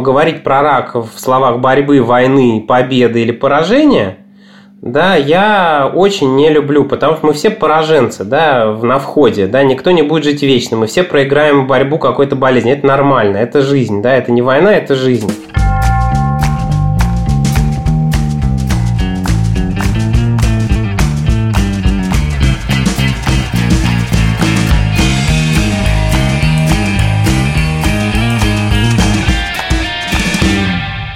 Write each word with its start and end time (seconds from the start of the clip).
говорить 0.00 0.42
про 0.42 0.62
рак 0.62 0.94
в 0.94 1.18
словах 1.18 1.58
борьбы, 1.58 2.02
войны, 2.02 2.64
победы 2.66 3.22
или 3.22 3.32
поражения, 3.32 4.18
да, 4.80 5.16
я 5.16 5.90
очень 5.92 6.36
не 6.36 6.50
люблю, 6.50 6.84
потому 6.84 7.16
что 7.16 7.26
мы 7.26 7.32
все 7.32 7.50
пораженцы, 7.50 8.24
да, 8.24 8.76
на 8.80 8.98
входе, 8.98 9.46
да, 9.46 9.64
никто 9.64 9.90
не 9.90 10.02
будет 10.02 10.24
жить 10.24 10.42
вечно, 10.42 10.76
мы 10.76 10.86
все 10.86 11.02
проиграем 11.02 11.66
борьбу 11.66 11.98
какой-то 11.98 12.36
болезни, 12.36 12.72
это 12.72 12.86
нормально, 12.86 13.38
это 13.38 13.60
жизнь, 13.60 14.02
да, 14.02 14.14
это 14.14 14.30
не 14.30 14.40
война, 14.40 14.72
это 14.72 14.94
жизнь. 14.94 15.32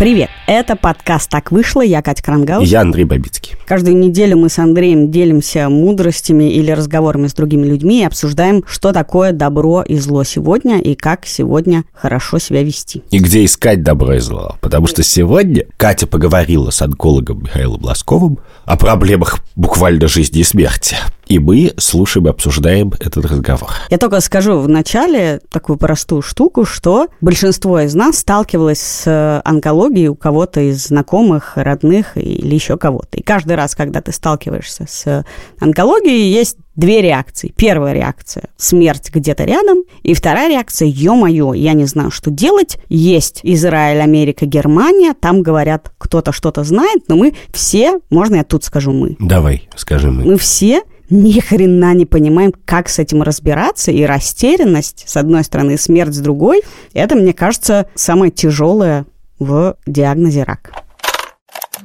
Привет! 0.03 0.31
Это 0.49 0.75
подкаст 0.75 1.31
«Так 1.31 1.53
вышло». 1.53 1.81
Я 1.81 2.03
Катя 2.03 2.25
Крангаус. 2.25 2.69
Я 2.69 2.81
Андрей 2.81 3.05
Бабицкий. 3.05 3.55
Каждую 3.65 3.97
неделю 3.97 4.37
мы 4.37 4.49
с 4.49 4.59
Андреем 4.59 5.13
делимся 5.13 5.69
мудростями 5.69 6.53
или 6.53 6.73
разговорами 6.73 7.29
с 7.29 7.35
другими 7.35 7.69
людьми 7.69 8.01
и 8.01 8.05
обсуждаем, 8.05 8.65
что 8.67 8.93
такое 8.93 9.31
добро 9.31 9.83
и 9.83 9.97
зло 9.99 10.25
сегодня 10.25 10.81
и 10.81 10.97
как 10.97 11.25
сегодня 11.25 11.85
хорошо 11.93 12.41
себя 12.41 12.65
вести. 12.65 13.05
И 13.13 13.21
где 13.21 13.45
искать 13.45 13.85
добро 13.85 14.15
и 14.15 14.19
зло. 14.19 14.57
Потому 14.61 14.89
что 14.89 15.05
сегодня 15.05 15.67
Катя 15.77 16.09
поговорила 16.09 16.71
с 16.71 16.83
онкологом 16.83 17.45
Михаилом 17.45 17.85
Ласковым 17.85 18.41
о 18.65 18.77
проблемах 18.77 19.39
буквально 19.55 20.09
жизни 20.09 20.41
и 20.41 20.43
смерти. 20.43 20.97
И 21.33 21.39
мы 21.39 21.73
слушаем 21.79 22.27
и 22.27 22.29
обсуждаем 22.29 22.93
этот 23.01 23.25
разговор. 23.25 23.71
Я 23.89 23.97
только 23.97 24.21
скажу 24.21 24.59
в 24.59 24.69
начале 24.69 25.41
такую 25.51 25.79
простую 25.79 26.21
штуку, 26.21 26.67
что 26.67 27.07
большинство 27.23 27.81
из 27.81 27.95
нас 27.95 28.19
сталкивалось 28.19 28.81
с 28.81 29.41
онкологией 29.43 30.09
у 30.09 30.15
кого-то 30.15 30.61
из 30.61 30.89
знакомых, 30.89 31.53
родных 31.57 32.19
или 32.19 32.55
еще 32.55 32.77
кого-то. 32.77 33.17
И 33.17 33.23
каждый 33.23 33.57
раз, 33.57 33.75
когда 33.75 34.03
ты 34.03 34.13
сталкиваешься 34.13 34.85
с 34.87 35.25
онкологией, 35.59 36.31
есть 36.31 36.59
две 36.77 37.01
реакции. 37.01 37.55
Первая 37.57 37.95
реакция– 37.95 38.51
смерть 38.59 39.11
где-то 39.11 39.45
рядом. 39.45 39.85
И 40.03 40.13
вторая 40.13 40.51
реакция– 40.51 40.89
ё-моё, 40.89 41.55
я 41.55 41.73
не 41.73 41.87
знаю, 41.87 42.11
что 42.11 42.31
делать. 42.31 42.79
Есть 42.91 43.41
Израиль, 43.43 44.03
Америка, 44.03 44.45
Германия. 44.45 45.15
Там 45.19 45.43
говорят, 45.43 45.93
кто-то 45.97 46.33
что-то 46.33 46.63
знает, 46.65 47.05
но 47.09 47.17
мы 47.17 47.35
все, 47.53 48.01
можно 48.11 48.37
я 48.37 48.45
тут 48.45 48.65
скажу 48.65 48.93
мы? 48.93 49.17
Давай, 49.19 49.69
скажи 49.77 50.11
мы. 50.11 50.25
Мы 50.25 50.37
все 50.37 50.83
ни 51.13 51.39
хрена 51.41 51.95
не 51.95 52.07
понимаем, 52.07 52.53
как 52.65 52.89
с 52.89 52.99
этим 52.99 53.23
разбираться, 53.23 53.93
и 53.93 54.03
растерянность, 54.05 55.05
с 55.07 55.17
одной 55.17 55.45
стороны, 55.45 55.73
и 55.73 55.77
смерть 55.77 56.15
с 56.15 56.19
другой, 56.19 56.63
это, 56.95 57.15
мне 57.15 57.33
кажется, 57.33 57.87
самое 57.95 58.33
тяжелое 58.33 59.05
в 59.39 59.77
диагнозе 59.87 60.45
рак. 60.45 60.73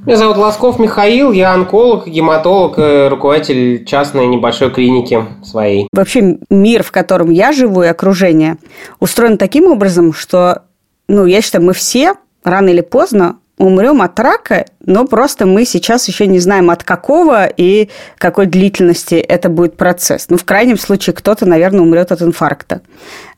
Меня 0.06 0.16
зовут 0.16 0.38
Лосков 0.38 0.80
Михаил, 0.80 1.31
я 1.31 1.53
онколог, 1.53 2.08
гематолог, 2.08 2.78
руководитель 3.09 3.84
частной 3.84 4.28
небольшой 4.28 4.72
клиники 4.72 5.25
своей. 5.44 5.88
Вообще 5.91 6.38
мир, 6.50 6.84
в 6.84 6.91
котором 6.91 7.30
я 7.31 7.52
живу 7.52 7.84
и 7.84 7.88
окружение, 7.88 8.58
устроен 9.00 9.38
таким 9.38 9.66
образом, 9.66 10.14
что, 10.14 10.64
ну, 11.08 11.25
я 11.25 11.41
считаю, 11.41 11.66
мы 11.66 11.73
все 11.73 12.14
рано 12.44 12.69
или 12.69 12.81
поздно 12.81 13.39
умрем 13.58 14.02
от 14.02 14.19
рака, 14.19 14.66
но 14.86 15.05
просто 15.05 15.45
мы 15.45 15.66
сейчас 15.66 16.08
еще 16.08 16.27
не 16.27 16.39
знаем 16.39 16.69
от 16.69 16.83
какого 16.83 17.47
и 17.47 17.89
какой 18.17 18.45
длительности 18.45 19.16
это 19.16 19.50
будет 19.50 19.77
процесс. 19.77 20.27
Ну, 20.30 20.38
в 20.38 20.45
крайнем 20.45 20.77
случае, 20.77 21.13
кто-то, 21.16 21.45
наверное, 21.45 21.81
умрет 21.81 22.11
от 22.11 22.22
инфаркта. 22.22 22.81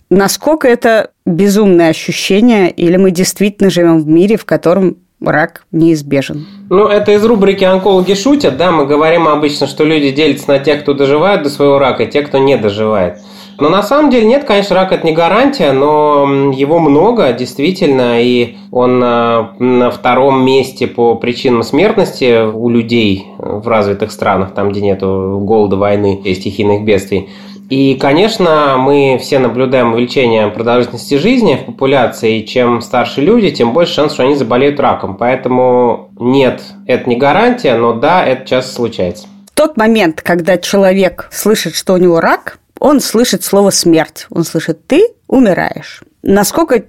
Насколько 0.09 0.67
это 0.67 1.11
безумное 1.25 1.89
ощущение, 1.89 2.71
или 2.71 2.97
мы 2.97 3.11
действительно 3.11 3.69
живем 3.69 4.01
в 4.01 4.07
мире, 4.07 4.37
в 4.37 4.45
котором 4.45 4.97
рак 5.23 5.63
неизбежен. 5.71 6.47
Ну, 6.69 6.87
это 6.87 7.11
из 7.11 7.23
рубрики 7.23 7.63
«Онкологи 7.63 8.13
шутят», 8.13 8.57
да, 8.57 8.71
мы 8.71 8.85
говорим 8.85 9.27
обычно, 9.27 9.67
что 9.67 9.83
люди 9.83 10.11
делятся 10.11 10.49
на 10.49 10.59
тех, 10.59 10.81
кто 10.81 10.93
доживает 10.93 11.43
до 11.43 11.49
своего 11.49 11.77
рака, 11.77 12.03
и 12.03 12.11
тех, 12.11 12.27
кто 12.27 12.37
не 12.37 12.58
доживает. 12.58 13.19
Но 13.59 13.70
на 13.70 13.83
самом 13.83 14.09
деле 14.09 14.25
нет, 14.25 14.45
конечно, 14.45 14.75
рак 14.75 14.92
это 14.92 15.05
не 15.05 15.14
гарантия, 15.14 15.71
но 15.73 16.52
его 16.53 16.80
много, 16.80 17.33
действительно, 17.33 18.21
и 18.21 18.55
он 18.71 19.02
а, 19.03 19.53
на 19.59 19.92
втором 19.92 20.45
месте 20.45 20.87
по 20.87 21.15
причинам 21.15 21.64
смертности 21.64 22.49
у 22.49 22.70
людей 22.70 23.27
в 23.37 23.67
развитых 23.67 24.11
странах, 24.11 24.53
там, 24.53 24.71
где 24.71 24.81
нет 24.81 25.02
голода, 25.02 25.75
войны 25.75 26.21
и 26.23 26.33
стихийных 26.33 26.83
бедствий. 26.83 27.30
И, 27.70 27.95
конечно, 27.95 28.77
мы 28.80 29.20
все 29.21 29.37
наблюдаем 29.37 29.93
увеличение 29.93 30.47
продолжительности 30.47 31.15
жизни 31.15 31.55
в 31.55 31.65
популяции, 31.65 32.39
и 32.39 32.47
чем 32.47 32.81
старше 32.81 33.21
люди, 33.21 33.52
тем 33.52 33.73
больше 33.73 33.93
шанс, 33.93 34.14
что 34.14 34.23
они 34.23 34.33
заболеют 34.33 34.80
раком. 34.80 35.17
Поэтому 35.17 36.09
нет, 36.20 36.64
это 36.87 37.08
не 37.08 37.15
гарантия, 37.15 37.76
но 37.76 37.93
да, 37.93 38.26
это 38.26 38.47
часто 38.47 38.73
случается. 38.73 39.27
В 39.45 39.52
тот 39.53 39.77
момент, 39.77 40.21
когда 40.21 40.58
человек 40.58 41.30
слышит, 41.31 41.76
что 41.76 41.93
у 41.93 41.97
него 41.97 42.20
рак, 42.20 42.58
он 42.79 42.99
слышит 42.99 43.43
слово 43.43 43.69
«смерть». 43.69 44.27
Он 44.29 44.43
слышит 44.43 44.87
«ты 44.87 45.07
умираешь». 45.27 46.03
Насколько 46.23 46.83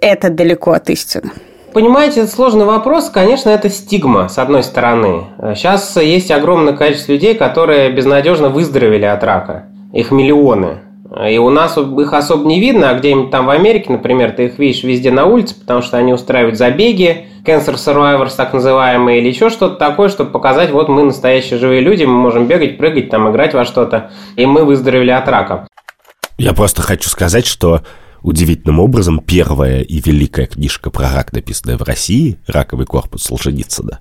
это 0.00 0.30
далеко 0.30 0.72
от 0.72 0.90
истины? 0.90 1.30
Понимаете, 1.72 2.20
это 2.20 2.30
сложный 2.30 2.64
вопрос. 2.64 3.10
Конечно, 3.10 3.50
это 3.50 3.68
стигма, 3.68 4.28
с 4.28 4.38
одной 4.38 4.62
стороны. 4.62 5.24
Сейчас 5.56 5.96
есть 5.96 6.30
огромное 6.30 6.72
количество 6.72 7.12
людей, 7.12 7.34
которые 7.34 7.90
безнадежно 7.90 8.48
выздоровели 8.48 9.04
от 9.04 9.24
рака. 9.24 9.66
Их 9.92 10.12
миллионы. 10.12 10.78
И 11.28 11.38
у 11.38 11.48
нас 11.50 11.78
их 11.78 12.12
особо 12.12 12.46
не 12.46 12.58
видно, 12.58 12.90
а 12.90 12.94
где-нибудь 12.94 13.30
там 13.30 13.46
в 13.46 13.50
Америке, 13.50 13.92
например, 13.92 14.32
ты 14.32 14.46
их 14.46 14.58
видишь 14.58 14.82
везде 14.82 15.12
на 15.12 15.26
улице, 15.26 15.54
потому 15.54 15.80
что 15.80 15.96
они 15.96 16.12
устраивают 16.12 16.58
забеги, 16.58 17.28
Cancer 17.44 17.74
Survivors 17.74 18.32
так 18.36 18.52
называемые, 18.52 19.20
или 19.20 19.28
еще 19.28 19.48
что-то 19.50 19.76
такое, 19.76 20.08
чтобы 20.08 20.30
показать, 20.30 20.70
вот 20.72 20.88
мы 20.88 21.04
настоящие 21.04 21.58
живые 21.58 21.82
люди, 21.82 22.04
мы 22.04 22.14
можем 22.14 22.46
бегать, 22.46 22.78
прыгать, 22.78 23.10
там, 23.10 23.30
играть 23.30 23.54
во 23.54 23.64
что-то, 23.64 24.10
и 24.34 24.44
мы 24.44 24.64
выздоровели 24.64 25.10
от 25.10 25.28
рака. 25.28 25.68
Я 26.36 26.52
просто 26.52 26.82
хочу 26.82 27.08
сказать, 27.08 27.46
что 27.46 27.82
удивительным 28.22 28.80
образом 28.80 29.20
первая 29.20 29.82
и 29.82 30.00
великая 30.00 30.46
книжка 30.46 30.90
про 30.90 31.12
рак, 31.12 31.32
написанная 31.32 31.76
в 31.76 31.82
России, 31.82 32.38
«Раковый 32.48 32.86
корпус 32.86 33.22
Солженицына», 33.22 34.00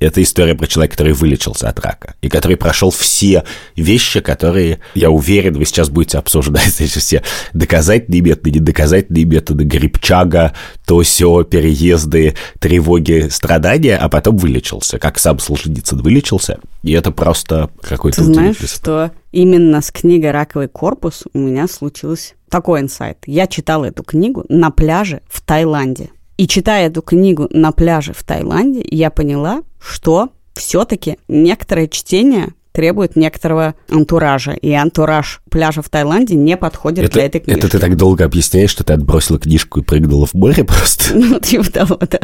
это 0.00 0.22
история 0.22 0.54
про 0.54 0.66
человека, 0.66 0.96
который 0.96 1.12
вылечился 1.12 1.68
от 1.68 1.78
рака, 1.80 2.14
и 2.20 2.28
который 2.28 2.56
прошел 2.56 2.90
все 2.90 3.44
вещи, 3.76 4.20
которые, 4.20 4.80
я 4.94 5.10
уверен, 5.10 5.54
вы 5.54 5.64
сейчас 5.64 5.90
будете 5.90 6.18
обсуждать 6.18 6.74
эти 6.80 6.98
все 6.98 7.22
доказательные 7.52 8.20
методы, 8.20 8.50
недоказательные 8.52 9.24
методы, 9.24 9.64
грибчага, 9.64 10.54
то 10.86 11.02
все, 11.02 11.44
переезды, 11.44 12.34
тревоги, 12.58 13.28
страдания, 13.30 13.96
а 13.96 14.08
потом 14.08 14.36
вылечился, 14.36 14.98
как 14.98 15.18
сам 15.18 15.38
Солженицын 15.38 16.00
вылечился, 16.00 16.60
и 16.82 16.92
это 16.92 17.10
просто 17.10 17.70
какой-то 17.80 18.18
Ты 18.18 18.24
знаешь, 18.24 18.56
что 18.58 19.10
именно 19.32 19.80
с 19.80 19.90
книгой 19.90 20.30
«Раковый 20.30 20.68
корпус» 20.68 21.24
у 21.32 21.38
меня 21.38 21.68
случился 21.68 22.34
такой 22.48 22.80
инсайт. 22.80 23.18
Я 23.26 23.46
читала 23.46 23.84
эту 23.84 24.02
книгу 24.02 24.44
на 24.48 24.70
пляже 24.70 25.20
в 25.28 25.40
Таиланде. 25.40 26.10
И 26.38 26.46
читая 26.46 26.86
эту 26.86 27.02
книгу 27.02 27.48
на 27.50 27.72
пляже 27.72 28.12
в 28.12 28.22
Таиланде, 28.22 28.84
я 28.88 29.10
поняла, 29.10 29.62
что 29.80 30.30
все-таки 30.54 31.18
некоторое 31.26 31.88
чтение 31.88 32.54
требует 32.70 33.16
некоторого 33.16 33.74
антуража. 33.90 34.52
И 34.52 34.72
антураж 34.72 35.40
пляжа 35.50 35.82
в 35.82 35.88
Таиланде 35.88 36.36
не 36.36 36.56
подходит 36.56 37.06
это, 37.06 37.14
для 37.14 37.26
этой 37.26 37.40
книжки. 37.40 37.58
Это 37.58 37.68
ты 37.68 37.80
так 37.80 37.96
долго 37.96 38.24
объясняешь, 38.24 38.70
что 38.70 38.84
ты 38.84 38.92
отбросила 38.92 39.40
книжку 39.40 39.80
и 39.80 39.82
прыгнула 39.82 40.26
в 40.26 40.34
море 40.34 40.62
просто? 40.64 41.16
Ну, 41.16 41.40
типа 41.40 41.72
того, 41.72 41.98
да. 42.08 42.20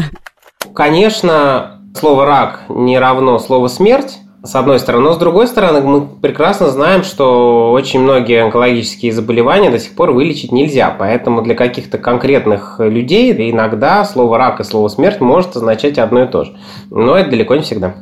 Конечно, 0.72 1.80
слово 1.98 2.24
«рак» 2.24 2.66
не 2.68 2.96
равно 3.00 3.40
слово 3.40 3.66
«смерть», 3.66 4.18
с 4.44 4.54
одной 4.54 4.78
стороны. 4.78 5.04
Но 5.04 5.12
с 5.14 5.18
другой 5.18 5.48
стороны, 5.48 5.80
мы 5.80 6.06
прекрасно 6.06 6.68
знаем, 6.68 7.02
что 7.02 7.72
очень 7.72 8.00
многие 8.00 8.44
онкологические 8.44 9.12
заболевания 9.12 9.70
до 9.70 9.78
сих 9.78 9.94
пор 9.94 10.12
вылечить 10.12 10.52
нельзя. 10.52 10.94
Поэтому 10.96 11.42
для 11.42 11.54
каких-то 11.54 11.98
конкретных 11.98 12.76
людей 12.78 13.32
иногда 13.50 14.04
слово 14.04 14.38
рак 14.38 14.60
и 14.60 14.64
слово 14.64 14.88
смерть 14.88 15.20
может 15.20 15.56
означать 15.56 15.98
одно 15.98 16.24
и 16.24 16.28
то 16.28 16.44
же. 16.44 16.52
Но 16.90 17.16
это 17.16 17.30
далеко 17.30 17.56
не 17.56 17.62
всегда. 17.62 17.94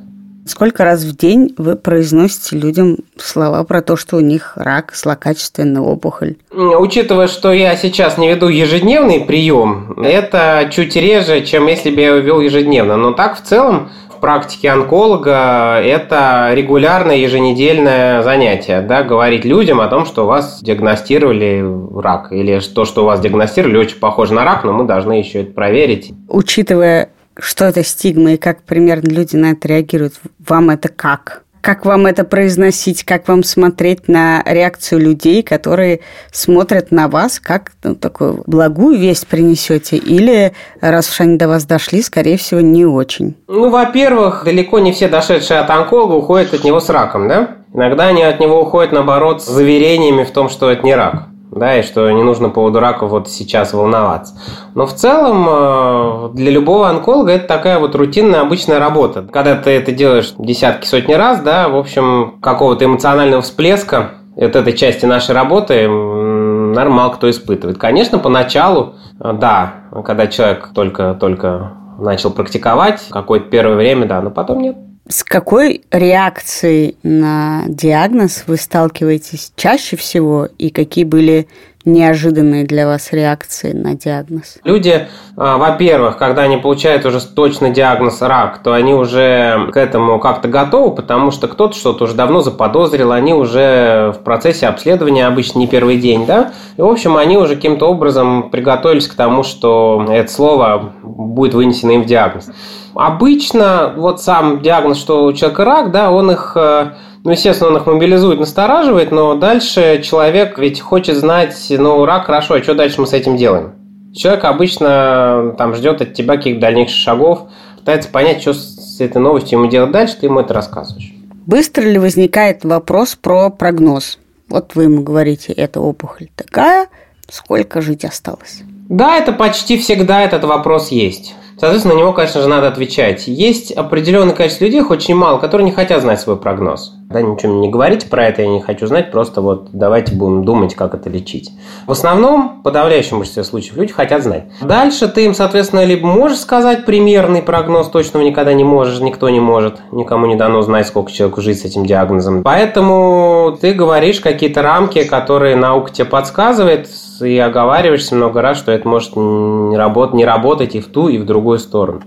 Сколько 0.45 0.83
раз 0.83 1.05
в 1.05 1.17
день 1.17 1.55
вы 1.57 1.77
произносите 1.77 2.57
людям 2.57 2.97
слова 3.17 3.63
про 3.63 3.81
то, 3.81 3.97
что 3.97 4.17
у 4.17 4.21
них 4.21 4.55
рак, 4.57 4.93
злокачественная 4.93 5.83
опухоль? 5.83 6.35
Учитывая, 6.51 7.29
что 7.29 7.53
я 7.53 7.77
сейчас 7.77 8.19
не 8.19 8.29
веду 8.29 8.49
ежедневный 8.49 9.21
прием, 9.21 9.95
это 10.03 10.69
чуть 10.73 10.97
реже, 10.97 11.43
чем 11.43 11.69
если 11.69 11.91
бы 11.91 12.01
я 12.01 12.09
его 12.09 12.19
вел 12.19 12.41
ежедневно. 12.41 12.97
Но 12.97 13.13
так 13.13 13.41
в 13.41 13.43
целом 13.43 13.91
практике 14.23 14.71
онколога 14.71 15.81
это 15.83 16.51
регулярное 16.55 17.17
еженедельное 17.17 18.23
занятие, 18.23 18.81
да, 18.81 19.03
говорить 19.03 19.45
людям 19.45 19.81
о 19.81 19.89
том, 19.89 20.07
что 20.07 20.23
у 20.23 20.27
вас 20.27 20.63
диагностировали 20.63 21.63
рак, 22.01 22.33
или 22.33 22.61
то, 22.61 22.85
что 22.85 23.03
у 23.03 23.07
вас 23.07 23.21
диагностировали, 23.21 23.77
очень 23.77 23.99
похоже 23.99 24.33
на 24.33 24.45
рак, 24.45 24.63
но 24.63 24.73
мы 24.73 24.85
должны 24.85 25.15
еще 25.15 25.43
это 25.43 25.53
проверить. 25.53 26.13
Учитывая, 26.29 27.11
что 27.37 27.65
это 27.65 27.83
стигма 27.83 28.35
и 28.35 28.37
как 28.37 28.63
примерно 28.63 29.11
люди 29.11 29.35
на 29.35 29.51
это 29.51 29.67
реагируют, 29.67 30.15
вам 30.39 30.71
это 30.71 30.89
как? 30.89 31.42
Как 31.63 31.87
вам 31.87 32.07
это 32.07 32.25
произносить? 32.25 33.05
Как 33.05 33.29
вам 33.29 33.45
смотреть 33.45 34.09
на 34.09 34.43
реакцию 34.45 35.01
людей, 35.01 35.45
которые 35.45 36.01
смотрят 36.33 36.91
на 36.91 37.07
вас, 37.07 37.39
как 37.39 37.71
ну, 37.85 37.95
такую 37.95 38.43
благую 38.49 38.99
весть 38.99 39.29
принесете? 39.29 39.97
Или, 39.97 40.55
раз 40.81 41.09
уж 41.09 41.21
они 41.21 41.39
до 41.39 41.47
вас 41.47 41.65
дошли, 41.65 42.03
скорее 42.03 42.37
всего, 42.37 42.61
не 42.61 42.85
очень? 42.85 43.37
Ну, 43.47 43.71
во-первых, 43.71 44.43
далеко 44.45 44.81
не 44.81 44.91
все 44.91 45.07
дошедшие 45.09 45.61
от 45.61 45.71
онколога 45.71 46.15
уходят 46.15 46.53
от 46.53 46.65
него 46.65 46.81
с 46.81 46.89
раком, 46.89 47.29
да? 47.29 47.59
Иногда 47.73 48.09
они 48.09 48.25
от 48.25 48.41
него 48.41 48.61
уходят, 48.61 48.91
наоборот, 48.91 49.41
с 49.41 49.47
заверениями 49.47 50.25
в 50.25 50.33
том, 50.33 50.49
что 50.49 50.69
это 50.69 50.85
не 50.85 50.97
рак 50.97 51.32
да, 51.53 51.79
и 51.79 51.83
что 51.83 52.11
не 52.11 52.23
нужно 52.23 52.49
по 52.49 52.55
поводу 52.55 52.81
рака 52.81 53.07
вот 53.07 53.29
сейчас 53.29 53.75
волноваться. 53.75 54.35
Но 54.75 54.87
в 54.87 54.95
целом 54.95 55.47
э, 55.49 56.31
для 56.35 56.51
любого 56.51 56.89
онколога 56.89 57.33
это 57.33 57.47
такая 57.47 57.79
вот 57.79 57.95
рутинная 57.95 58.41
обычная 58.41 58.79
работа. 58.79 59.23
Когда 59.31 59.57
ты 59.57 59.71
это 59.71 59.93
делаешь 59.93 60.33
десятки, 60.39 60.87
сотни 60.87 61.13
раз, 61.13 61.41
да, 61.41 61.69
в 61.69 61.77
общем, 61.77 62.39
какого-то 62.41 62.87
эмоционального 62.87 63.43
всплеска 63.43 64.13
от 64.35 64.57
этой 64.57 64.73
части 64.73 65.05
нашей 65.05 65.35
работы 65.35 65.87
нормал 65.89 67.13
кто 67.13 67.29
испытывает. 67.29 67.77
Конечно, 67.79 68.19
поначалу, 68.19 68.95
э, 69.21 69.33
да, 69.35 69.75
когда 70.05 70.27
человек 70.27 70.71
только-только 70.75 71.73
начал 71.99 72.31
практиковать, 72.31 73.07
какое-то 73.11 73.51
первое 73.51 73.77
время, 73.77 74.07
да, 74.07 74.23
но 74.23 74.31
потом 74.31 74.61
нет. 74.61 74.77
С 75.09 75.25
какой 75.25 75.83
реакцией 75.91 76.97
на 77.03 77.65
диагноз 77.67 78.45
вы 78.47 78.57
сталкиваетесь 78.57 79.53
чаще 79.57 79.97
всего 79.97 80.49
и 80.59 80.71
какие 80.71 81.05
были 81.05 81.49
неожиданные 81.85 82.65
для 82.65 82.87
вас 82.87 83.13
реакции 83.13 83.73
на 83.73 83.95
диагноз? 83.95 84.59
Люди, 84.65 85.09
а, 85.37 85.57
во-первых, 85.59 86.17
когда 86.17 86.43
они 86.43 86.57
получают 86.57 87.05
уже 87.07 87.21
точно 87.21 87.71
диагноз 87.71 88.21
рак, 88.23 88.63
то 88.63 88.73
они 88.73 88.95
уже 88.95 89.69
к 89.73 89.77
этому 89.77 90.19
как-то 90.19 90.49
готовы, 90.49 90.95
потому 90.95 91.31
что 91.31 91.49
кто-то 91.49 91.77
что-то 91.77 92.05
уже 92.05 92.15
давно 92.15 92.41
заподозрил, 92.41 93.13
они 93.13 93.35
уже 93.35 94.13
в 94.17 94.23
процессе 94.23 94.67
обследования, 94.67 95.27
обычно 95.27 95.59
не 95.59 95.67
первый 95.67 95.97
день, 95.97 96.27
да, 96.27 96.53
и, 96.77 96.83
в 96.83 96.87
общем, 96.87 97.17
они 97.17 97.37
уже 97.37 97.57
каким-то 97.57 97.87
образом 97.87 98.51
приготовились 98.51 99.09
к 99.09 99.15
тому, 99.15 99.43
что 99.43 100.07
это 100.09 100.31
слово 100.31 100.93
будет 101.03 101.55
вынесено 101.55 101.93
им 101.93 102.03
в 102.03 102.07
диагноз. 102.07 102.51
Обычно 102.95 103.95
вот 103.97 104.21
сам 104.21 104.61
диагноз, 104.61 104.99
что 104.99 105.25
у 105.25 105.33
человека 105.33 105.65
рак, 105.65 105.91
да, 105.93 106.11
он 106.11 106.31
их 106.31 106.53
э, 106.57 106.93
ну, 107.25 107.31
естественно, 107.31 107.71
он 107.71 107.77
их 107.77 107.87
мобилизует, 107.87 108.41
настораживает, 108.41 109.13
но 109.13 109.35
дальше 109.35 110.03
человек 110.03 110.59
ведь 110.59 110.81
хочет 110.81 111.17
знать, 111.17 111.55
ну, 111.71 112.05
рак 112.05 112.27
хорошо, 112.27 112.55
а 112.55 112.63
что 112.63 112.75
дальше 112.75 113.01
мы 113.01 113.07
с 113.07 113.13
этим 113.13 113.37
делаем? 113.37 113.75
Человек 114.15 114.45
обычно 114.45 115.55
там 115.57 115.75
ждет 115.75 116.03
от 116.03 116.15
тебя 116.15 116.37
каких-то 116.37 116.61
дальнейших 116.61 116.97
шагов, 116.97 117.49
пытается 117.79 118.09
понять, 118.11 118.43
что 118.43 118.53
с 118.55 119.01
этой 119.01 119.19
новостью 119.19 119.59
ему 119.59 119.71
делать 119.71 119.93
дальше, 119.93 120.17
ты 120.21 120.27
ему 120.27 120.41
это 120.41 120.53
рассказываешь. 120.53 121.13
Быстро 121.47 121.83
ли 121.83 121.99
возникает 121.99 122.65
вопрос 122.65 123.15
про 123.15 123.51
прогноз? 123.51 124.19
Вот 124.49 124.75
вы 124.75 124.85
ему 124.85 125.03
говорите, 125.03 125.53
эта 125.53 125.81
опухоль 125.81 126.29
такая, 126.37 126.89
сколько 127.29 127.81
жить 127.81 128.05
осталось? 128.05 128.63
Да, 128.89 129.17
это 129.17 129.33
почти 129.33 129.79
всегда 129.79 130.23
этот 130.23 130.45
вопрос 130.45 130.91
есть. 130.91 131.35
Соответственно, 131.59 131.95
на 131.95 131.99
него, 131.99 132.13
конечно 132.13 132.41
же, 132.41 132.49
надо 132.49 132.69
отвечать. 132.69 133.29
Есть 133.29 133.73
определенное 133.73 134.35
количество 134.35 134.65
людей, 134.65 134.83
очень 134.83 135.15
мало, 135.15 135.39
которые 135.39 135.65
не 135.65 135.73
хотят 135.73 136.03
знать 136.03 136.21
свой 136.21 136.37
прогноз. 136.37 136.95
Да, 137.13 137.21
ничего 137.21 137.53
не 137.61 137.69
говорите 137.69 138.09
про 138.09 138.27
это, 138.27 138.43
я 138.43 138.49
не 138.49 138.61
хочу 138.61 138.87
знать, 138.87 139.11
просто 139.11 139.43
вот 139.43 139.69
давайте 139.73 140.15
будем 140.15 140.45
думать, 140.45 140.75
как 140.75 140.95
это 140.95 141.11
лечить. 141.11 141.51
В 141.87 141.93
основном, 141.93 142.61
в 142.61 142.63
подавляющем 142.63 143.19
большинстве 143.19 143.45
случаев, 143.45 143.77
люди 143.77 143.93
хотят 143.93 144.23
знать. 144.23 144.45
Дальше 144.63 145.09
ты 145.09 145.27
им, 145.27 145.35
соответственно, 145.35 145.85
либо 145.85 146.07
можешь 146.07 146.39
сказать 146.39 146.87
примерный 146.87 147.43
прогноз, 147.43 147.89
точного 147.89 148.25
никогда 148.25 148.55
не 148.55 148.65
можешь, 148.65 149.01
никто 149.01 149.29
не 149.29 149.41
может, 149.41 149.83
никому 149.93 150.27
не 150.27 150.37
дано 150.37 150.63
знать, 150.63 150.87
сколько 150.87 151.13
человеку 151.13 151.43
жить 151.43 151.61
с 151.61 151.65
этим 151.67 151.85
диагнозом. 151.85 152.43
Поэтому 152.43 153.59
ты 153.61 153.75
говоришь 153.75 154.21
какие-то 154.21 154.63
рамки, 154.63 155.05
которые 155.05 155.55
наука 155.55 155.93
тебе 155.93 156.07
подсказывает, 156.07 156.89
и 157.21 157.37
оговариваешься 157.37 158.15
много 158.15 158.41
раз, 158.41 158.59
что 158.59 158.73
это 158.73 158.89
может 158.89 159.17
не, 159.17 159.77
работать, 159.77 160.15
не 160.15 160.25
работать 160.25 160.75
и 160.75 160.81
в 160.81 160.87
ту, 160.87 161.09
и 161.09 161.19
в 161.19 161.27
другую 161.27 161.59
сторону. 161.59 162.03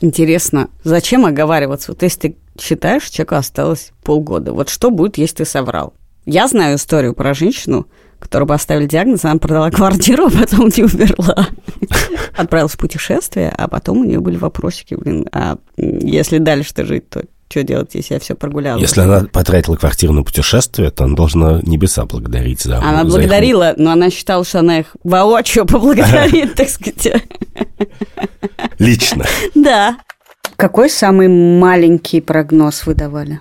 Интересно, 0.00 0.68
зачем 0.84 1.26
оговариваться? 1.26 1.92
Вот 1.92 2.02
если 2.02 2.20
ты 2.20 2.36
считаешь, 2.60 3.08
человеку 3.08 3.34
осталось 3.36 3.92
полгода, 4.02 4.52
вот 4.52 4.68
что 4.68 4.90
будет, 4.90 5.18
если 5.18 5.36
ты 5.36 5.44
соврал? 5.44 5.92
Я 6.24 6.46
знаю 6.46 6.76
историю 6.76 7.14
про 7.14 7.34
женщину, 7.34 7.86
которую 8.18 8.48
поставили 8.48 8.86
диагноз, 8.86 9.24
она 9.24 9.38
продала 9.38 9.70
квартиру, 9.70 10.26
а 10.26 10.30
потом 10.30 10.68
не 10.76 10.84
умерла. 10.84 11.48
Отправилась 12.36 12.72
в 12.72 12.78
путешествие, 12.78 13.52
а 13.56 13.68
потом 13.68 14.00
у 14.00 14.04
нее 14.04 14.20
были 14.20 14.36
вопросики, 14.36 14.94
блин, 14.94 15.26
а 15.32 15.56
если 15.76 16.38
дальше-то 16.38 16.84
жить, 16.84 17.08
то 17.08 17.24
что 17.48 17.62
делать, 17.62 17.94
если 17.94 18.14
я 18.14 18.20
все 18.20 18.34
прогуляла? 18.34 18.78
Если 18.78 19.00
она 19.00 19.24
потратила 19.32 19.76
квартиру 19.76 20.12
на 20.12 20.22
путешествие, 20.22 20.90
то 20.90 21.04
она 21.04 21.14
должна 21.14 21.60
небеса 21.62 22.04
благодарить 22.04 22.60
за 22.60 22.78
Она 22.78 23.04
за 23.04 23.10
благодарила, 23.10 23.70
их... 23.70 23.78
но 23.78 23.92
она 23.92 24.10
считала, 24.10 24.44
что 24.44 24.60
она 24.60 24.80
их 24.80 24.96
воочию 25.02 25.64
поблагодарит, 25.64 26.54
так 26.56 26.68
сказать. 26.68 27.22
Лично? 28.78 29.24
Да. 29.54 29.98
Какой 30.56 30.90
самый 30.90 31.28
маленький 31.28 32.20
прогноз 32.20 32.84
вы 32.84 32.94
давали? 32.94 33.40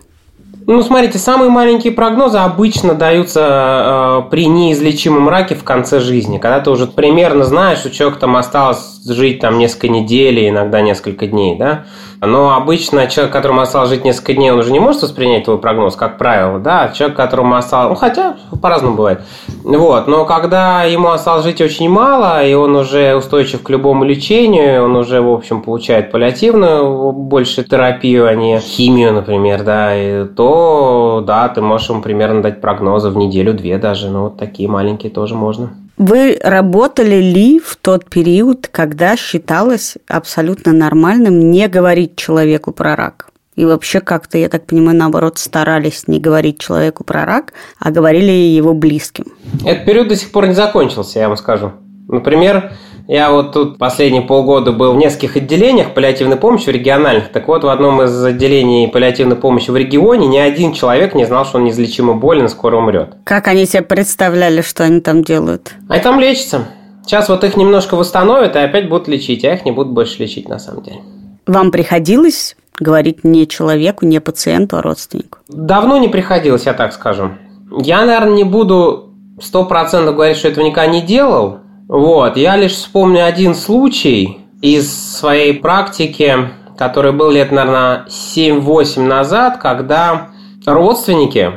Ну, 0.68 0.84
смотрите, 0.84 1.18
самые 1.18 1.50
маленькие 1.50 1.94
прогнозы 1.94 2.40
обычно 2.40 2.94
даются 2.94 4.24
э, 4.28 4.30
при 4.30 4.48
неизлечимом 4.48 5.30
раке 5.30 5.56
в 5.56 5.64
конце 5.64 6.02
жизни, 6.02 6.40
когда 6.40 6.60
ты 6.60 6.70
уже 6.70 6.88
примерно 6.88 7.46
знаешь, 7.46 7.80
что 7.80 7.90
человек 7.90 8.20
там 8.20 8.36
осталось 8.36 8.97
жить 9.06 9.40
там 9.40 9.58
несколько 9.58 9.90
недель, 9.90 10.50
иногда 10.50 10.82
несколько 10.82 11.28
дней, 11.28 11.58
да. 11.58 11.86
Но 12.20 12.56
обычно 12.56 13.08
человек, 13.08 13.32
которому 13.32 13.62
осталось 13.62 13.90
жить 13.90 14.04
несколько 14.04 14.34
дней, 14.34 14.52
он 14.52 14.60
уже 14.60 14.72
не 14.72 14.80
может 14.80 15.04
воспринять 15.04 15.46
твой 15.46 15.60
прогноз, 15.60 15.96
как 15.96 16.18
правило, 16.18 16.60
да. 16.60 16.90
Человек, 16.90 17.16
которому 17.16 17.56
осталось... 17.56 17.90
Ну, 17.90 17.96
хотя 17.96 18.38
по-разному 18.62 18.96
бывает. 18.96 19.22
Вот. 19.64 20.08
Но 20.08 20.26
когда 20.26 20.84
ему 20.84 21.10
осталось 21.10 21.44
жить 21.44 21.62
очень 21.62 21.90
мало, 21.90 22.44
и 22.44 22.54
он 22.56 22.76
уже 22.76 23.16
устойчив 23.16 23.62
к 23.62 23.70
любому 23.70 24.04
лечению, 24.04 24.86
он 24.86 24.96
уже, 24.96 25.22
в 25.22 25.32
общем, 25.32 25.62
получает 25.62 26.12
паллиативную 26.12 27.12
больше 27.12 27.64
терапию, 27.64 28.28
а 28.28 28.34
не 28.34 28.60
химию, 28.60 29.14
например, 29.14 29.64
да, 29.64 29.96
и 29.96 30.26
то, 30.26 31.24
да, 31.26 31.50
ты 31.50 31.62
можешь 31.62 31.90
ему 31.90 32.02
примерно 32.02 32.42
дать 32.42 32.62
прогнозы 32.62 33.10
в 33.10 33.18
неделю-две 33.18 33.78
даже. 33.78 34.10
Ну, 34.10 34.24
вот 34.24 34.38
такие 34.38 34.68
маленькие 34.68 35.12
тоже 35.12 35.36
можно. 35.36 35.70
Вы 35.98 36.40
работали 36.44 37.16
ли 37.16 37.60
в 37.60 37.76
тот 37.76 38.08
период, 38.08 38.68
когда 38.72 39.18
считалось 39.18 39.98
абсолютно 40.08 40.72
нормальным 40.72 41.50
не 41.50 41.68
говорить 41.68 42.16
человеку 42.16 42.72
про 42.72 42.96
рак? 42.96 43.30
И 43.56 43.66
вообще 43.66 44.00
как-то, 44.00 44.38
я 44.38 44.50
так 44.50 44.68
понимаю, 44.68 44.96
наоборот, 44.96 45.40
старались 45.40 46.08
не 46.08 46.20
говорить 46.20 46.60
человеку 46.60 47.04
про 47.04 47.26
рак, 47.26 47.54
а 47.80 47.90
говорили 47.90 48.30
его 48.32 48.76
близким. 48.76 49.26
Этот 49.66 49.86
период 49.86 50.10
до 50.10 50.16
сих 50.16 50.32
пор 50.32 50.46
не 50.46 50.54
закончился, 50.54 51.18
я 51.18 51.28
вам 51.28 51.38
скажу. 51.38 51.72
Например, 52.08 52.74
я 53.08 53.32
вот 53.32 53.54
тут 53.54 53.78
последние 53.78 54.22
полгода 54.22 54.74
был 54.74 54.94
в 54.94 54.98
нескольких 54.98 55.38
отделениях 55.38 55.94
паллиативной 55.94 56.36
помощи 56.36 56.66
в 56.66 56.74
региональных. 56.74 57.30
Так 57.30 57.48
вот, 57.48 57.64
в 57.64 57.70
одном 57.70 58.02
из 58.02 58.24
отделений 58.24 58.90
паллиативной 58.90 59.38
помощи 59.38 59.72
в 59.72 59.78
регионе 59.78 60.28
ни 60.28 60.38
один 60.38 60.74
человек 60.74 61.16
не 61.16 61.26
знал, 61.26 61.46
что 61.46 61.58
он 61.58 61.64
неизлечимо 61.64 62.14
болен 62.14 62.46
и 62.46 62.50
скоро 62.50 62.78
умрет. 62.78 63.16
Как 63.24 63.48
они 63.48 63.66
себе 63.66 63.84
представляли, 63.84 64.62
что 64.62 64.84
они 64.84 65.00
там 65.00 65.24
делают? 65.24 65.74
Они 65.88 66.02
там 66.02 66.20
лечатся. 66.20 66.68
Сейчас 67.06 67.30
вот 67.30 67.46
их 67.46 67.56
немножко 67.56 67.96
восстановят 67.96 68.58
и 68.58 68.60
опять 68.60 68.90
будут 68.90 69.08
лечить, 69.08 69.46
а 69.46 69.54
их 69.54 69.64
не 69.64 69.72
будут 69.72 69.94
больше 69.94 70.22
лечить 70.22 70.50
на 70.50 70.60
самом 70.60 70.84
деле. 70.84 71.00
Вам 71.46 71.72
приходилось 71.72 72.58
говорить 72.78 73.24
не 73.24 73.48
человеку, 73.48 74.06
не 74.06 74.20
пациенту, 74.20 74.76
а 74.76 74.82
родственнику? 74.82 75.38
Давно 75.48 75.98
не 75.98 76.10
приходилось, 76.10 76.66
я 76.66 76.74
так 76.74 76.92
скажу. 76.92 77.32
Я, 77.80 78.06
наверное, 78.06 78.36
не 78.36 78.44
буду 78.44 79.14
сто 79.42 79.64
процентов 79.64 80.16
говорить, 80.16 80.38
что 80.38 80.50
этого 80.50 80.66
никогда 80.66 80.92
не 80.92 81.02
делал, 81.02 81.60
вот, 81.88 82.36
я 82.36 82.58
лишь 82.58 82.74
вспомню 82.74 83.26
один 83.26 83.56
случай 83.56 84.40
из 84.62 84.94
своей 84.94 85.54
практики, 85.54 86.50
который 86.78 87.14
был 87.14 87.32
лет, 87.32 87.52
наверное, 87.52 88.06
7-8 88.08 89.02
назад, 89.02 89.58
когда 89.58 90.28
родственники, 90.66 91.54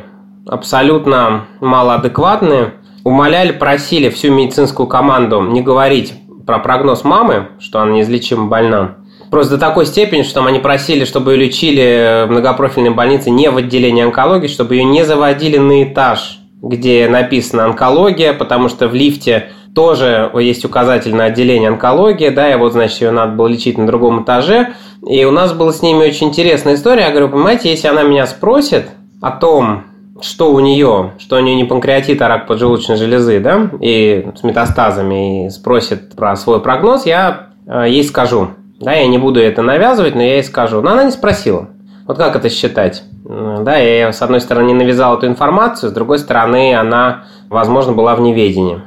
абсолютно 0.46 1.46
малоадекватные, 1.60 2.74
умоляли, 3.02 3.50
просили 3.52 4.08
всю 4.08 4.30
медицинскую 4.30 4.86
команду 4.86 5.42
не 5.42 5.62
говорить 5.62 6.14
про 6.46 6.60
прогноз 6.60 7.02
мамы, 7.02 7.48
что 7.58 7.80
она 7.80 7.92
неизлечимо 7.92 8.46
больна. 8.46 8.96
Просто 9.30 9.54
до 9.54 9.60
такой 9.60 9.86
степени, 9.86 10.22
что 10.22 10.34
там 10.34 10.46
они 10.46 10.58
просили, 10.58 11.04
чтобы 11.04 11.32
ее 11.32 11.38
лечили 11.38 12.26
в 12.26 12.30
многопрофильной 12.30 12.90
больнице 12.90 13.30
не 13.30 13.50
в 13.50 13.56
отделении 13.56 14.04
онкологии, 14.04 14.48
чтобы 14.48 14.76
ее 14.76 14.84
не 14.84 15.04
заводили 15.04 15.56
на 15.58 15.84
этаж, 15.84 16.38
где 16.62 17.08
написано 17.08 17.64
онкология, 17.64 18.32
потому 18.32 18.68
что 18.68 18.88
в 18.88 18.94
лифте 18.94 19.50
тоже 19.74 20.30
есть 20.34 20.64
указатель 20.64 21.14
на 21.14 21.26
отделение 21.26 21.68
онкологии, 21.68 22.28
да, 22.28 22.50
и 22.50 22.56
вот, 22.56 22.72
значит, 22.72 23.00
ее 23.00 23.10
надо 23.10 23.32
было 23.32 23.46
лечить 23.46 23.78
на 23.78 23.86
другом 23.86 24.22
этаже. 24.22 24.74
И 25.06 25.24
у 25.24 25.30
нас 25.30 25.52
была 25.52 25.72
с 25.72 25.82
ними 25.82 26.04
очень 26.04 26.28
интересная 26.28 26.74
история. 26.74 27.02
Я 27.02 27.10
говорю, 27.10 27.30
понимаете, 27.30 27.70
если 27.70 27.88
она 27.88 28.02
меня 28.02 28.26
спросит 28.26 28.90
о 29.20 29.30
том, 29.30 29.84
что 30.20 30.52
у 30.52 30.60
нее, 30.60 31.12
что 31.18 31.36
у 31.36 31.40
нее 31.40 31.56
не 31.56 31.64
панкреатит, 31.64 32.20
а 32.20 32.28
рак 32.28 32.46
поджелудочной 32.46 32.96
железы, 32.96 33.40
да, 33.40 33.70
и 33.80 34.26
с 34.38 34.42
метастазами, 34.42 35.46
и 35.46 35.50
спросит 35.50 36.14
про 36.14 36.36
свой 36.36 36.60
прогноз, 36.60 37.06
я 37.06 37.48
э, 37.66 37.86
ей 37.88 38.04
скажу. 38.04 38.48
Да, 38.80 38.92
я 38.92 39.06
не 39.06 39.18
буду 39.18 39.40
это 39.40 39.62
навязывать, 39.62 40.14
но 40.14 40.22
я 40.22 40.34
ей 40.34 40.44
скажу. 40.44 40.80
Но 40.80 40.92
она 40.92 41.04
не 41.04 41.10
спросила. 41.10 41.68
Вот 42.06 42.16
как 42.16 42.34
это 42.34 42.48
считать? 42.48 43.04
Да, 43.24 43.76
я, 43.76 44.12
с 44.12 44.22
одной 44.22 44.40
стороны, 44.40 44.74
навязал 44.74 45.16
эту 45.16 45.26
информацию, 45.26 45.90
с 45.90 45.92
другой 45.92 46.18
стороны, 46.18 46.74
она, 46.74 47.24
возможно, 47.48 47.92
была 47.92 48.16
в 48.16 48.20
неведении. 48.20 48.80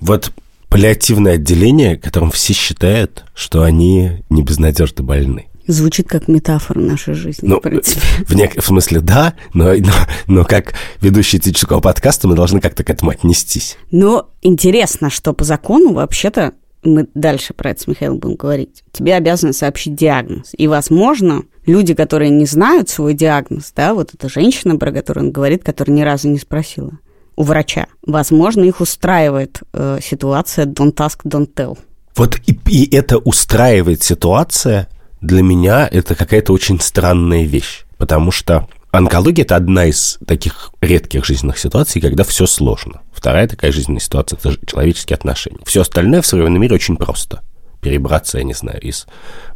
Вот 0.00 0.32
паллиативное 0.68 1.34
отделение, 1.34 1.98
которым 1.98 2.30
все 2.30 2.54
считают, 2.54 3.24
что 3.34 3.62
они 3.62 4.22
не 4.30 4.42
безнадежно 4.42 5.04
больны. 5.04 5.46
Звучит 5.66 6.08
как 6.08 6.26
метафора 6.26 6.80
нашей 6.80 7.14
жизни, 7.14 7.46
ну, 7.46 7.58
в 7.58 7.60
принципе. 7.60 8.00
В, 8.26 8.34
нек- 8.34 8.60
в 8.60 8.64
смысле, 8.64 9.00
да, 9.00 9.34
но, 9.52 9.72
но, 9.74 9.92
но 10.26 10.44
как 10.44 10.74
ведущий 11.00 11.36
этического 11.36 11.80
подкаста 11.80 12.26
мы 12.26 12.34
должны 12.34 12.60
как-то 12.60 12.82
к 12.82 12.90
этому 12.90 13.12
отнестись. 13.12 13.76
Но 13.90 14.30
интересно, 14.42 15.10
что 15.10 15.32
по 15.32 15.44
закону 15.44 15.92
вообще-то 15.92 16.54
мы 16.82 17.06
дальше 17.14 17.52
про 17.52 17.70
это 17.70 17.82
с 17.82 17.86
Михаилом 17.86 18.18
будем 18.18 18.36
говорить, 18.36 18.82
тебе 18.90 19.14
обязаны 19.14 19.52
сообщить 19.52 19.94
диагноз. 19.94 20.52
И, 20.56 20.66
возможно, 20.66 21.42
люди, 21.66 21.94
которые 21.94 22.30
не 22.30 22.46
знают 22.46 22.88
свой 22.88 23.14
диагноз, 23.14 23.72
да, 23.76 23.94
вот 23.94 24.14
эта 24.14 24.28
женщина, 24.28 24.76
про 24.76 24.90
которую 24.90 25.26
он 25.26 25.32
говорит, 25.32 25.62
которая 25.62 25.96
ни 25.96 26.02
разу 26.02 26.28
не 26.28 26.38
спросила 26.38 26.98
у 27.40 27.42
врача, 27.42 27.86
возможно, 28.06 28.64
их 28.64 28.82
устраивает 28.82 29.60
э, 29.72 29.98
ситуация 30.02 30.66
don't 30.66 30.94
ask, 30.96 31.20
don't 31.24 31.48
tell. 31.54 31.78
Вот 32.14 32.38
и, 32.46 32.58
и 32.68 32.94
это 32.94 33.16
устраивает 33.16 34.02
ситуация, 34.02 34.88
для 35.22 35.42
меня 35.42 35.88
это 35.90 36.14
какая-то 36.14 36.52
очень 36.52 36.78
странная 36.80 37.44
вещь, 37.44 37.84
потому 37.96 38.30
что 38.30 38.68
Онкология– 38.92 39.44
это 39.46 39.54
одна 39.54 39.86
из 39.86 40.18
таких 40.26 40.72
редких 40.80 41.24
жизненных 41.24 41.58
ситуаций, 41.58 42.02
когда 42.02 42.24
все 42.24 42.46
сложно. 42.46 43.02
Вторая 43.12 43.46
такая 43.46 43.70
жизненная 43.70 44.00
ситуация– 44.00 44.36
это 44.42 44.58
человеческие 44.66 45.14
отношения. 45.14 45.60
Все 45.64 45.82
остальное 45.82 46.22
в 46.22 46.26
современном 46.26 46.60
мире 46.60 46.74
очень 46.74 46.96
просто. 46.96 47.40
Перебраться, 47.80 48.38
я 48.38 48.44
не 48.44 48.54
знаю, 48.54 48.80
из 48.80 49.06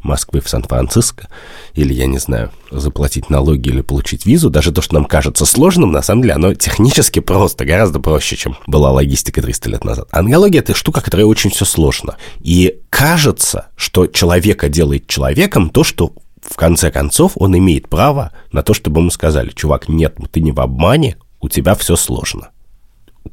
Москвы 0.02 0.40
в 0.40 0.48
Сан-Франциско, 0.48 1.28
или, 1.74 1.92
я 1.92 2.06
не 2.06 2.18
знаю, 2.18 2.50
заплатить 2.70 3.28
налоги 3.30 3.68
или 3.68 3.82
получить 3.82 4.24
визу, 4.24 4.50
даже 4.50 4.72
то, 4.72 4.80
что 4.80 4.94
нам 4.94 5.04
кажется 5.04 5.44
сложным, 5.44 5.92
на 5.92 6.02
самом 6.02 6.22
деле 6.22 6.34
оно 6.34 6.54
технически 6.54 7.20
просто, 7.20 7.64
гораздо 7.64 8.00
проще, 8.00 8.36
чем 8.36 8.56
была 8.66 8.90
логистика 8.90 9.42
300 9.42 9.70
лет 9.70 9.84
назад. 9.84 10.08
Онкология– 10.10 10.60
это 10.60 10.74
штука, 10.74 11.00
которая 11.00 11.26
очень 11.26 11.50
все 11.50 11.64
сложно. 11.64 12.16
И 12.40 12.80
кажется, 12.90 13.68
что 13.76 14.06
человека 14.06 14.68
делает 14.68 15.06
человеком 15.06 15.68
то, 15.68 15.84
что 15.84 16.12
в 16.40 16.56
конце 16.56 16.90
концов, 16.90 17.32
он 17.36 17.56
имеет 17.56 17.88
право 17.88 18.32
на 18.52 18.62
то, 18.62 18.74
чтобы 18.74 19.00
ему 19.00 19.10
сказали, 19.10 19.50
чувак, 19.50 19.88
нет, 19.88 20.16
ты 20.30 20.40
не 20.40 20.52
в 20.52 20.60
обмане, 20.60 21.16
у 21.40 21.48
тебя 21.48 21.74
все 21.74 21.96
сложно. 21.96 22.50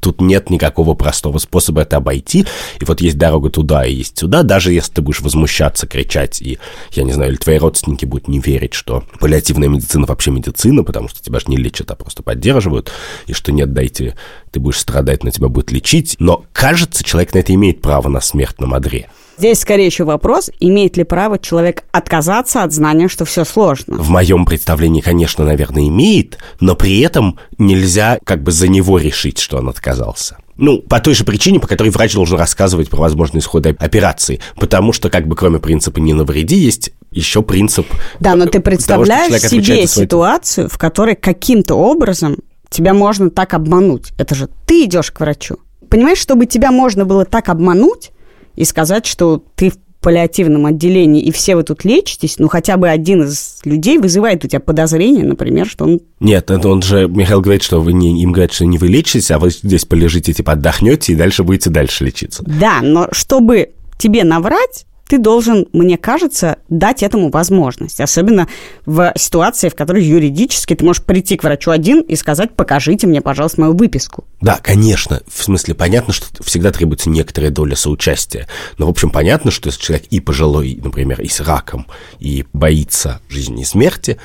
Тут 0.00 0.20
нет 0.20 0.50
никакого 0.50 0.94
простого 0.94 1.38
способа 1.38 1.82
это 1.82 1.98
обойти. 1.98 2.46
И 2.80 2.84
вот 2.84 3.00
есть 3.00 3.18
дорога 3.18 3.50
туда 3.50 3.84
и 3.84 3.94
есть 3.94 4.18
сюда. 4.18 4.42
Даже 4.42 4.72
если 4.72 4.92
ты 4.92 5.02
будешь 5.02 5.20
возмущаться, 5.20 5.86
кричать, 5.86 6.40
и, 6.40 6.58
я 6.92 7.04
не 7.04 7.12
знаю, 7.12 7.30
или 7.30 7.38
твои 7.38 7.58
родственники 7.58 8.04
будут 8.04 8.28
не 8.28 8.40
верить, 8.40 8.74
что 8.74 9.04
паллиативная 9.20 9.68
медицина 9.68 10.06
вообще 10.06 10.30
медицина, 10.30 10.82
потому 10.82 11.08
что 11.08 11.22
тебя 11.22 11.38
же 11.40 11.46
не 11.48 11.56
лечат, 11.56 11.90
а 11.90 11.94
просто 11.94 12.22
поддерживают, 12.22 12.90
и 13.26 13.32
что 13.32 13.52
нет, 13.52 13.72
дайте, 13.72 14.16
ты 14.50 14.60
будешь 14.60 14.78
страдать, 14.78 15.24
но 15.24 15.30
тебя 15.30 15.48
будут 15.48 15.72
лечить. 15.72 16.16
Но, 16.18 16.44
кажется, 16.52 17.04
человек 17.04 17.34
на 17.34 17.38
это 17.38 17.54
имеет 17.54 17.82
право 17.82 18.08
на 18.08 18.20
смертном 18.20 18.74
одре. 18.74 19.08
Здесь 19.38 19.60
скорее 19.60 19.86
еще 19.86 20.04
вопрос, 20.04 20.50
имеет 20.60 20.96
ли 20.96 21.04
право 21.04 21.38
человек 21.38 21.84
отказаться 21.90 22.62
от 22.62 22.72
знания, 22.72 23.08
что 23.08 23.24
все 23.24 23.44
сложно. 23.44 23.96
В 23.96 24.10
моем 24.10 24.44
представлении, 24.44 25.00
конечно, 25.00 25.44
наверное, 25.44 25.88
имеет, 25.88 26.38
но 26.60 26.74
при 26.74 27.00
этом 27.00 27.38
нельзя 27.58 28.18
как 28.24 28.42
бы 28.42 28.52
за 28.52 28.68
него 28.68 28.98
решить, 28.98 29.38
что 29.38 29.58
он 29.58 29.68
отказался. 29.68 30.36
Ну, 30.56 30.80
по 30.80 31.00
той 31.00 31.14
же 31.14 31.24
причине, 31.24 31.60
по 31.60 31.66
которой 31.66 31.88
врач 31.88 32.14
должен 32.14 32.38
рассказывать 32.38 32.90
про 32.90 33.00
возможные 33.00 33.40
исходы 33.40 33.74
операции. 33.78 34.40
Потому 34.56 34.92
что, 34.92 35.08
как 35.08 35.26
бы, 35.26 35.34
кроме 35.34 35.58
принципа 35.58 35.98
«не 35.98 36.12
навреди», 36.12 36.56
есть 36.56 36.92
еще 37.10 37.42
принцип... 37.42 37.86
Да, 38.20 38.34
но 38.34 38.46
ты 38.46 38.60
представляешь 38.60 39.40
того, 39.40 39.48
себе 39.48 39.86
ситуацию, 39.86 40.68
в 40.68 40.76
которой 40.78 41.16
каким-то 41.16 41.74
образом 41.74 42.36
тебя 42.68 42.94
можно 42.94 43.30
так 43.30 43.54
обмануть. 43.54 44.12
Это 44.18 44.34
же 44.34 44.48
ты 44.66 44.84
идешь 44.84 45.10
к 45.10 45.20
врачу. 45.20 45.56
Понимаешь, 45.88 46.18
чтобы 46.18 46.46
тебя 46.46 46.70
можно 46.70 47.04
было 47.04 47.24
так 47.24 47.48
обмануть, 47.48 48.12
и 48.56 48.64
сказать, 48.64 49.06
что 49.06 49.42
ты 49.54 49.70
в 49.70 49.78
паллиативном 50.02 50.66
отделении, 50.66 51.22
и 51.22 51.30
все 51.30 51.54
вы 51.54 51.62
тут 51.62 51.84
лечитесь, 51.84 52.38
ну, 52.38 52.48
хотя 52.48 52.76
бы 52.76 52.88
один 52.88 53.22
из 53.22 53.60
людей 53.64 53.98
вызывает 53.98 54.44
у 54.44 54.48
тебя 54.48 54.60
подозрение, 54.60 55.24
например, 55.24 55.66
что 55.66 55.84
он... 55.84 56.00
Нет, 56.18 56.50
это 56.50 56.68
он 56.68 56.82
же, 56.82 57.08
Михаил 57.08 57.40
говорит, 57.40 57.62
что 57.62 57.80
вы 57.80 57.92
не, 57.92 58.20
им 58.20 58.32
говорят, 58.32 58.52
что 58.52 58.66
не 58.66 58.78
вы 58.78 58.88
лечитесь, 58.88 59.30
а 59.30 59.38
вы 59.38 59.50
здесь 59.50 59.84
полежите, 59.84 60.32
типа, 60.32 60.52
отдохнете, 60.52 61.12
и 61.12 61.16
дальше 61.16 61.44
будете 61.44 61.70
дальше 61.70 62.04
лечиться. 62.04 62.42
Да, 62.44 62.80
но 62.82 63.08
чтобы 63.12 63.70
тебе 63.96 64.24
наврать, 64.24 64.86
ты 65.12 65.18
должен, 65.18 65.66
мне 65.74 65.98
кажется, 65.98 66.56
дать 66.70 67.02
этому 67.02 67.30
возможность. 67.30 68.00
Особенно 68.00 68.48
в 68.86 69.12
ситуации, 69.14 69.68
в 69.68 69.74
которой 69.74 70.02
юридически 70.02 70.74
ты 70.74 70.82
можешь 70.82 71.02
прийти 71.02 71.36
к 71.36 71.44
врачу 71.44 71.70
один 71.70 72.00
и 72.00 72.16
сказать, 72.16 72.56
покажите 72.56 73.06
мне, 73.06 73.20
пожалуйста, 73.20 73.60
мою 73.60 73.76
выписку. 73.76 74.24
Да, 74.40 74.58
конечно. 74.62 75.20
В 75.28 75.44
смысле, 75.44 75.74
понятно, 75.74 76.14
что 76.14 76.42
всегда 76.42 76.70
требуется 76.70 77.10
некоторая 77.10 77.50
доля 77.50 77.76
соучастия. 77.76 78.48
Но, 78.78 78.86
в 78.86 78.88
общем, 78.88 79.10
понятно, 79.10 79.50
что 79.50 79.68
если 79.68 79.82
человек 79.82 80.06
и 80.06 80.18
пожилой, 80.18 80.80
например, 80.82 81.20
и 81.20 81.28
с 81.28 81.42
раком, 81.42 81.86
и 82.18 82.46
боится 82.54 83.20
жизни 83.28 83.60
и 83.60 83.66
смерти, 83.66 84.16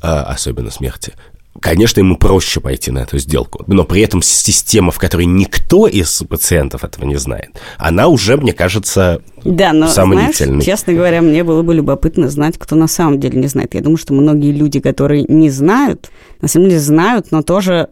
а, 0.00 0.22
особенно 0.22 0.70
смерти, 0.70 1.14
конечно, 1.60 2.00
ему 2.00 2.16
проще 2.16 2.60
пойти 2.60 2.90
на 2.90 3.00
эту 3.00 3.18
сделку. 3.18 3.64
Но 3.66 3.84
при 3.84 4.02
этом 4.02 4.22
система, 4.22 4.90
в 4.90 4.98
которой 4.98 5.26
никто 5.26 5.86
из 5.86 6.22
пациентов 6.28 6.84
этого 6.84 7.04
не 7.04 7.16
знает, 7.16 7.50
она 7.78 8.08
уже, 8.08 8.36
мне 8.36 8.52
кажется, 8.52 9.22
да, 9.44 9.72
но, 9.72 9.86
знаешь, 9.88 10.36
честно 10.64 10.92
говоря, 10.92 11.22
мне 11.22 11.44
было 11.44 11.62
бы 11.62 11.74
любопытно 11.74 12.28
знать, 12.28 12.58
кто 12.58 12.76
на 12.76 12.88
самом 12.88 13.20
деле 13.20 13.40
не 13.40 13.46
знает. 13.46 13.74
Я 13.74 13.80
думаю, 13.80 13.98
что 13.98 14.12
многие 14.12 14.52
люди, 14.52 14.80
которые 14.80 15.24
не 15.24 15.50
знают, 15.50 16.10
на 16.40 16.48
самом 16.48 16.68
деле 16.68 16.80
знают, 16.80 17.30
но 17.30 17.42
тоже 17.42 17.88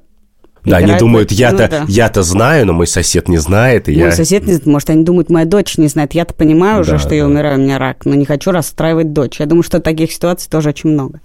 да, 0.66 0.78
они 0.78 0.98
думают, 0.98 1.30
я-то, 1.30 1.62
ну, 1.62 1.68
да. 1.68 1.84
я-то 1.86 2.22
знаю, 2.24 2.66
но 2.66 2.72
мой 2.72 2.88
сосед 2.88 3.28
не 3.28 3.38
знает. 3.38 3.88
И 3.88 3.92
мой 3.92 4.06
я... 4.06 4.12
сосед 4.12 4.42
не 4.42 4.54
знает, 4.54 4.66
может, 4.66 4.90
они 4.90 5.04
думают, 5.04 5.30
моя 5.30 5.46
дочь 5.46 5.78
не 5.78 5.86
знает. 5.86 6.12
Я-то 6.12 6.34
понимаю 6.34 6.80
уже, 6.80 6.92
да, 6.92 6.98
что 6.98 7.10
да. 7.10 7.14
я 7.14 7.26
умираю, 7.26 7.58
у 7.58 7.62
меня 7.62 7.78
рак, 7.78 8.04
но 8.04 8.14
не 8.14 8.24
хочу 8.24 8.50
расстраивать 8.50 9.12
дочь. 9.12 9.38
Я 9.38 9.46
думаю, 9.46 9.62
что 9.62 9.80
таких 9.80 10.12
ситуаций 10.12 10.50
тоже 10.50 10.70
очень 10.70 10.90
много. 10.90 11.20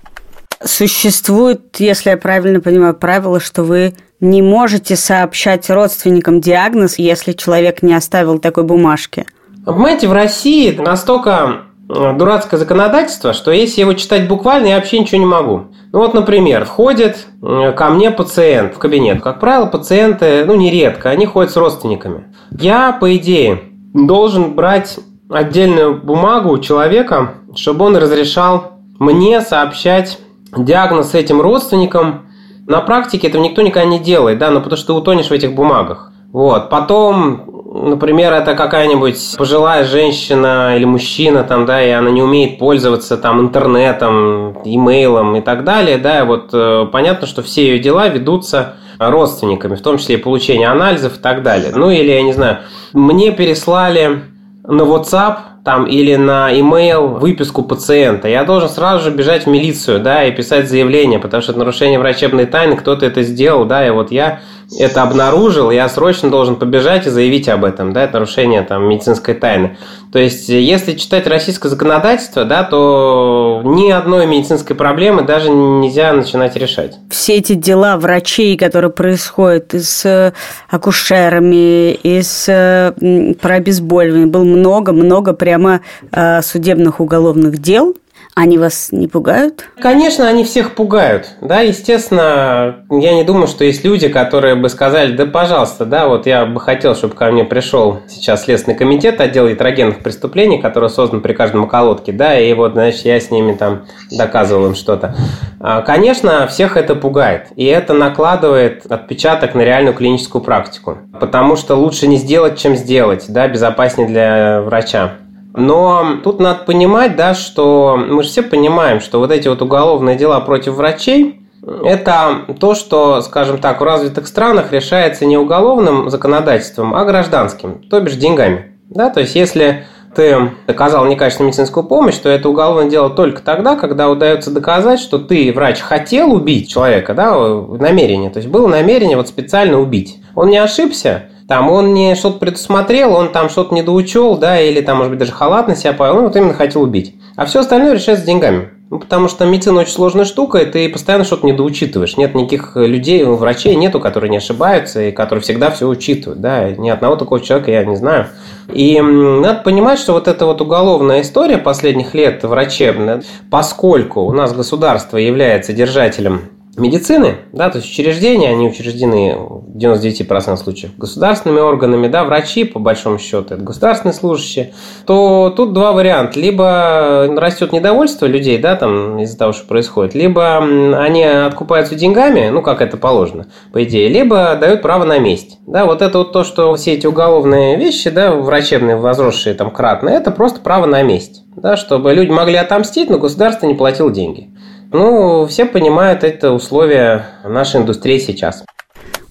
Существует, 0.63 1.75
если 1.79 2.11
я 2.11 2.17
правильно 2.17 2.59
понимаю, 2.59 2.93
правило, 2.93 3.39
что 3.39 3.63
вы 3.63 3.95
не 4.19 4.41
можете 4.41 4.95
сообщать 4.95 5.69
родственникам 5.69 6.39
диагноз, 6.39 6.99
если 6.99 7.31
человек 7.33 7.81
не 7.81 7.93
оставил 7.95 8.37
такой 8.37 8.63
бумажки. 8.63 9.25
Понимаете, 9.65 10.07
в 10.07 10.13
России 10.13 10.75
настолько 10.75 11.63
э, 11.89 12.13
дурацкое 12.17 12.59
законодательство, 12.59 13.33
что 13.33 13.51
если 13.51 13.81
его 13.81 13.93
читать 13.93 14.27
буквально, 14.27 14.67
я 14.67 14.75
вообще 14.75 14.99
ничего 14.99 15.19
не 15.19 15.25
могу. 15.25 15.67
Ну 15.91 15.99
вот, 15.99 16.13
например, 16.13 16.65
входит 16.65 17.27
э, 17.41 17.73
ко 17.75 17.89
мне 17.89 18.11
пациент 18.11 18.75
в 18.75 18.77
кабинет. 18.77 19.21
Как 19.21 19.39
правило, 19.39 19.65
пациенты, 19.65 20.45
ну 20.45 20.55
нередко, 20.55 21.09
они 21.09 21.25
ходят 21.25 21.51
с 21.51 21.57
родственниками. 21.57 22.33
Я, 22.51 22.91
по 22.91 23.15
идее, 23.15 23.61
должен 23.93 24.53
брать 24.53 24.99
отдельную 25.29 26.01
бумагу 26.01 26.51
у 26.51 26.59
человека, 26.59 27.35
чтобы 27.55 27.85
он 27.85 27.97
разрешал 27.97 28.73
мне 28.99 29.41
сообщать 29.41 30.19
диагноз 30.55 31.13
этим 31.13 31.41
родственникам. 31.41 32.27
На 32.67 32.81
практике 32.81 33.27
этого 33.27 33.41
никто 33.41 33.61
никогда 33.61 33.89
не 33.89 33.99
делает, 33.99 34.37
да, 34.37 34.49
ну 34.51 34.59
потому 34.59 34.77
что 34.77 34.87
ты 34.87 34.93
утонешь 34.93 35.27
в 35.27 35.31
этих 35.31 35.53
бумагах. 35.53 36.11
Вот. 36.31 36.69
Потом, 36.69 37.63
например, 37.89 38.31
это 38.31 38.55
какая-нибудь 38.55 39.17
пожилая 39.37 39.83
женщина 39.83 40.77
или 40.77 40.85
мужчина, 40.85 41.43
там, 41.43 41.65
да, 41.65 41.81
и 41.81 41.89
она 41.89 42.09
не 42.09 42.21
умеет 42.21 42.57
пользоваться 42.57 43.17
там 43.17 43.41
интернетом, 43.41 44.57
имейлом 44.63 45.35
и 45.35 45.41
так 45.41 45.63
далее, 45.63 45.97
да, 45.97 46.19
и 46.19 46.25
вот 46.25 46.51
э, 46.53 46.85
понятно, 46.91 47.27
что 47.27 47.41
все 47.41 47.63
ее 47.63 47.79
дела 47.79 48.07
ведутся 48.07 48.75
родственниками, 48.97 49.75
в 49.75 49.81
том 49.81 49.97
числе 49.97 50.15
и 50.15 50.19
получение 50.19 50.69
анализов 50.69 51.17
и 51.17 51.19
так 51.19 51.43
далее. 51.43 51.73
Ну 51.75 51.89
или, 51.89 52.11
я 52.11 52.21
не 52.21 52.33
знаю, 52.33 52.59
мне 52.93 53.31
переслали 53.31 54.21
на 54.63 54.83
WhatsApp 54.83 55.37
там 55.63 55.85
или 55.85 56.15
на 56.15 56.51
email 56.51 57.19
выписку 57.19 57.61
пациента, 57.63 58.27
я 58.27 58.43
должен 58.43 58.69
сразу 58.69 59.03
же 59.03 59.15
бежать 59.15 59.45
в 59.45 59.49
милицию, 59.49 59.99
да, 59.99 60.23
и 60.23 60.31
писать 60.31 60.67
заявление, 60.67 61.19
потому 61.19 61.43
что 61.43 61.51
это 61.51 61.59
нарушение 61.59 61.99
врачебной 61.99 62.45
тайны, 62.45 62.75
кто-то 62.75 63.05
это 63.05 63.21
сделал, 63.21 63.65
да, 63.65 63.85
и 63.85 63.91
вот 63.91 64.11
я 64.11 64.39
это 64.79 65.03
обнаружил, 65.03 65.69
я 65.69 65.87
срочно 65.87 66.31
должен 66.31 66.55
побежать 66.55 67.05
и 67.05 67.09
заявить 67.09 67.47
об 67.47 67.63
этом, 67.63 67.93
да, 67.93 68.03
это 68.03 68.13
нарушение 68.13 68.63
там 68.63 68.87
медицинской 68.87 69.35
тайны. 69.35 69.77
То 70.11 70.19
есть, 70.19 70.49
если 70.49 70.93
читать 70.97 71.25
российское 71.25 71.69
законодательство, 71.69 72.43
да, 72.43 72.63
то 72.63 73.61
ни 73.63 73.89
одной 73.89 74.25
медицинской 74.25 74.75
проблемы 74.75 75.21
даже 75.21 75.49
нельзя 75.49 76.11
начинать 76.11 76.57
решать. 76.57 76.97
Все 77.09 77.37
эти 77.37 77.53
дела 77.53 77.97
врачей, 77.97 78.57
которые 78.57 78.91
происходят 78.91 79.73
и 79.73 79.79
с 79.79 80.05
э, 80.05 80.33
акушерами, 80.69 81.93
и 81.93 82.21
с 82.21 82.93
про 83.41 83.55
обезболивание, 83.55 84.27
было 84.27 84.43
много-много 84.43 85.33
прямо 85.33 85.79
э, 86.11 86.41
судебных 86.41 86.99
уголовных 86.99 87.59
дел, 87.59 87.95
Они 88.41 88.57
вас 88.57 88.87
не 88.91 89.07
пугают? 89.07 89.65
Конечно, 89.79 90.27
они 90.27 90.43
всех 90.43 90.73
пугают. 90.73 91.27
Да, 91.41 91.59
естественно, 91.59 92.77
я 92.89 93.13
не 93.13 93.23
думаю, 93.23 93.45
что 93.45 93.63
есть 93.63 93.85
люди, 93.85 94.07
которые 94.07 94.55
бы 94.55 94.67
сказали, 94.67 95.15
да, 95.15 95.27
пожалуйста, 95.27 95.85
да, 95.85 96.07
вот 96.07 96.25
я 96.25 96.47
бы 96.47 96.59
хотел, 96.59 96.95
чтобы 96.95 97.13
ко 97.13 97.29
мне 97.29 97.43
пришел 97.43 97.99
сейчас 98.09 98.45
Следственный 98.45 98.75
комитет 98.75 99.21
отдела 99.21 99.45
ятрогенных 99.45 99.99
преступлений, 99.99 100.57
который 100.57 100.89
создан 100.89 101.21
при 101.21 101.33
каждом 101.33 101.65
околотке, 101.65 102.13
да, 102.13 102.39
и 102.39 102.51
вот, 102.55 102.71
значит, 102.71 103.05
я 103.05 103.19
с 103.19 103.29
ними 103.29 103.53
там 103.53 103.83
доказывал 104.09 104.65
им 104.65 104.73
что-то. 104.73 105.15
А, 105.59 105.83
конечно, 105.83 106.47
всех 106.47 106.77
это 106.77 106.95
пугает, 106.95 107.49
и 107.55 107.65
это 107.65 107.93
накладывает 107.93 108.91
отпечаток 108.91 109.53
на 109.53 109.61
реальную 109.61 109.93
клиническую 109.93 110.43
практику, 110.43 110.97
потому 111.19 111.55
что 111.55 111.75
лучше 111.75 112.07
не 112.07 112.17
сделать, 112.17 112.57
чем 112.57 112.75
сделать, 112.75 113.25
да, 113.27 113.47
безопаснее 113.47 114.07
для 114.07 114.61
врача. 114.63 115.11
Но 115.53 116.17
тут 116.23 116.39
надо 116.39 116.63
понимать, 116.63 117.15
да, 117.15 117.33
что 117.33 117.97
мы 117.97 118.23
же 118.23 118.29
все 118.29 118.41
понимаем, 118.41 119.01
что 119.01 119.19
вот 119.19 119.31
эти 119.31 119.47
вот 119.47 119.61
уголовные 119.61 120.15
дела 120.15 120.39
против 120.39 120.73
врачей, 120.73 121.41
это 121.83 122.45
то, 122.59 122.73
что, 122.73 123.21
скажем 123.21 123.59
так, 123.59 123.81
в 123.81 123.83
развитых 123.83 124.27
странах 124.27 124.71
решается 124.71 125.25
не 125.25 125.37
уголовным 125.37 126.09
законодательством, 126.09 126.95
а 126.95 127.05
гражданским, 127.05 127.83
то 127.89 127.99
бишь 127.99 128.15
деньгами. 128.15 128.77
Да, 128.89 129.09
то 129.09 129.19
есть, 129.19 129.35
если 129.35 129.85
ты 130.15 130.51
оказал 130.67 131.05
некачественную 131.05 131.49
медицинскую 131.49 131.85
помощь, 131.85 132.15
то 132.15 132.29
это 132.29 132.49
уголовное 132.49 132.89
дело 132.89 133.09
только 133.09 133.41
тогда, 133.41 133.75
когда 133.75 134.09
удается 134.09 134.51
доказать, 134.51 134.99
что 134.99 135.19
ты, 135.19 135.53
врач, 135.53 135.79
хотел 135.79 136.33
убить 136.33 136.69
человека, 136.69 137.13
да, 137.13 137.37
намерение. 137.37 138.29
То 138.29 138.37
есть 138.37 138.49
было 138.49 138.67
намерение 138.67 139.15
вот 139.15 139.27
специально 139.27 139.79
убить. 139.79 140.19
Он 140.35 140.49
не 140.49 140.57
ошибся, 140.57 141.29
там 141.51 141.69
он 141.69 141.93
не 141.93 142.15
что-то 142.15 142.39
предусмотрел, 142.39 143.13
он 143.13 143.33
там 143.33 143.49
что-то 143.49 143.75
недоучел, 143.75 144.37
да, 144.37 144.57
или 144.57 144.79
там, 144.79 144.99
может 144.99 145.09
быть, 145.09 145.19
даже 145.19 145.33
халатно 145.33 145.75
себя 145.75 145.91
повел, 145.91 146.19
он 146.19 146.23
вот 146.23 146.35
именно 146.37 146.53
хотел 146.53 146.81
убить. 146.81 147.13
А 147.35 147.43
все 147.43 147.59
остальное 147.59 147.93
решается 147.93 148.25
деньгами. 148.25 148.69
Ну, 148.89 148.99
потому 148.99 149.27
что 149.27 149.43
медицина 149.45 149.81
очень 149.81 149.91
сложная 149.91 150.23
штука, 150.23 150.59
и 150.59 150.65
ты 150.65 150.87
постоянно 150.87 151.25
что-то 151.25 151.45
недоучитываешь. 151.45 152.15
Нет 152.15 152.35
никаких 152.35 152.77
людей, 152.77 153.25
врачей 153.25 153.75
нету, 153.75 153.99
которые 153.99 154.29
не 154.29 154.37
ошибаются, 154.37 155.01
и 155.01 155.11
которые 155.11 155.43
всегда 155.43 155.71
все 155.71 155.89
учитывают. 155.89 156.39
Да? 156.39 156.71
Ни 156.71 156.89
одного 156.89 157.17
такого 157.17 157.41
человека 157.41 157.69
я 157.69 157.83
не 157.83 157.97
знаю. 157.97 158.27
И 158.73 159.01
надо 159.01 159.59
понимать, 159.59 159.99
что 159.99 160.13
вот 160.13 160.29
эта 160.29 160.45
вот 160.45 160.61
уголовная 160.61 161.19
история 161.19 161.57
последних 161.57 162.13
лет 162.13 162.45
врачебная, 162.45 163.23
поскольку 163.49 164.21
у 164.21 164.31
нас 164.31 164.53
государство 164.53 165.17
является 165.17 165.73
держателем 165.73 166.43
медицины, 166.77 167.35
да, 167.51 167.69
то 167.69 167.79
есть 167.79 167.91
учреждения, 167.91 168.49
они 168.49 168.67
учреждены 168.67 169.35
в 169.35 169.77
99% 169.77 170.57
случаев 170.57 170.91
государственными 170.97 171.59
органами, 171.59 172.07
да, 172.07 172.23
врачи, 172.23 172.63
по 172.63 172.79
большому 172.79 173.19
счету, 173.19 173.55
это 173.55 173.63
государственные 173.63 174.13
служащие, 174.13 174.73
то 175.05 175.53
тут 175.55 175.73
два 175.73 175.91
варианта. 175.91 176.39
Либо 176.39 177.27
растет 177.37 177.73
недовольство 177.73 178.25
людей, 178.25 178.57
да, 178.57 178.75
там, 178.75 179.19
из-за 179.19 179.37
того, 179.37 179.51
что 179.51 179.67
происходит, 179.67 180.15
либо 180.15 180.57
они 180.57 181.23
откупаются 181.23 181.95
деньгами, 181.95 182.49
ну, 182.49 182.61
как 182.61 182.81
это 182.81 182.97
положено, 182.97 183.47
по 183.73 183.83
идее, 183.83 184.07
либо 184.07 184.55
дают 184.55 184.81
право 184.81 185.03
на 185.03 185.19
месть. 185.19 185.59
Да, 185.67 185.85
вот 185.85 186.01
это 186.01 186.19
вот 186.19 186.31
то, 186.31 186.43
что 186.43 186.73
все 186.75 186.93
эти 186.93 187.07
уголовные 187.07 187.77
вещи, 187.77 188.09
да, 188.09 188.33
врачебные, 188.33 188.95
возросшие 188.95 189.55
там 189.55 189.71
кратно, 189.71 190.09
это 190.09 190.31
просто 190.31 190.61
право 190.61 190.85
на 190.85 191.01
месть. 191.01 191.43
Да, 191.55 191.75
чтобы 191.75 192.13
люди 192.13 192.31
могли 192.31 192.55
отомстить, 192.55 193.09
но 193.09 193.17
государство 193.17 193.67
не 193.67 193.73
платило 193.73 194.09
деньги. 194.09 194.50
Ну, 194.91 195.45
все 195.47 195.65
понимают 195.65 196.23
это 196.23 196.51
условия 196.51 197.25
нашей 197.45 197.81
индустрии 197.81 198.19
сейчас. 198.19 198.63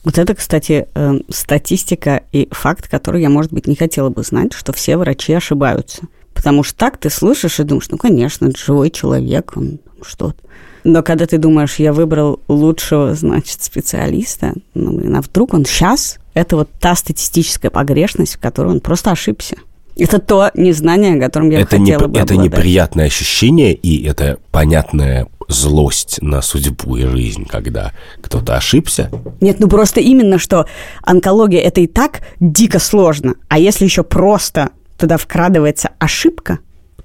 Вот 0.02 0.16
это, 0.16 0.34
кстати, 0.34 0.88
э, 0.94 1.12
статистика 1.28 2.22
и 2.32 2.48
факт, 2.50 2.88
который 2.88 3.20
я, 3.20 3.28
может 3.28 3.52
быть, 3.52 3.66
не 3.66 3.76
хотела 3.76 4.08
бы 4.08 4.22
знать, 4.22 4.54
что 4.54 4.72
все 4.72 4.96
врачи 4.96 5.34
ошибаются. 5.34 6.02
Потому 6.32 6.62
что 6.62 6.78
так 6.78 6.96
ты 6.96 7.10
слышишь 7.10 7.60
и 7.60 7.64
думаешь, 7.64 7.90
ну, 7.90 7.98
конечно, 7.98 8.46
это 8.46 8.58
живой 8.58 8.88
человек, 8.90 9.52
он 9.56 9.80
что-то. 10.00 10.36
Но 10.84 11.02
когда 11.02 11.26
ты 11.26 11.36
думаешь, 11.36 11.74
я 11.76 11.92
выбрал 11.92 12.40
лучшего, 12.48 13.14
значит, 13.14 13.62
специалиста, 13.62 14.54
ну, 14.72 14.92
блин, 14.92 15.16
а 15.16 15.20
вдруг 15.20 15.52
он 15.52 15.66
сейчас, 15.66 16.18
это 16.32 16.56
вот 16.56 16.70
та 16.80 16.94
статистическая 16.94 17.68
погрешность, 17.68 18.36
в 18.36 18.40
которой 18.40 18.68
он 18.68 18.80
просто 18.80 19.10
ошибся. 19.10 19.56
Это 19.96 20.18
то 20.18 20.50
незнание, 20.54 21.16
о 21.16 21.20
котором 21.20 21.50
я 21.50 21.60
это 21.60 21.76
хотела 21.76 21.84
не, 21.84 22.08
бы 22.08 22.18
Это 22.18 22.32
обладать. 22.32 22.38
неприятное 22.38 23.06
ощущение, 23.06 23.74
и 23.74 24.02
это 24.06 24.38
понятная 24.50 25.28
злость 25.50 26.22
на 26.22 26.42
судьбу 26.42 26.96
и 26.96 27.06
жизнь, 27.06 27.46
когда 27.46 27.92
кто-то 28.22 28.56
ошибся. 28.56 29.10
Нет, 29.40 29.60
ну 29.60 29.68
просто 29.68 30.00
именно, 30.00 30.38
что 30.38 30.66
онкология 31.02 31.60
это 31.60 31.80
и 31.80 31.86
так 31.86 32.22
дико 32.38 32.78
сложно. 32.78 33.34
А 33.48 33.58
если 33.58 33.84
еще 33.84 34.02
просто 34.02 34.70
туда 34.98 35.16
вкрадывается 35.16 35.90
ошибка, 35.98 36.58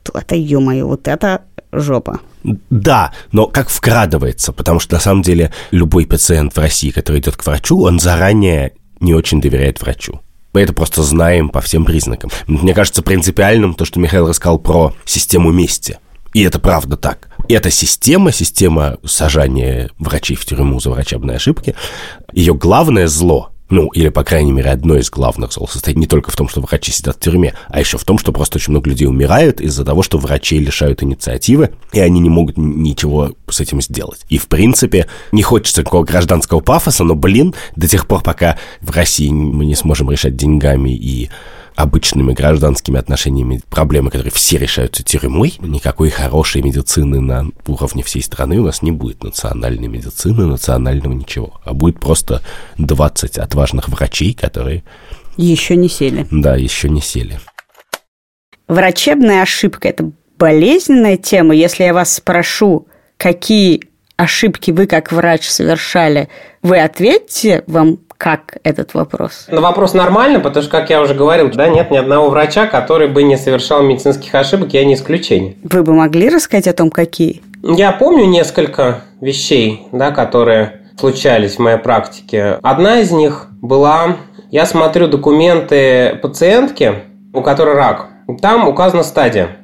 то 0.04 0.18
это, 0.18 0.36
ё-моё, 0.36 0.88
вот 0.88 1.08
это 1.08 1.42
жопа. 1.72 2.20
Да, 2.70 3.12
но 3.32 3.48
как 3.48 3.70
вкрадывается, 3.70 4.54
потому 4.54 4.80
что 4.80 4.96
на 4.96 5.00
самом 5.00 5.24
деле 5.24 5.52
любой 5.72 6.06
пациент 6.06 6.56
в 6.56 6.60
России, 6.60 6.92
который 6.92 7.20
идет 7.20 7.36
к 7.38 7.46
врачу, 7.46 7.82
он 7.82 8.00
заранее 8.00 8.74
не 9.00 9.14
очень 9.14 9.42
доверяет 9.42 9.82
врачу. 9.82 10.22
Мы 10.54 10.62
это 10.62 10.72
просто 10.72 11.04
знаем 11.04 11.50
по 11.50 11.60
всем 11.60 11.84
признакам. 11.84 12.30
Мне 12.48 12.74
кажется 12.74 13.02
принципиальным 13.02 13.74
то, 13.74 13.84
что 13.84 14.00
Михаил 14.00 14.28
рассказал 14.30 14.58
про 14.58 14.94
систему 15.04 15.52
мести. 15.52 15.98
И 16.36 16.42
это 16.42 16.60
правда 16.60 16.98
так. 16.98 17.30
Эта 17.48 17.72
система, 17.72 18.34
система 18.34 18.98
сажания 19.06 19.90
врачей 19.98 20.36
в 20.36 20.46
тюрьму 20.46 20.82
за 20.82 20.90
врачебные 20.90 21.38
ошибки, 21.38 21.76
ее 22.34 22.54
главное 22.54 23.08
зло 23.08 23.52
ну, 23.70 23.88
или, 23.88 24.10
по 24.10 24.24
крайней 24.24 24.52
мере, 24.52 24.70
одно 24.70 24.98
из 24.98 25.10
главных 25.10 25.54
зол 25.54 25.68
состоит 25.68 25.98
не 25.98 26.06
только 26.06 26.30
в 26.30 26.36
том, 26.36 26.48
что 26.48 26.62
врачи 26.62 26.92
сидят 26.92 27.16
в 27.16 27.20
тюрьме, 27.20 27.56
а 27.70 27.80
еще 27.80 27.98
в 27.98 28.04
том, 28.04 28.20
что 28.20 28.32
просто 28.32 28.58
очень 28.58 28.72
много 28.72 28.90
людей 28.90 29.08
умирают 29.08 29.60
из-за 29.60 29.84
того, 29.84 30.04
что 30.04 30.20
врачей 30.20 30.60
лишают 30.60 31.02
инициативы, 31.02 31.72
и 31.92 32.00
они 32.00 32.20
не 32.20 32.30
могут 32.30 32.58
ничего 32.58 33.32
с 33.50 33.62
этим 33.62 33.82
сделать. 33.82 34.20
И, 34.30 34.38
в 34.38 34.48
принципе, 34.48 35.08
не 35.32 35.42
хочется 35.42 35.84
такого 35.84 36.04
гражданского 36.04 36.60
пафоса, 36.60 37.04
но, 37.04 37.16
блин, 37.16 37.56
до 37.76 37.88
тех 37.88 38.08
пор, 38.08 38.22
пока 38.22 38.60
в 38.82 38.92
России 38.92 39.30
мы 39.30 39.66
не 39.66 39.76
сможем 39.76 40.12
решать 40.12 40.36
деньгами 40.36 40.96
и 40.96 41.30
обычными 41.76 42.34
гражданскими 42.34 42.98
отношениями 42.98 43.62
проблемы, 43.70 44.10
которые 44.10 44.32
все 44.32 44.58
решаются 44.58 45.04
тюрьмой, 45.04 45.56
никакой 45.60 46.10
хорошей 46.10 46.62
медицины 46.62 47.20
на 47.20 47.48
уровне 47.68 48.04
всей 48.04 48.24
страны 48.24 48.60
у 48.60 48.66
нас 48.66 48.82
не 48.82 48.92
будет. 48.92 49.24
Национальной 49.24 49.88
медицины, 49.88 50.46
национального 50.46 51.14
ничего. 51.14 51.60
А 51.64 51.74
будет 51.74 52.00
просто 52.00 52.42
20 52.78 53.38
отважных 53.38 53.90
врачей, 53.90 54.34
которые... 54.34 54.84
Еще 55.38 55.76
не 55.76 55.90
сели. 55.90 56.26
Да, 56.32 56.56
еще 56.56 56.90
не 56.90 57.02
сели. 57.02 57.40
Врачебная 58.68 59.42
ошибка– 59.42 59.88
это 59.90 60.12
болезненная 60.38 61.18
тема. 61.18 61.54
Если 61.54 61.84
я 61.84 61.94
вас 61.94 62.14
спрошу, 62.14 62.88
какие 63.18 63.82
ошибки 64.18 64.72
вы 64.72 64.88
как 64.88 65.12
врач 65.12 65.48
совершали, 65.48 66.30
вы 66.62 66.80
ответите, 66.80 67.64
вам 67.68 68.00
как 68.18 68.58
этот 68.64 68.94
вопрос? 68.94 69.48
На 69.50 69.62
вопрос 69.62 69.94
нормально, 69.94 70.40
потому 70.40 70.64
что, 70.64 70.72
как 70.72 70.90
я 70.90 71.02
уже 71.02 71.14
говорил, 71.14 71.50
да, 71.52 71.68
нет 71.68 71.92
ни 71.92 71.98
одного 71.98 72.30
врача, 72.30 72.68
который 72.68 73.08
бы 73.08 73.24
не 73.24 73.38
совершал 73.38 73.84
медицинских 73.84 74.34
ошибок, 74.34 74.74
я 74.74 74.86
не 74.86 74.94
исключение. 74.94 75.56
Вы 75.64 75.84
бы 75.84 75.94
могли 75.94 76.30
рассказать 76.30 76.68
о 76.68 76.74
том, 76.74 76.90
какие? 76.90 77.42
Я 77.64 77.92
помню 77.92 78.26
несколько 78.26 79.02
вещей, 79.22 79.88
да, 79.92 80.12
которые 80.12 80.82
случались 81.00 81.56
в 81.56 81.60
моей 81.60 81.78
практике. 81.78 82.60
Одна 82.62 83.00
из 83.00 83.12
них 83.12 83.48
была, 83.62 84.18
я 84.52 84.66
смотрю 84.66 85.08
документы 85.08 86.20
пациентки, 86.22 87.04
у 87.34 87.42
которой 87.42 87.76
рак. 87.76 88.08
Там 88.42 88.68
указана 88.68 89.04
стадия. 89.04 89.58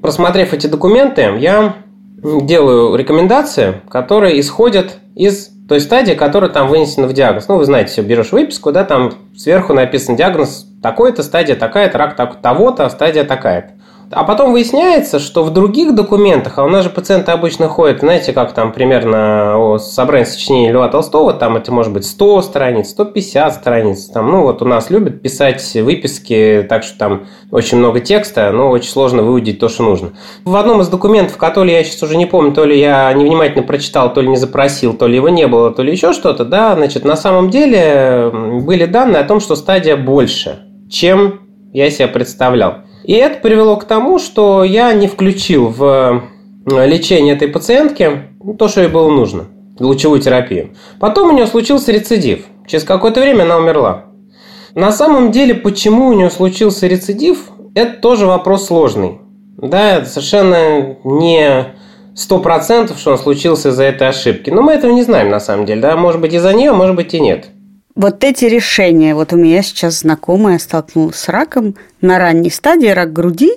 Просмотрев 0.00 0.52
эти 0.52 0.66
документы, 0.66 1.34
я 1.38 1.76
делаю 2.22 2.96
рекомендации, 2.96 3.80
которые 3.88 4.40
исходят 4.40 4.98
из 5.14 5.50
той 5.68 5.80
стадии, 5.80 6.12
которая 6.12 6.50
там 6.50 6.68
вынесена 6.68 7.06
в 7.06 7.12
диагноз. 7.12 7.48
Ну, 7.48 7.56
вы 7.56 7.64
знаете, 7.64 7.90
все, 7.90 8.02
берешь 8.02 8.32
выписку, 8.32 8.72
да, 8.72 8.84
там 8.84 9.12
сверху 9.36 9.72
написан 9.72 10.16
диагноз 10.16 10.66
такой-то, 10.82 11.22
стадия 11.22 11.56
такая-то, 11.56 11.98
рак 11.98 12.40
того-то, 12.40 12.88
стадия 12.88 13.24
такая-то. 13.24 13.75
А 14.12 14.22
потом 14.22 14.52
выясняется, 14.52 15.18
что 15.18 15.42
в 15.42 15.52
других 15.52 15.94
документах, 15.94 16.58
а 16.58 16.64
у 16.64 16.68
нас 16.68 16.84
же 16.84 16.90
пациенты 16.90 17.32
обычно 17.32 17.68
ходят, 17.68 18.00
знаете, 18.00 18.32
как 18.32 18.52
там 18.52 18.72
примерно 18.72 19.56
о 19.56 19.78
собрании 19.78 20.24
сочинений 20.24 20.70
Льва 20.70 20.88
Толстого, 20.88 21.32
там 21.32 21.56
это 21.56 21.72
может 21.72 21.92
быть 21.92 22.06
100 22.06 22.42
страниц, 22.42 22.90
150 22.90 23.54
страниц. 23.54 24.06
Там, 24.06 24.30
ну 24.30 24.42
вот 24.42 24.62
у 24.62 24.64
нас 24.64 24.90
любят 24.90 25.22
писать 25.22 25.74
выписки, 25.74 26.64
так 26.68 26.84
что 26.84 26.96
там 26.98 27.26
очень 27.50 27.78
много 27.78 27.98
текста, 27.98 28.52
но 28.52 28.70
очень 28.70 28.90
сложно 28.90 29.22
выудить 29.22 29.58
то, 29.58 29.68
что 29.68 29.82
нужно. 29.82 30.12
В 30.44 30.54
одном 30.54 30.80
из 30.82 30.88
документов, 30.88 31.36
который 31.36 31.72
я 31.72 31.82
сейчас 31.82 32.04
уже 32.04 32.16
не 32.16 32.26
помню, 32.26 32.52
то 32.52 32.64
ли 32.64 32.78
я 32.78 33.12
невнимательно 33.12 33.64
прочитал, 33.64 34.12
то 34.12 34.20
ли 34.20 34.28
не 34.28 34.36
запросил, 34.36 34.94
то 34.94 35.08
ли 35.08 35.16
его 35.16 35.28
не 35.28 35.48
было, 35.48 35.72
то 35.72 35.82
ли 35.82 35.90
еще 35.90 36.12
что-то, 36.12 36.44
да, 36.44 36.76
значит, 36.76 37.04
на 37.04 37.16
самом 37.16 37.50
деле 37.50 38.30
были 38.62 38.86
данные 38.86 39.22
о 39.22 39.26
том, 39.26 39.40
что 39.40 39.56
стадия 39.56 39.96
больше, 39.96 40.60
чем 40.88 41.40
я 41.72 41.90
себе 41.90 42.06
представлял. 42.06 42.85
И 43.06 43.12
это 43.12 43.38
привело 43.38 43.76
к 43.76 43.84
тому, 43.84 44.18
что 44.18 44.64
я 44.64 44.92
не 44.92 45.06
включил 45.06 45.68
в 45.68 46.24
э, 46.66 46.86
лечение 46.86 47.36
этой 47.36 47.46
пациентки 47.46 48.24
то, 48.58 48.66
что 48.66 48.80
ей 48.80 48.88
было 48.88 49.08
нужно, 49.08 49.44
лучевую 49.78 50.20
терапию. 50.20 50.70
Потом 50.98 51.28
у 51.28 51.32
нее 51.32 51.46
случился 51.46 51.92
рецидив. 51.92 52.46
Через 52.66 52.82
какое-то 52.82 53.20
время 53.20 53.44
она 53.44 53.58
умерла. 53.58 54.06
На 54.74 54.90
самом 54.90 55.30
деле, 55.30 55.54
почему 55.54 56.08
у 56.08 56.14
нее 56.14 56.30
случился 56.30 56.88
рецидив, 56.88 57.50
это 57.76 58.00
тоже 58.00 58.26
вопрос 58.26 58.66
сложный. 58.66 59.20
Да, 59.56 59.98
это 59.98 60.06
совершенно 60.06 60.96
не 61.04 61.76
сто 62.16 62.40
процентов, 62.40 62.98
что 62.98 63.12
он 63.12 63.18
случился 63.18 63.68
из-за 63.68 63.84
этой 63.84 64.08
ошибки. 64.08 64.50
Но 64.50 64.62
мы 64.62 64.72
этого 64.72 64.90
не 64.90 65.04
знаем 65.04 65.30
на 65.30 65.38
самом 65.38 65.64
деле. 65.64 65.80
Да? 65.80 65.96
Может 65.96 66.20
быть 66.20 66.34
из-за 66.34 66.52
нее, 66.52 66.72
может 66.72 66.96
быть 66.96 67.14
и 67.14 67.20
нет. 67.20 67.50
Вот 67.96 68.24
эти 68.24 68.44
решения, 68.44 69.14
вот 69.14 69.32
у 69.32 69.36
меня 69.36 69.62
сейчас 69.62 70.00
знакомая 70.00 70.58
столкнулась 70.58 71.16
с 71.16 71.28
раком 71.30 71.76
на 72.02 72.18
ранней 72.18 72.50
стадии, 72.50 72.88
рак 72.88 73.10
груди, 73.14 73.52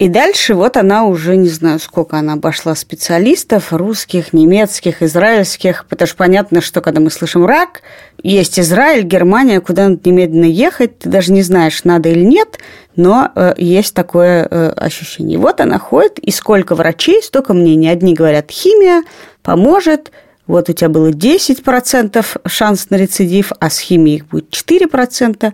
и 0.00 0.08
дальше 0.08 0.54
вот 0.54 0.76
она 0.76 1.04
уже, 1.04 1.36
не 1.36 1.50
знаю, 1.50 1.78
сколько 1.78 2.16
она 2.16 2.32
обошла 2.32 2.74
специалистов, 2.74 3.72
русских, 3.72 4.32
немецких, 4.32 5.02
израильских, 5.02 5.86
потому 5.88 6.08
что 6.08 6.16
понятно, 6.16 6.60
что 6.62 6.80
когда 6.80 7.00
мы 7.00 7.10
слышим 7.10 7.46
рак, 7.46 7.82
есть 8.22 8.58
Израиль, 8.58 9.04
Германия, 9.04 9.60
куда 9.60 9.88
надо 9.88 10.00
немедленно 10.08 10.46
ехать, 10.46 10.98
ты 10.98 11.08
даже 11.08 11.30
не 11.30 11.42
знаешь, 11.42 11.84
надо 11.84 12.08
или 12.08 12.24
нет, 12.24 12.58
но 12.96 13.30
э, 13.36 13.54
есть 13.56 13.94
такое 13.94 14.48
э, 14.50 14.70
ощущение. 14.70 15.38
Вот 15.38 15.60
она 15.60 15.78
ходит, 15.78 16.18
и 16.18 16.32
сколько 16.32 16.74
врачей, 16.74 17.22
столько 17.22 17.54
мнений. 17.54 17.88
Одни 17.88 18.14
говорят, 18.14 18.50
химия 18.50 19.04
поможет, 19.42 20.10
вот 20.50 20.68
у 20.68 20.72
тебя 20.72 20.88
было 20.88 21.10
10% 21.10 22.26
шанс 22.46 22.90
на 22.90 22.96
рецидив, 22.96 23.52
а 23.60 23.70
с 23.70 23.78
химией 23.78 24.16
их 24.16 24.26
будет 24.26 24.50
4%. 24.50 25.52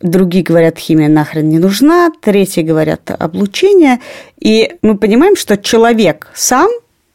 Другие 0.00 0.44
говорят, 0.44 0.78
химия 0.78 1.08
нахрен 1.08 1.48
не 1.48 1.58
нужна, 1.58 2.10
третьи 2.20 2.62
говорят, 2.62 3.10
облучение. 3.10 4.00
И 4.38 4.76
мы 4.82 4.98
понимаем, 4.98 5.36
что 5.36 5.56
человек 5.56 6.28
сам 6.34 6.68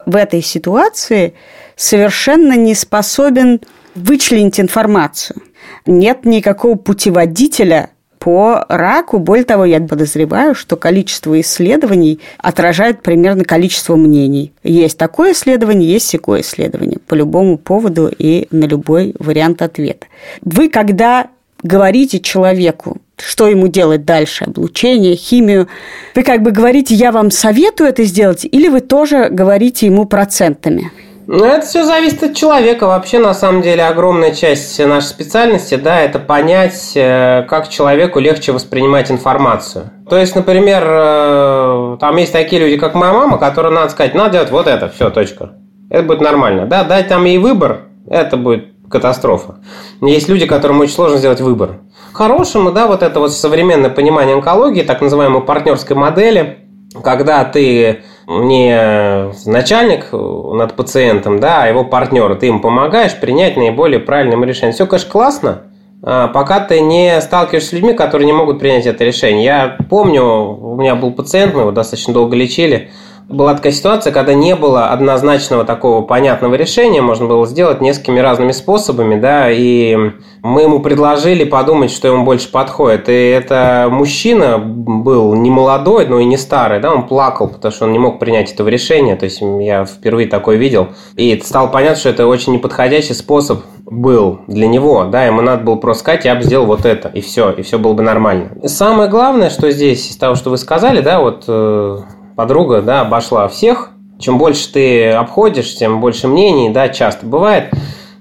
в 0.06 0.16
этой 0.16 0.42
ситуации 0.42 1.34
совершенно 1.76 2.54
не 2.54 2.74
способен 2.74 3.60
вычленить 3.94 4.58
информацию. 4.58 5.42
Нет 5.86 6.24
никакого 6.24 6.76
путеводителя 6.76 7.90
по 8.22 8.64
раку. 8.68 9.18
Более 9.18 9.44
того, 9.44 9.64
я 9.64 9.80
подозреваю, 9.80 10.54
что 10.54 10.76
количество 10.76 11.40
исследований 11.40 12.20
отражает 12.38 13.02
примерно 13.02 13.42
количество 13.42 13.96
мнений. 13.96 14.52
Есть 14.62 14.96
такое 14.96 15.32
исследование, 15.32 15.90
есть 15.90 16.06
секое 16.06 16.42
исследование 16.42 17.00
по 17.08 17.14
любому 17.14 17.58
поводу 17.58 18.08
и 18.16 18.46
на 18.52 18.66
любой 18.66 19.16
вариант 19.18 19.60
ответа. 19.60 20.06
Вы, 20.42 20.68
когда 20.68 21.30
говорите 21.64 22.20
человеку, 22.20 22.98
что 23.16 23.48
ему 23.48 23.66
делать 23.66 24.04
дальше, 24.04 24.44
облучение, 24.44 25.16
химию. 25.16 25.68
Вы 26.14 26.22
как 26.22 26.42
бы 26.42 26.52
говорите, 26.52 26.94
я 26.94 27.10
вам 27.10 27.32
советую 27.32 27.88
это 27.88 28.04
сделать, 28.04 28.44
или 28.44 28.68
вы 28.68 28.80
тоже 28.80 29.30
говорите 29.30 29.86
ему 29.86 30.04
процентами? 30.06 30.92
Ну, 31.26 31.44
это 31.44 31.64
все 31.66 31.84
зависит 31.84 32.22
от 32.22 32.34
человека. 32.34 32.86
Вообще, 32.86 33.18
на 33.18 33.34
самом 33.34 33.62
деле, 33.62 33.84
огромная 33.84 34.34
часть 34.34 34.78
нашей 34.84 35.06
специальности, 35.06 35.76
да, 35.76 36.00
это 36.00 36.18
понять, 36.18 36.92
э, 36.94 37.44
как 37.48 37.68
человеку 37.68 38.18
легче 38.18 38.52
воспринимать 38.52 39.10
информацию. 39.10 39.90
То 40.08 40.18
есть, 40.18 40.34
например, 40.34 40.84
э, 40.84 41.96
там 42.00 42.16
есть 42.16 42.32
такие 42.32 42.60
люди, 42.60 42.76
как 42.76 42.94
моя 42.94 43.12
мама, 43.12 43.38
которым 43.38 43.74
надо 43.74 43.90
сказать, 43.90 44.14
надо 44.14 44.32
делать 44.32 44.50
вот 44.50 44.66
это, 44.66 44.88
все, 44.88 45.10
точка. 45.10 45.52
Это 45.90 46.02
будет 46.02 46.20
нормально. 46.20 46.66
Да, 46.66 46.84
дать 46.84 47.08
там 47.08 47.24
ей 47.24 47.38
выбор, 47.38 47.82
это 48.08 48.36
будет 48.36 48.66
катастрофа. 48.90 49.56
Есть 50.00 50.28
люди, 50.28 50.46
которым 50.46 50.80
очень 50.80 50.92
сложно 50.94 51.18
сделать 51.18 51.40
выбор. 51.40 51.80
Хорошему, 52.12 52.72
да, 52.72 52.86
вот 52.86 53.02
это 53.02 53.20
вот 53.20 53.32
современное 53.32 53.90
понимание 53.90 54.34
онкологии, 54.34 54.82
так 54.82 55.00
называемой 55.00 55.42
партнерской 55.42 55.96
модели, 55.96 56.58
когда 57.02 57.44
ты 57.44 58.02
не 58.26 59.32
начальник 59.46 60.12
над 60.12 60.74
пациентом, 60.74 61.40
да, 61.40 61.64
а 61.64 61.68
его 61.68 61.84
партнер, 61.84 62.34
ты 62.36 62.48
им 62.48 62.60
помогаешь 62.60 63.18
принять 63.18 63.56
наиболее 63.56 64.00
правильное 64.00 64.46
решение. 64.46 64.72
Все, 64.72 64.86
конечно, 64.86 65.10
классно, 65.10 65.62
а, 66.02 66.28
пока 66.28 66.60
ты 66.60 66.80
не 66.80 67.20
сталкиваешься 67.20 67.70
с 67.70 67.72
людьми, 67.72 67.94
которые 67.94 68.26
не 68.26 68.32
могут 68.32 68.58
принять 68.58 68.86
это 68.86 69.04
решение. 69.04 69.44
Я 69.44 69.76
помню, 69.88 70.24
у 70.24 70.76
меня 70.76 70.94
был 70.94 71.12
пациент, 71.12 71.54
мы 71.54 71.60
его 71.60 71.70
достаточно 71.70 72.12
долго 72.12 72.36
лечили, 72.36 72.90
была 73.32 73.54
такая 73.54 73.72
ситуация, 73.72 74.12
когда 74.12 74.34
не 74.34 74.54
было 74.54 74.88
однозначного 74.88 75.64
такого 75.64 76.02
понятного 76.02 76.54
решения, 76.54 77.00
можно 77.00 77.26
было 77.26 77.46
сделать 77.46 77.80
несколькими 77.80 78.20
разными 78.20 78.52
способами, 78.52 79.18
да, 79.18 79.50
и 79.50 79.96
мы 80.42 80.62
ему 80.62 80.80
предложили 80.80 81.44
подумать, 81.44 81.90
что 81.90 82.08
ему 82.08 82.24
больше 82.24 82.50
подходит. 82.50 83.08
И 83.08 83.12
это 83.12 83.88
мужчина 83.90 84.58
был 84.58 85.34
не 85.34 85.50
молодой, 85.50 86.06
но 86.06 86.20
и 86.20 86.24
не 86.24 86.36
старый, 86.36 86.80
да, 86.80 86.92
он 86.92 87.06
плакал, 87.06 87.48
потому 87.48 87.72
что 87.72 87.86
он 87.86 87.92
не 87.92 87.98
мог 87.98 88.18
принять 88.18 88.52
этого 88.52 88.68
решения, 88.68 89.16
то 89.16 89.24
есть 89.24 89.40
я 89.40 89.84
впервые 89.84 90.28
такое 90.28 90.56
видел. 90.56 90.88
И 91.16 91.40
стало 91.44 91.68
понятно, 91.68 91.96
что 91.96 92.08
это 92.10 92.26
очень 92.26 92.52
неподходящий 92.52 93.14
способ 93.14 93.62
был 93.84 94.40
для 94.46 94.68
него, 94.68 95.04
да, 95.04 95.24
ему 95.24 95.42
надо 95.42 95.64
было 95.64 95.76
просто 95.76 96.00
сказать, 96.00 96.24
я 96.24 96.34
бы 96.34 96.42
сделал 96.42 96.66
вот 96.66 96.86
это, 96.86 97.08
и 97.08 97.20
все, 97.20 97.50
и 97.50 97.62
все 97.62 97.78
было 97.78 97.92
бы 97.94 98.02
нормально. 98.02 98.50
самое 98.66 99.08
главное, 99.08 99.50
что 99.50 99.70
здесь, 99.70 100.10
из 100.10 100.16
того, 100.16 100.34
что 100.34 100.50
вы 100.50 100.56
сказали, 100.56 101.00
да, 101.00 101.20
вот 101.20 101.44
э, 101.48 101.98
подруга, 102.34 102.82
да, 102.82 103.02
обошла 103.02 103.48
всех. 103.48 103.90
Чем 104.18 104.38
больше 104.38 104.72
ты 104.72 105.10
обходишь, 105.10 105.74
тем 105.74 106.00
больше 106.00 106.28
мнений, 106.28 106.70
да, 106.70 106.88
часто 106.88 107.26
бывает. 107.26 107.72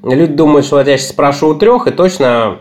Люди 0.04 0.34
думают, 0.34 0.66
что 0.66 0.78
вот 0.78 0.88
я 0.88 0.98
сейчас 0.98 1.10
спрошу 1.10 1.50
у 1.50 1.56
трех 1.56 1.88
и 1.88 1.92
точно 1.92 2.58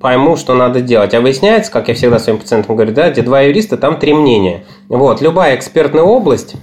пойму, 0.00 0.36
что 0.36 0.54
надо 0.54 0.80
делать. 0.80 1.14
А 1.14 1.20
выясняется, 1.20 1.72
как 1.72 1.88
я 1.88 1.94
всегда 1.94 2.18
своим 2.18 2.38
пациентам 2.38 2.76
говорю, 2.76 2.92
да, 2.92 3.10
где 3.10 3.22
два 3.22 3.40
юриста, 3.40 3.76
там 3.76 3.98
три 3.98 4.12
мнения. 4.12 4.64
Вот, 4.88 5.20
любая 5.20 5.56
экспертная 5.56 6.02
область, 6.02 6.54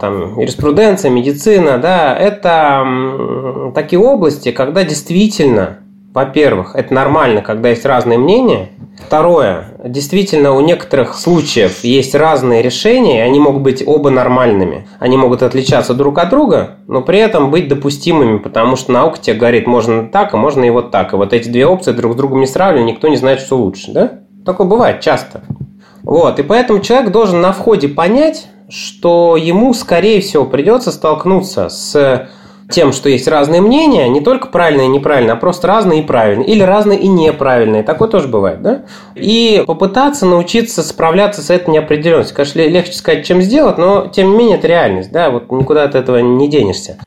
там, 0.00 0.38
юриспруденция, 0.40 1.10
медицина, 1.10 1.78
да, 1.78 2.16
это 2.16 3.72
такие 3.74 4.00
области, 4.00 4.52
когда 4.52 4.84
действительно, 4.84 5.78
во-первых, 6.12 6.74
это 6.74 6.92
нормально, 6.94 7.42
когда 7.42 7.68
есть 7.70 7.84
разные 7.84 8.18
мнения, 8.18 8.70
Второе. 8.98 9.74
Действительно, 9.84 10.52
у 10.52 10.60
некоторых 10.60 11.14
случаев 11.14 11.84
есть 11.84 12.14
разные 12.14 12.62
решения, 12.62 13.18
и 13.18 13.28
они 13.28 13.38
могут 13.38 13.62
быть 13.62 13.82
оба 13.86 14.10
нормальными. 14.10 14.88
Они 14.98 15.16
могут 15.16 15.42
отличаться 15.42 15.94
друг 15.94 16.18
от 16.18 16.30
друга, 16.30 16.76
но 16.86 17.02
при 17.02 17.18
этом 17.18 17.50
быть 17.50 17.68
допустимыми, 17.68 18.38
потому 18.38 18.76
что 18.76 18.92
наука 18.92 19.18
тебе 19.20 19.36
говорит, 19.36 19.66
можно 19.66 20.08
так, 20.08 20.34
а 20.34 20.36
можно 20.36 20.64
и 20.64 20.70
вот 20.70 20.90
так. 20.90 21.12
И 21.12 21.16
вот 21.16 21.32
эти 21.32 21.48
две 21.48 21.66
опции 21.66 21.92
друг 21.92 22.14
с 22.14 22.16
другом 22.16 22.40
не 22.40 22.46
сравнивают, 22.46 22.90
никто 22.90 23.08
не 23.08 23.16
знает, 23.16 23.40
что 23.40 23.56
лучше. 23.56 23.92
Да? 23.92 24.12
Такое 24.44 24.66
бывает 24.66 25.00
часто. 25.00 25.42
Вот, 26.02 26.38
и 26.38 26.42
поэтому 26.42 26.80
человек 26.80 27.10
должен 27.10 27.40
на 27.40 27.52
входе 27.52 27.88
понять, 27.88 28.46
что 28.68 29.36
ему, 29.36 29.74
скорее 29.74 30.20
всего, 30.20 30.44
придется 30.44 30.90
столкнуться 30.90 31.68
с 31.68 32.28
тем, 32.70 32.92
что 32.92 33.08
есть 33.08 33.28
разные 33.28 33.60
мнения, 33.60 34.08
не 34.08 34.20
только 34.20 34.48
правильные 34.48 34.86
и 34.86 34.90
неправильные, 34.90 35.32
а 35.32 35.36
просто 35.36 35.66
разные 35.66 36.02
и 36.02 36.06
правильные, 36.06 36.46
или 36.48 36.62
разные 36.62 36.98
и 36.98 37.08
неправильные. 37.08 37.82
Такое 37.82 38.08
тоже 38.08 38.28
бывает, 38.28 38.62
да? 38.62 38.84
И 39.14 39.62
попытаться 39.66 40.26
научиться 40.26 40.82
справляться 40.82 41.42
с 41.42 41.50
этой 41.50 41.70
неопределенностью. 41.70 42.36
Конечно, 42.36 42.60
легче 42.60 42.92
сказать, 42.92 43.26
чем 43.26 43.40
сделать, 43.40 43.78
но 43.78 44.08
тем 44.08 44.30
не 44.30 44.36
менее 44.36 44.58
это 44.58 44.66
реальность, 44.66 45.12
да, 45.12 45.30
вот 45.30 45.50
никуда 45.50 45.84
от 45.84 45.94
этого 45.94 46.18
не 46.18 46.48
денешься. 46.48 46.98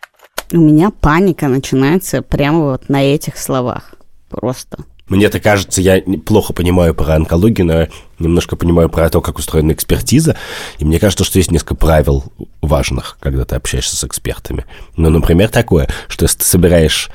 У 0.51 0.57
меня 0.57 0.91
паника 1.01 1.47
начинается 1.47 2.21
прямо 2.21 2.71
вот 2.71 2.89
на 2.89 3.03
этих 3.03 3.37
словах. 3.37 3.93
Просто. 4.29 4.79
Мне-то 5.09 5.39
кажется, 5.39 5.81
я 5.81 6.01
плохо 6.25 6.53
понимаю 6.53 6.93
про 6.93 7.15
онкологию, 7.15 7.65
но 7.65 7.87
немножко 8.19 8.55
понимаю 8.55 8.89
про 8.89 9.09
то, 9.09 9.21
как 9.21 9.39
устроена 9.39 9.71
экспертиза. 9.71 10.37
И 10.77 10.85
мне 10.85 10.99
кажется, 10.99 11.23
что 11.23 11.39
есть 11.39 11.51
несколько 11.51 11.75
правил 11.75 12.23
важных, 12.61 13.17
когда 13.19 13.43
ты 13.43 13.55
общаешься 13.55 13.95
с 13.95 14.03
экспертами. 14.03 14.65
Ну, 14.95 15.09
например, 15.09 15.49
такое, 15.49 15.89
что 16.07 16.25
если 16.25 16.37
ты 16.37 16.45
собираешь 16.45 17.09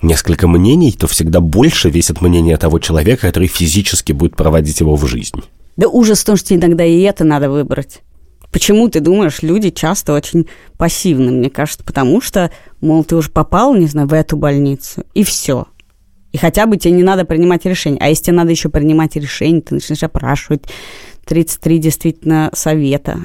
несколько 0.00 0.46
мнений, 0.46 0.92
то 0.92 1.08
всегда 1.08 1.40
больше 1.40 1.90
весит 1.90 2.20
мнение 2.20 2.56
того 2.56 2.78
человека, 2.78 3.26
который 3.26 3.48
физически 3.48 4.12
будет 4.12 4.36
проводить 4.36 4.78
его 4.78 4.94
в 4.94 5.06
жизнь. 5.06 5.42
Да 5.76 5.88
ужас 5.88 6.20
в 6.20 6.24
том, 6.24 6.36
что 6.36 6.54
иногда 6.54 6.84
и 6.84 7.00
это 7.00 7.24
надо 7.24 7.50
выбрать. 7.50 8.00
Почему 8.52 8.88
ты 8.88 9.00
думаешь, 9.00 9.42
люди 9.42 9.70
часто 9.70 10.14
очень 10.14 10.46
пассивны, 10.78 11.32
мне 11.32 11.50
кажется, 11.50 11.84
потому 11.84 12.20
что, 12.20 12.50
мол, 12.80 13.04
ты 13.04 13.16
уже 13.16 13.28
попал, 13.30 13.74
не 13.74 13.86
знаю, 13.86 14.08
в 14.08 14.12
эту 14.12 14.36
больницу, 14.36 15.04
и 15.14 15.24
все– 15.24 15.66
хотя 16.38 16.66
бы 16.66 16.76
тебе 16.76 16.94
не 16.94 17.02
надо 17.02 17.24
принимать 17.24 17.64
решение. 17.64 18.00
А 18.00 18.08
если 18.08 18.24
тебе 18.24 18.36
надо 18.36 18.50
еще 18.50 18.68
принимать 18.68 19.16
решение, 19.16 19.60
ты 19.60 19.74
начинаешь 19.74 20.02
опрашивать 20.02 20.62
33 21.26 21.78
действительно 21.78 22.50
совета. 22.54 23.20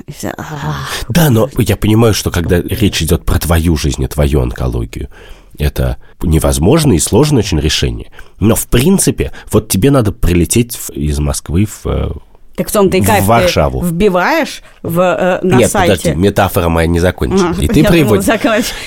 Да, 1.09 1.29
но 1.29 1.49
я 1.57 1.77
понимаю, 1.77 2.13
что 2.13 2.31
когда 2.31 2.61
речь 2.61 3.01
идет 3.01 3.25
про 3.25 3.39
твою 3.39 3.77
жизнь 3.77 4.03
и 4.03 4.07
твою 4.07 4.41
онкологию, 4.41 5.09
это 5.57 5.97
невозможно 6.21 6.93
и 6.93 6.99
сложное 6.99 7.39
очень 7.39 7.59
решение. 7.59 8.11
Но, 8.39 8.55
в 8.55 8.67
принципе, 8.67 9.31
вот 9.51 9.69
тебе 9.69 9.91
надо 9.91 10.11
прилететь 10.11 10.77
из 10.93 11.19
Москвы 11.19 11.65
в 11.65 11.85
э, 11.85 12.11
так 12.55 12.69
в 12.69 12.71
том-то 12.71 12.97
и 12.97 13.01
кайф. 13.01 13.23
В 13.23 13.27
Варшаву. 13.27 13.81
Ты 13.81 13.87
вбиваешь 13.87 14.61
в, 14.83 14.99
э, 14.99 15.39
на 15.45 15.55
нет, 15.57 15.71
сайте. 15.71 15.95
подожди, 15.95 16.19
метафора 16.19 16.69
моя 16.69 16.87
не 16.87 16.99
закончена. 16.99 17.55
и 17.59 17.67
ты 17.67 17.83
приводишь... 17.83 18.25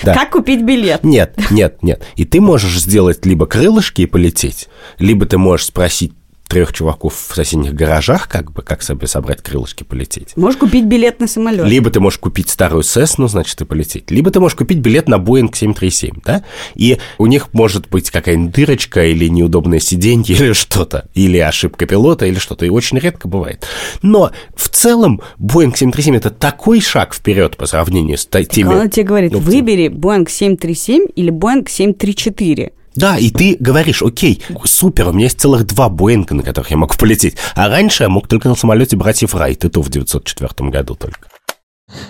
Да. 0.03 0.15
Как 0.15 0.31
купить 0.31 0.63
билет? 0.63 1.03
Нет, 1.03 1.37
нет, 1.51 1.83
нет. 1.83 2.05
И 2.15 2.25
ты 2.25 2.41
можешь 2.41 2.81
сделать 2.81 3.27
либо 3.27 3.47
крылышки 3.47 4.03
и 4.03 4.07
полететь, 4.07 4.69
либо 4.99 5.27
ты 5.27 5.39
можешь 5.39 5.67
спросить 5.67 6.13
трех 6.49 6.73
чуваков 6.73 7.15
в 7.15 7.35
соседних 7.35 7.75
гаражах, 7.75 8.29
как 8.29 8.53
бы, 8.53 8.63
как 8.63 8.83
себе 8.83 9.07
собрать 9.07 9.43
крылышки 9.43 9.83
полететь. 9.83 10.37
Можешь 10.37 10.59
купить 10.59 10.85
билет 10.85 11.21
на 11.21 11.27
самолет. 11.27 11.67
Либо 11.67 11.91
ты 11.91 12.01
можешь 12.01 12.19
купить 12.19 12.51
старую 12.51 12.83
Cessna, 12.83 13.29
значит, 13.29 13.61
и 13.61 13.65
полететь. 13.65 14.11
Либо 14.11 14.31
ты 14.31 14.41
можешь 14.41 14.57
купить 14.57 14.79
билет 14.79 15.09
на 15.09 15.17
Boeing 15.17 15.51
737, 15.53 16.21
да? 16.25 16.45
И 16.75 16.99
у 17.19 17.27
них 17.27 17.53
может 17.53 17.89
быть 17.89 18.11
какая-нибудь 18.11 18.55
дырочка 18.55 19.05
или 19.05 19.29
неудобное 19.29 19.81
сиденье 19.81 20.37
или 20.39 20.53
что-то. 20.53 21.09
Или 21.15 21.39
ошибка 21.39 21.87
пилота 21.87 22.27
или 22.27 22.39
что-то. 22.39 22.65
И 22.65 22.69
очень 22.69 22.99
редко 22.99 23.29
бывает. 23.29 23.67
Но 24.03 24.31
в 24.55 24.69
целом 24.69 25.21
Boeing 25.39 25.77
737 25.77 26.17
это 26.17 26.31
такой 26.31 26.81
шаг 26.81 27.15
вперед 27.15 27.57
по 27.57 27.67
сравнению 27.67 28.19
с 28.19 28.27
теми... 28.27 28.69
Он 28.69 28.91
тебе 28.91 29.05
говорит, 29.05 29.33
ну, 29.33 29.39
выбери 29.39 29.89
Boeing 29.89 30.29
737 30.29 31.07
или 31.15 31.33
Boeing 31.33 31.69
734. 31.69 32.73
Да, 32.97 33.19
и 33.19 33.31
ты 33.31 33.57
говоришь, 33.61 34.03
окей, 34.03 34.43
супер, 34.65 35.09
у 35.09 35.13
меня 35.13 35.25
есть 35.25 35.41
целых 35.41 35.67
два 35.67 35.89
Боинга, 35.89 36.35
на 36.35 36.43
которых 36.43 36.71
я 36.71 36.77
могу 36.77 36.95
полететь. 36.99 37.37
А 37.55 37.69
раньше 37.69 38.05
я 38.05 38.09
мог 38.09 38.27
только 38.27 38.49
на 38.49 38.55
самолете 38.55 38.97
братьев 38.97 39.35
Райт, 39.35 39.65
и 39.65 39.69
то 39.69 39.83
в 39.83 39.91
904 39.91 40.71
году 40.71 40.95
только. 40.95 41.29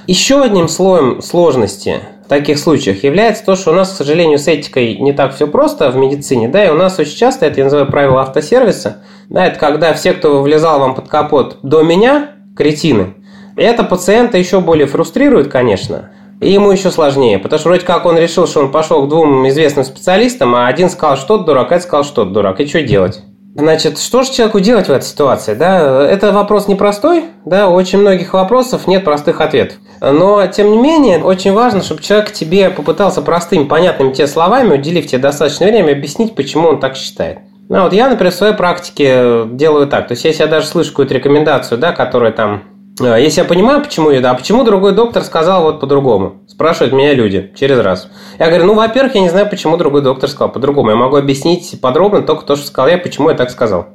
Еще 0.07 0.43
одним 0.43 0.69
слоем 0.69 1.21
сложности 1.21 2.01
в 2.25 2.29
таких 2.29 2.59
случаях 2.59 3.05
является 3.05 3.45
то, 3.45 3.57
что 3.57 3.73
у 3.73 3.75
нас, 3.75 3.93
к 3.93 3.97
сожалению, 3.97 4.39
с 4.39 4.49
этикой 4.49 4.97
не 4.97 5.13
так 5.13 5.35
все 5.35 5.47
просто 5.47 5.91
в 5.91 5.97
медицине, 5.97 6.49
да, 6.49 6.65
и 6.65 6.71
у 6.71 6.75
нас 6.75 6.99
очень 6.99 7.17
часто, 7.17 7.47
это 7.47 7.59
я 7.59 7.65
называю 7.65 7.87
правило 7.89 8.23
автосервиса, 8.23 9.03
да, 9.29 9.47
это 9.47 9.59
когда 9.59 9.93
все, 9.93 10.13
кто 10.13 10.41
влезал 10.41 10.81
вам 10.81 10.95
под 10.95 11.09
капот 11.09 11.59
до 11.63 11.83
меня, 11.83 12.33
кретины, 12.57 13.15
это 13.57 13.85
пациента 13.85 14.39
еще 14.39 14.61
более 14.61 14.87
фрустрирует, 14.87 15.49
конечно, 15.49 16.11
и 16.41 16.53
ему 16.53 16.71
еще 16.71 16.91
сложнее, 16.91 17.39
потому 17.39 17.59
что 17.59 17.69
вроде 17.69 17.85
как 17.85 18.07
он 18.07 18.19
решил, 18.19 18.47
что 18.47 18.61
он 18.61 18.71
пошел 18.71 19.05
к 19.05 19.09
двум 19.09 19.49
известным 19.49 19.85
специалистам, 19.85 20.55
а 20.55 20.67
один 20.67 20.91
сказал, 20.91 21.17
что 21.17 21.39
ты 21.39 21.45
дурак, 21.45 21.73
а 21.73 21.75
один 21.77 21.87
сказал, 21.87 22.05
что 22.05 22.25
ты 22.25 22.31
дурак. 22.31 22.61
И 22.61 22.67
что 22.67 22.83
делать? 22.83 23.23
Значит, 23.55 23.99
что 23.99 24.23
же 24.23 24.33
человеку 24.33 24.61
делать 24.61 24.89
в 24.89 24.93
этой 24.93 25.05
ситуации? 25.05 25.55
Да, 25.55 26.07
это 26.07 26.31
вопрос 26.31 26.69
непростой, 26.69 27.25
да, 27.47 27.69
у 27.69 27.73
очень 27.73 28.01
многих 28.01 28.35
вопросов 28.35 28.87
нет 28.87 29.03
простых 29.03 29.41
ответов. 29.41 29.79
Но, 30.03 30.47
тем 30.47 30.73
не 30.73 30.77
менее, 30.77 31.25
очень 31.25 31.55
важно, 31.55 31.83
чтобы 31.83 32.03
человек 32.03 32.33
тебе 32.33 32.69
попытался 32.69 33.23
простыми, 33.23 33.65
понятными 33.65 34.13
тебе 34.13 34.27
словами, 34.27 34.75
уделив 34.75 35.07
тебе 35.07 35.23
достаточно 35.23 35.65
времени, 35.65 35.93
объяснить, 35.93 36.35
почему 36.35 36.69
он 36.69 36.81
так 36.81 36.97
считает. 36.97 37.39
Ну, 37.71 37.83
вот 37.83 37.95
я, 37.95 38.11
например, 38.11 38.31
в 38.31 38.37
своей 38.37 38.55
практике 38.55 39.45
делаю 39.47 39.87
так. 39.87 40.07
То 40.07 40.13
есть, 40.13 40.25
если 40.27 40.43
я 40.43 40.49
даже 40.49 40.67
слышу 40.67 40.91
какую-то 40.91 41.15
рекомендацию, 41.15 41.79
да, 41.79 41.93
которая 41.93 42.33
там 42.33 42.63
если 42.99 43.43
я 43.43 43.47
понимаю, 43.47 43.83
почему 43.83 44.11
да, 44.21 44.31
а 44.31 44.35
почему 44.35 44.65
другой 44.65 44.93
доктор 44.93 45.23
сказал 45.23 45.63
вот 45.63 45.81
по-другому? 45.81 46.37
Спрашивают 46.49 46.95
меня 46.95 47.13
люди 47.13 47.53
через 47.55 47.79
раз. 47.79 48.09
Я 48.39 48.47
говорю, 48.47 48.65
ну, 48.65 48.75
во-первых, 48.75 49.15
я 49.15 49.21
не 49.21 49.29
знаю, 49.29 49.49
почему 49.51 49.77
другой 49.77 50.01
доктор 50.03 50.31
сказал 50.31 50.51
по-другому. 50.51 50.91
Я 50.91 50.97
могу 50.97 51.17
объяснить 51.17 51.79
подробно 51.81 52.23
только 52.23 52.45
то, 52.45 52.57
что 52.57 52.67
сказал 52.67 52.89
я, 52.89 52.99
почему 52.99 53.29
я 53.29 53.37
так 53.37 53.51
сказал. 53.51 53.89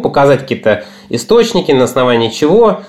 Показать 0.00 0.40
какие-то 0.40 0.84
источники, 1.08 1.72
на 1.72 1.84
основании 1.84 2.28
чего 2.28 2.80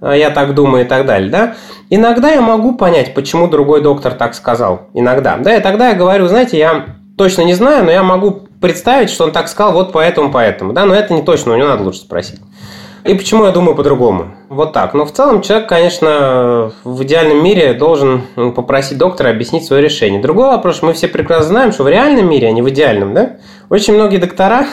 а, 0.00 0.16
я 0.16 0.30
так 0.30 0.54
думаю 0.54 0.84
и 0.84 0.88
так 0.88 1.06
далее, 1.06 1.30
да. 1.30 1.54
Иногда 1.88 2.30
я 2.30 2.40
могу 2.40 2.74
понять, 2.74 3.14
почему 3.14 3.46
другой 3.46 3.80
доктор 3.80 4.14
так 4.14 4.34
сказал. 4.34 4.88
Иногда, 4.94 5.36
да, 5.36 5.56
и 5.56 5.60
тогда 5.60 5.90
я 5.90 5.94
говорю, 5.94 6.26
знаете, 6.26 6.58
я 6.58 6.86
точно 7.16 7.42
не 7.42 7.54
знаю, 7.54 7.84
но 7.84 7.92
я 7.92 8.02
могу 8.02 8.48
представить, 8.60 9.10
что 9.10 9.24
он 9.24 9.32
так 9.32 9.48
сказал 9.48 9.72
вот 9.72 9.92
поэтому, 9.92 10.32
поэтому, 10.32 10.72
да, 10.72 10.84
но 10.84 10.94
это 10.94 11.14
не 11.14 11.22
точно, 11.22 11.52
у 11.52 11.56
него 11.56 11.68
надо 11.68 11.84
лучше 11.84 12.00
спросить. 12.00 12.40
И 13.04 13.14
почему 13.14 13.44
я 13.46 13.50
думаю 13.50 13.74
по-другому? 13.74 14.28
Вот 14.48 14.72
так. 14.72 14.94
Но 14.94 15.04
в 15.04 15.12
целом 15.12 15.42
человек, 15.42 15.68
конечно, 15.68 16.72
в 16.84 17.02
идеальном 17.02 17.42
мире 17.42 17.74
должен 17.74 18.22
попросить 18.54 18.96
доктора 18.96 19.30
объяснить 19.30 19.64
свое 19.64 19.82
решение. 19.82 20.20
Другой 20.20 20.46
вопрос, 20.46 20.82
мы 20.82 20.92
все 20.92 21.08
прекрасно 21.08 21.46
знаем, 21.46 21.72
что 21.72 21.82
в 21.82 21.88
реальном 21.88 22.30
мире, 22.30 22.48
а 22.48 22.52
не 22.52 22.62
в 22.62 22.68
идеальном, 22.70 23.12
да, 23.12 23.38
очень 23.70 23.94
многие 23.94 24.18
доктора 24.18 24.66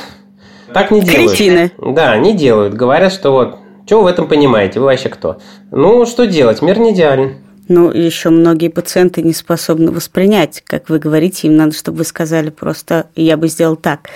так 0.74 0.92
не 0.92 1.02
делают. 1.02 1.32
Кретины. 1.32 1.72
Да, 1.80 2.16
не 2.18 2.34
делают. 2.34 2.76
Говорят, 2.76 3.12
что 3.12 3.32
вот, 3.32 3.58
что 3.88 3.98
вы 3.98 4.04
в 4.04 4.08
этом 4.08 4.28
понимаете, 4.28 4.80
вы 4.80 4.86
вообще 4.86 5.10
кто? 5.10 5.38
Ну, 5.72 6.06
что 6.06 6.28
делать, 6.28 6.62
мир 6.62 6.78
не 6.78 6.92
идеален. 6.92 7.38
Ну, 7.70 7.92
еще 7.92 8.32
многие 8.32 8.70
пациенты 8.70 9.22
не 9.22 9.32
способны 9.32 9.92
воспринять. 9.92 10.64
Как 10.66 10.90
вы 10.90 10.98
говорите, 10.98 11.48
им 11.48 11.56
надо, 11.56 11.74
чтобы 11.74 12.00
вы 12.00 12.04
сказали 12.04 12.50
просто 12.50 13.10
«я 13.16 13.38
бы 13.38 13.48
сделал 13.48 13.76
так». 13.76 14.10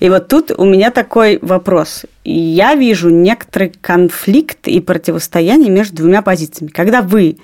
И 0.00 0.08
вот 0.08 0.26
тут 0.26 0.50
у 0.50 0.64
меня 0.64 0.90
такой 0.90 1.38
вопрос. 1.40 2.04
Я 2.24 2.74
вижу 2.74 3.08
некоторый 3.08 3.72
конфликт 3.80 4.66
и 4.66 4.80
противостояние 4.80 5.70
между 5.70 5.98
двумя 5.98 6.20
позициями. 6.20 6.72
Когда 6.72 7.00
вы 7.00 7.38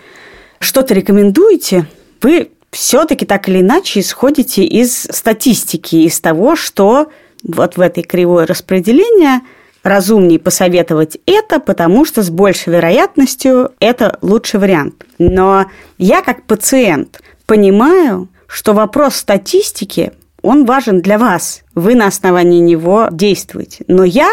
что-то 0.59 0.95
рекомендуете, 0.95 1.87
вы 2.21 2.51
все-таки 2.73 3.25
так 3.25 3.49
или 3.49 3.61
иначе 3.61 4.01
исходите 4.01 4.65
из 4.65 5.05
статистики, 5.05 5.95
из 5.95 6.21
того, 6.21 6.57
что 6.57 7.13
вот 7.45 7.77
в 7.77 7.81
этой 7.81 8.03
кривой 8.03 8.47
распределения– 8.47 9.43
разумнее 9.83 10.39
посоветовать 10.39 11.19
это, 11.27 11.61
потому 11.61 12.05
что 12.05 12.23
с 12.23 12.31
большей 12.31 12.75
вероятностью 12.75 13.73
это 13.81 14.19
лучший 14.23 14.61
вариант. 14.61 15.05
Но 15.19 15.67
я 15.99 16.23
как 16.23 16.45
пациент 16.45 17.21
понимаю, 17.47 18.29
что 18.47 18.75
вопрос 18.75 19.17
статистики, 19.17 20.13
он 20.43 20.65
важен 20.65 21.01
для 21.01 21.19
вас. 21.19 21.63
Вы 21.75 21.95
на 21.95 22.07
основании 22.07 22.61
него 22.61 23.09
действуете. 23.11 23.85
Но 23.89 24.05
я, 24.05 24.31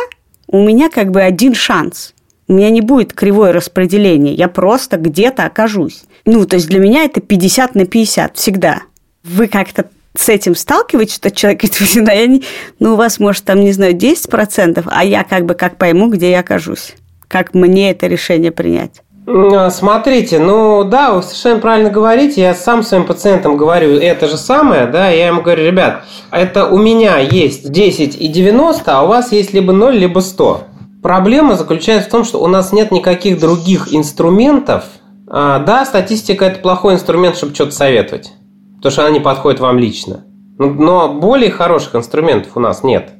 у 0.47 0.62
меня 0.62 0.89
как 0.89 1.12
бы 1.12 1.21
один 1.21 1.53
шанс. 1.53 2.13
У 2.47 2.53
меня 2.53 2.71
не 2.71 2.81
будет 2.81 3.13
кривое 3.13 3.53
распределение. 3.53 4.33
Я 4.33 4.47
просто 4.47 4.97
где-то 4.97 5.45
окажусь. 5.45 6.03
Ну, 6.25 6.45
то 6.45 6.55
есть 6.55 6.67
для 6.67 6.79
меня 6.79 7.05
это 7.05 7.21
50 7.21 7.75
на 7.75 7.85
50 7.85 8.35
всегда. 8.35 8.81
Вы 9.23 9.47
как-то 9.47 9.89
с 10.15 10.30
этим 10.30 10.56
сталкиваетесь, 10.56 11.15
что 11.15 11.32
человек 11.32 11.62
говорит, 11.62 12.06
да, 12.06 12.12
я 12.12 12.28
не, 12.28 12.43
ну, 12.80 12.93
у 12.93 12.95
вас, 12.95 13.19
может, 13.19 13.43
там, 13.43 13.60
не 13.62 13.72
знаю, 13.72 13.95
10%, 13.95 14.84
а 14.86 15.04
я 15.04 15.24
как 15.24 15.45
бы 15.45 15.54
как 15.54 15.78
пойму, 15.78 16.10
где 16.10 16.32
я 16.32 16.39
окажусь. 16.39 16.95
Как 17.28 17.54
мне 17.54 17.91
это 17.91 18.08
решение 18.08 18.52
принять? 18.52 19.02
А, 19.28 19.69
смотрите, 19.69 20.39
ну 20.39 20.84
да, 20.84 21.13
вы 21.13 21.22
совершенно 21.22 21.60
правильно 21.60 21.91
говорите. 21.91 22.41
Я 22.41 22.56
сам 22.56 22.82
своим 22.82 23.06
пациентам 23.06 23.58
говорю 23.58 23.95
это 23.98 24.28
же 24.28 24.38
самое, 24.38 24.88
да, 24.88 25.10
я 25.10 25.28
ему 25.28 25.41
говорю, 25.41 25.65
ребят, 25.65 26.06
это 26.32 26.65
у 26.65 26.80
меня 26.80 27.19
есть 27.19 27.72
10 27.72 28.19
и 28.19 28.28
90, 28.28 28.91
а 28.91 29.04
у 29.04 29.08
вас 29.08 29.32
есть 29.32 29.54
либо 29.54 29.72
0, 29.72 29.95
либо 29.95 30.19
100. 30.19 30.63
Проблема 31.04 31.56
заключается 31.56 32.10
в 32.10 32.12
том, 32.12 32.26
что 32.26 32.41
у 32.41 32.48
нас 32.48 32.74
нет 32.74 32.91
никаких 32.91 33.39
других 33.39 33.93
инструментов. 33.93 34.86
А, 35.28 35.60
да, 35.60 35.86
статистика– 35.86 36.45
это 36.48 36.60
плохой 36.60 36.95
инструмент, 36.95 37.38
чтобы 37.38 37.54
что-то 37.54 37.72
советовать 37.72 38.32
потому 38.80 38.92
что 38.92 39.02
она 39.04 39.12
не 39.12 39.20
подходит 39.20 39.60
вам 39.60 39.78
лично. 39.78 40.26
Ну, 40.58 40.74
но 40.74 41.13
более 41.13 41.52
хороших 41.52 41.96
инструментов 41.96 42.54
у 42.56 42.60
нас 42.60 42.84
нет. 42.84 43.12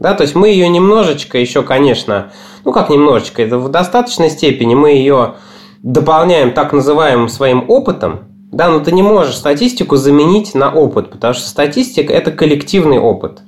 Да, 0.00 0.14
то 0.14 0.22
есть 0.22 0.34
мы 0.34 0.48
ее 0.48 0.68
немножечко 0.68 1.38
еще, 1.38 1.62
конечно, 1.62 2.32
ну 2.64 2.72
как 2.72 2.90
немножечко, 2.90 3.42
это 3.42 3.58
в 3.58 3.68
достаточной 3.68 4.28
степени 4.28 4.74
мы 4.74 4.90
ее 4.90 5.36
дополняем 5.82 6.52
так 6.52 6.72
называемым 6.72 7.28
своим 7.28 7.64
опытом, 7.68 8.20
да, 8.50 8.68
но 8.68 8.80
ты 8.80 8.90
не 8.92 9.02
можешь 9.02 9.36
статистику 9.36 9.96
заменить 9.96 10.54
на 10.54 10.72
опыт, 10.72 11.10
потому 11.10 11.32
что 11.32 11.48
статистика– 11.48 12.12
это 12.14 12.32
коллективный 12.32 12.98
опыт. 12.98 13.42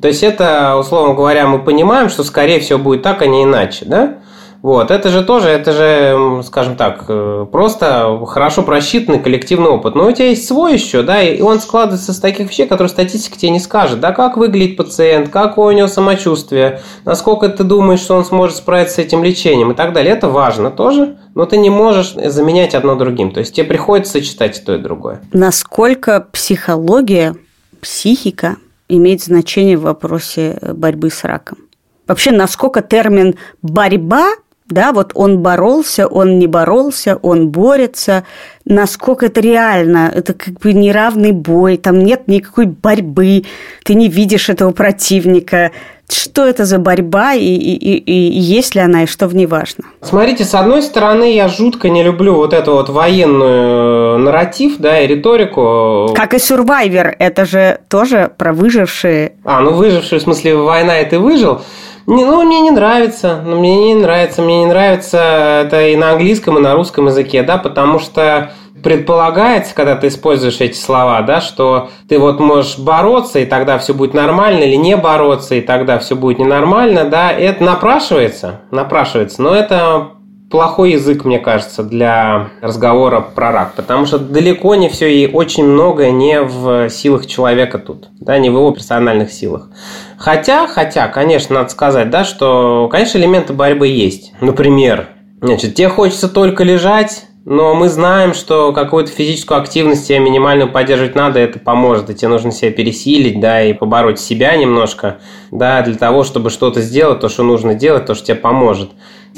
То 0.00 0.08
есть 0.08 0.22
это, 0.24 0.76
условно 0.76 1.14
говоря, 1.14 1.46
мы 1.46 1.60
понимаем, 1.60 2.08
что 2.08 2.24
скорее 2.24 2.58
всего 2.58 2.78
будет 2.78 3.02
так, 3.02 3.22
а 3.22 3.26
не 3.26 3.44
иначе, 3.44 3.84
да? 3.84 4.18
Вот, 4.62 4.92
это 4.92 5.08
же 5.08 5.24
тоже, 5.24 5.48
это 5.48 5.72
же, 5.72 6.42
скажем 6.44 6.76
так, 6.76 7.06
э, 7.08 7.46
просто 7.50 8.24
хорошо 8.28 8.62
просчитанный 8.62 9.18
коллективный 9.18 9.68
опыт. 9.68 9.96
Но 9.96 10.06
у 10.06 10.12
тебя 10.12 10.28
есть 10.28 10.46
свой 10.46 10.74
еще, 10.74 11.02
да, 11.02 11.20
и 11.20 11.40
он 11.40 11.58
складывается 11.58 12.12
с 12.12 12.20
таких 12.20 12.48
вещей, 12.48 12.68
которые 12.68 12.88
статистика 12.88 13.36
тебе 13.36 13.50
не 13.50 13.58
скажет. 13.58 13.98
Да, 13.98 14.12
как 14.12 14.36
выглядит 14.36 14.76
пациент, 14.76 15.30
какое 15.30 15.74
у 15.74 15.76
него 15.76 15.88
самочувствие, 15.88 16.80
насколько 17.04 17.48
ты 17.48 17.64
думаешь, 17.64 17.98
что 17.98 18.14
он 18.14 18.24
сможет 18.24 18.56
справиться 18.56 18.94
с 18.94 18.98
этим 18.98 19.24
лечением 19.24 19.72
и 19.72 19.74
так 19.74 19.92
далее. 19.92 20.14
Это 20.14 20.28
важно 20.28 20.70
тоже, 20.70 21.18
но 21.34 21.44
ты 21.44 21.56
не 21.56 21.70
можешь 21.70 22.12
заменять 22.12 22.76
одно 22.76 22.94
другим. 22.94 23.32
То 23.32 23.40
есть 23.40 23.56
тебе 23.56 23.66
приходится 23.66 24.12
сочетать 24.12 24.60
и 24.60 24.62
то, 24.62 24.76
и 24.76 24.78
другое. 24.78 25.22
Насколько 25.32 26.20
психология, 26.32 27.34
психика 27.80 28.58
имеет 28.88 29.24
значение 29.24 29.76
в 29.76 29.82
вопросе 29.82 30.56
борьбы 30.62 31.10
с 31.10 31.24
раком? 31.24 31.58
Вообще, 32.06 32.30
насколько 32.30 32.80
термин 32.80 33.34
«борьба» 33.60 34.34
да, 34.68 34.92
вот 34.92 35.12
он 35.14 35.38
боролся, 35.38 36.06
он 36.06 36.38
не 36.38 36.46
боролся, 36.46 37.18
он 37.22 37.48
борется, 37.48 38.24
насколько 38.64 39.26
это 39.26 39.40
реально, 39.40 40.10
это 40.14 40.34
как 40.34 40.54
бы 40.54 40.72
неравный 40.72 41.32
бой, 41.32 41.76
там 41.76 41.98
нет 41.98 42.28
никакой 42.28 42.66
борьбы, 42.66 43.44
ты 43.84 43.94
не 43.94 44.08
видишь 44.08 44.48
этого 44.48 44.72
противника, 44.72 45.72
что 46.08 46.46
это 46.46 46.64
за 46.64 46.78
борьба 46.78 47.34
и, 47.34 47.44
и, 47.44 47.74
и, 47.74 47.98
и 47.98 48.38
есть 48.38 48.74
ли 48.74 48.80
она, 48.80 49.04
и 49.04 49.06
что 49.06 49.26
в 49.28 49.34
ней 49.34 49.46
важно? 49.46 49.84
Смотрите, 50.02 50.44
с 50.44 50.54
одной 50.54 50.82
стороны, 50.82 51.34
я 51.34 51.48
жутко 51.48 51.88
не 51.88 52.02
люблю 52.02 52.34
вот 52.34 52.52
эту 52.52 52.72
вот 52.72 52.88
военную 52.88 54.18
нарратив, 54.18 54.76
да, 54.78 55.00
и 55.00 55.06
риторику. 55.06 56.12
Как 56.14 56.34
и 56.34 56.36
Survivor, 56.36 57.14
это 57.18 57.44
же 57.46 57.80
тоже 57.88 58.30
про 58.36 58.52
выжившие. 58.52 59.32
А, 59.44 59.60
ну 59.60 59.72
выжившие, 59.72 60.18
в 60.18 60.22
смысле, 60.22 60.56
война, 60.56 61.00
и 61.00 61.08
ты 61.08 61.18
выжил. 61.18 61.62
Не, 62.06 62.24
ну, 62.24 62.42
мне 62.42 62.60
не 62.60 62.70
нравится. 62.70 63.42
Ну, 63.44 63.58
мне 63.58 63.94
не 63.94 63.94
нравится. 63.94 64.42
Мне 64.42 64.60
не 64.60 64.66
нравится 64.66 65.62
это 65.64 65.88
и 65.88 65.96
на 65.96 66.10
английском, 66.10 66.58
и 66.58 66.60
на 66.60 66.74
русском 66.74 67.06
языке, 67.06 67.42
да, 67.42 67.58
потому 67.58 67.98
что 67.98 68.52
предполагается, 68.82 69.74
когда 69.74 69.94
ты 69.94 70.08
используешь 70.08 70.60
эти 70.60 70.76
слова, 70.76 71.22
да, 71.22 71.40
что 71.40 71.90
ты 72.08 72.18
вот 72.18 72.40
можешь 72.40 72.78
бороться, 72.78 73.38
и 73.38 73.46
тогда 73.46 73.78
все 73.78 73.94
будет 73.94 74.12
нормально, 74.12 74.64
или 74.64 74.74
не 74.74 74.96
бороться, 74.96 75.54
и 75.54 75.60
тогда 75.60 75.98
все 75.98 76.16
будет 76.16 76.38
ненормально, 76.38 77.04
да, 77.04 77.30
это 77.30 77.62
напрашивается, 77.62 78.62
напрашивается, 78.70 79.40
но 79.40 79.54
это 79.54 80.08
плохой 80.52 80.92
язык, 80.92 81.24
мне 81.24 81.38
кажется, 81.38 81.82
для 81.82 82.50
разговора 82.60 83.22
про 83.22 83.52
рак, 83.52 83.72
потому 83.74 84.04
что 84.04 84.18
далеко 84.18 84.74
не 84.74 84.90
все 84.90 85.10
и 85.10 85.26
очень 85.26 85.64
многое 85.64 86.10
не 86.10 86.42
в 86.42 86.90
силах 86.90 87.26
человека 87.26 87.78
тут, 87.78 88.10
да, 88.20 88.38
не 88.38 88.50
в 88.50 88.52
его 88.52 88.70
персональных 88.70 89.32
силах. 89.32 89.70
Хотя, 90.18 90.68
хотя, 90.68 91.08
конечно, 91.08 91.54
надо 91.54 91.70
сказать, 91.70 92.10
да, 92.10 92.24
что, 92.24 92.88
конечно, 92.92 93.16
элементы 93.16 93.54
борьбы 93.54 93.88
есть. 93.88 94.34
Например, 94.42 95.08
значит, 95.40 95.74
тебе 95.74 95.88
хочется 95.88 96.28
только 96.28 96.64
лежать, 96.64 97.24
но 97.46 97.74
мы 97.74 97.88
знаем, 97.88 98.34
что 98.34 98.74
какую-то 98.74 99.10
физическую 99.10 99.58
активность 99.58 100.06
тебе 100.06 100.18
минимальную 100.18 100.70
поддерживать 100.70 101.14
надо, 101.14 101.40
это 101.40 101.58
поможет. 101.58 102.10
И 102.10 102.14
тебе 102.14 102.28
нужно 102.28 102.52
себя 102.52 102.70
пересилить, 102.70 103.40
да, 103.40 103.62
и 103.64 103.72
побороть 103.72 104.20
себя 104.20 104.54
немножко, 104.54 105.18
да, 105.50 105.80
для 105.80 105.94
того, 105.94 106.24
чтобы 106.24 106.50
что-то 106.50 106.82
сделать, 106.82 107.20
то, 107.20 107.30
что 107.30 107.42
нужно 107.42 107.74
делать, 107.74 108.04
то, 108.04 108.14
что 108.14 108.26
тебе 108.26 108.36
поможет. 108.36 108.90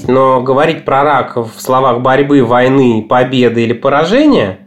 Но 0.06 0.42
говорить 0.42 0.84
про 0.84 1.02
рак 1.02 1.36
в 1.36 1.52
словах 1.58 2.00
борьбы, 2.00 2.44
войны, 2.44 3.06
победы 3.08 3.62
или 3.62 3.72
поражения, 3.72 4.58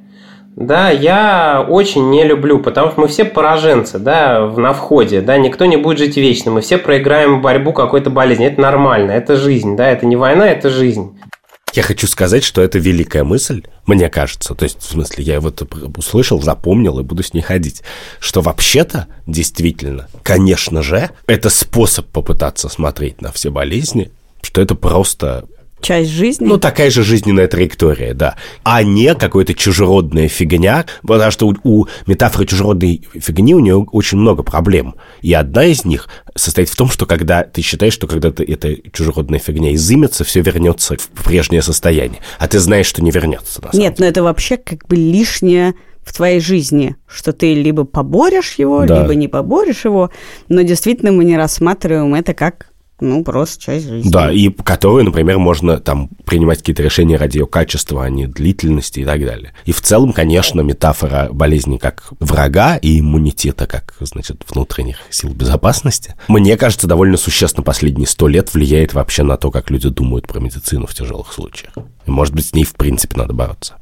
да, 0.55 0.89
я 0.89 1.63
очень 1.67 2.09
не 2.09 2.23
люблю, 2.23 2.59
потому 2.59 2.89
что 2.89 3.01
мы 3.01 3.07
все 3.07 3.25
пораженцы, 3.25 3.99
да, 3.99 4.51
на 4.57 4.73
входе, 4.73 5.21
да, 5.21 5.37
никто 5.37 5.65
не 5.65 5.77
будет 5.77 5.99
жить 5.99 6.17
вечно, 6.17 6.49
мы 6.49 6.61
все 6.61 6.79
проиграем 6.79 7.43
борьбу 7.43 7.73
какой-то 7.73 8.09
болезни, 8.09 8.47
это 8.47 8.59
нормально, 8.59 9.11
это 9.11 9.35
жизнь, 9.35 9.75
да, 9.75 9.87
это 9.87 10.07
не 10.07 10.15
война, 10.15 10.47
это 10.47 10.71
жизнь. 10.71 11.15
Я 11.73 11.83
хочу 11.83 12.07
сказать, 12.07 12.43
что 12.43 12.63
это 12.63 12.79
великая 12.79 13.23
мысль, 13.23 13.61
мне 13.85 14.09
кажется. 14.09 14.55
То 14.55 14.63
есть, 14.63 14.81
в 14.81 14.89
смысле, 14.89 15.23
я 15.23 15.39
вот 15.39 15.61
услышал, 15.95 16.41
запомнил 16.41 16.97
и 16.97 17.03
буду 17.03 17.21
с 17.21 17.35
ней 17.35 17.41
ходить. 17.41 17.83
Что 18.19 18.41
вообще-то, 18.41 19.05
действительно, 19.27 20.07
конечно 20.23 20.81
же, 20.81 21.11
это 21.27 21.49
способ 21.51 22.07
попытаться 22.07 22.67
смотреть 22.67 23.21
на 23.21 23.31
все 23.31 23.51
болезни, 23.51 24.11
что 24.47 24.61
это 24.61 24.75
просто 24.75 25.45
часть 25.81 26.09
жизни. 26.09 26.45
Ну, 26.45 26.57
такая 26.57 26.89
же 26.89 27.03
жизненная 27.03 27.47
траектория, 27.47 28.13
да. 28.13 28.35
А 28.63 28.81
не 28.81 29.13
какая-то 29.13 29.53
чужеродная 29.53 30.27
фигня, 30.27 30.85
потому 31.03 31.31
что 31.31 31.47
у, 31.47 31.55
у 31.63 31.87
метафоры 32.07 32.45
чужеродной 32.45 33.05
фигни 33.13 33.53
у 33.53 33.59
нее 33.59 33.75
очень 33.75 34.17
много 34.17 34.41
проблем. 34.41 34.95
И 35.21 35.33
одна 35.33 35.65
из 35.65 35.85
них 35.85 36.07
состоит 36.35 36.69
в 36.69 36.75
том, 36.75 36.89
что 36.89 37.05
когда 37.05 37.43
ты 37.43 37.61
считаешь, 37.61 37.93
что 37.93 38.07
когда-то 38.07 38.43
эта 38.43 38.75
чужеродная 38.91 39.39
фигня 39.39 39.75
изымется, 39.75 40.23
все 40.23 40.41
вернется 40.41 40.95
в 40.97 41.23
прежнее 41.23 41.61
состояние. 41.61 42.21
А 42.39 42.47
ты 42.47 42.59
знаешь, 42.59 42.87
что 42.87 43.03
не 43.03 43.11
вернется. 43.11 43.61
Нет, 43.73 43.99
но 43.99 44.05
это 44.05 44.23
вообще 44.23 44.57
как 44.57 44.87
бы 44.87 44.95
лишнее 44.95 45.75
в 46.03 46.13
твоей 46.15 46.39
жизни, 46.39 46.95
что 47.05 47.33
ты 47.33 47.53
либо 47.53 47.83
поборешь 47.83 48.55
его, 48.57 48.85
да. 48.85 49.01
либо 49.01 49.13
не 49.13 49.27
поборешь 49.27 49.83
его, 49.83 50.09
но 50.47 50.61
действительно 50.61 51.11
мы 51.11 51.25
не 51.25 51.35
рассматриваем 51.35 52.15
это 52.15 52.33
как 52.33 52.67
ну, 52.99 53.23
просто 53.23 53.61
часть 53.61 53.87
жизни. 53.87 54.09
Да, 54.09 54.31
и 54.31 54.49
которую, 54.49 55.05
например, 55.05 55.37
можно 55.37 55.79
там 55.79 56.09
принимать 56.25 56.59
какие-то 56.59 56.81
решения 56.81 57.17
ради 57.17 57.37
ее 57.37 57.45
качества, 57.45 58.03
а 58.03 58.09
не 58.09 58.25
длительности 58.25 59.01
и 59.01 59.05
так 59.05 59.23
далее. 59.23 59.53
И 59.65 59.71
в 59.71 59.81
целом, 59.81 60.13
конечно, 60.13 60.61
метафора 60.61 61.29
болезни 61.31 61.77
как 61.77 62.05
врага 62.19 62.77
и 62.77 62.99
иммунитета 62.99 63.67
как, 63.67 63.93
значит, 63.99 64.43
внутренних 64.49 64.97
сил 65.11 65.29
безопасности, 65.33 66.15
мне 66.27 66.57
кажется, 66.57 66.87
довольно 66.87 67.17
существенно 67.17 67.63
последние 67.63 68.07
сто 68.07 68.27
лет 68.27 68.53
влияет 68.53 68.93
вообще 68.93 69.23
на 69.23 69.37
то, 69.37 69.51
как 69.51 69.69
люди 69.69 69.89
думают 69.89 70.27
про 70.27 70.39
медицину 70.39 70.87
в 70.87 70.95
тяжелых 70.95 71.31
случаях. 71.31 71.73
И, 72.05 72.11
может 72.11 72.33
быть, 72.33 72.47
с 72.47 72.53
ней, 72.53 72.63
в 72.63 72.73
принципе, 72.73 73.17
надо 73.17 73.33
бороться. 73.33 73.75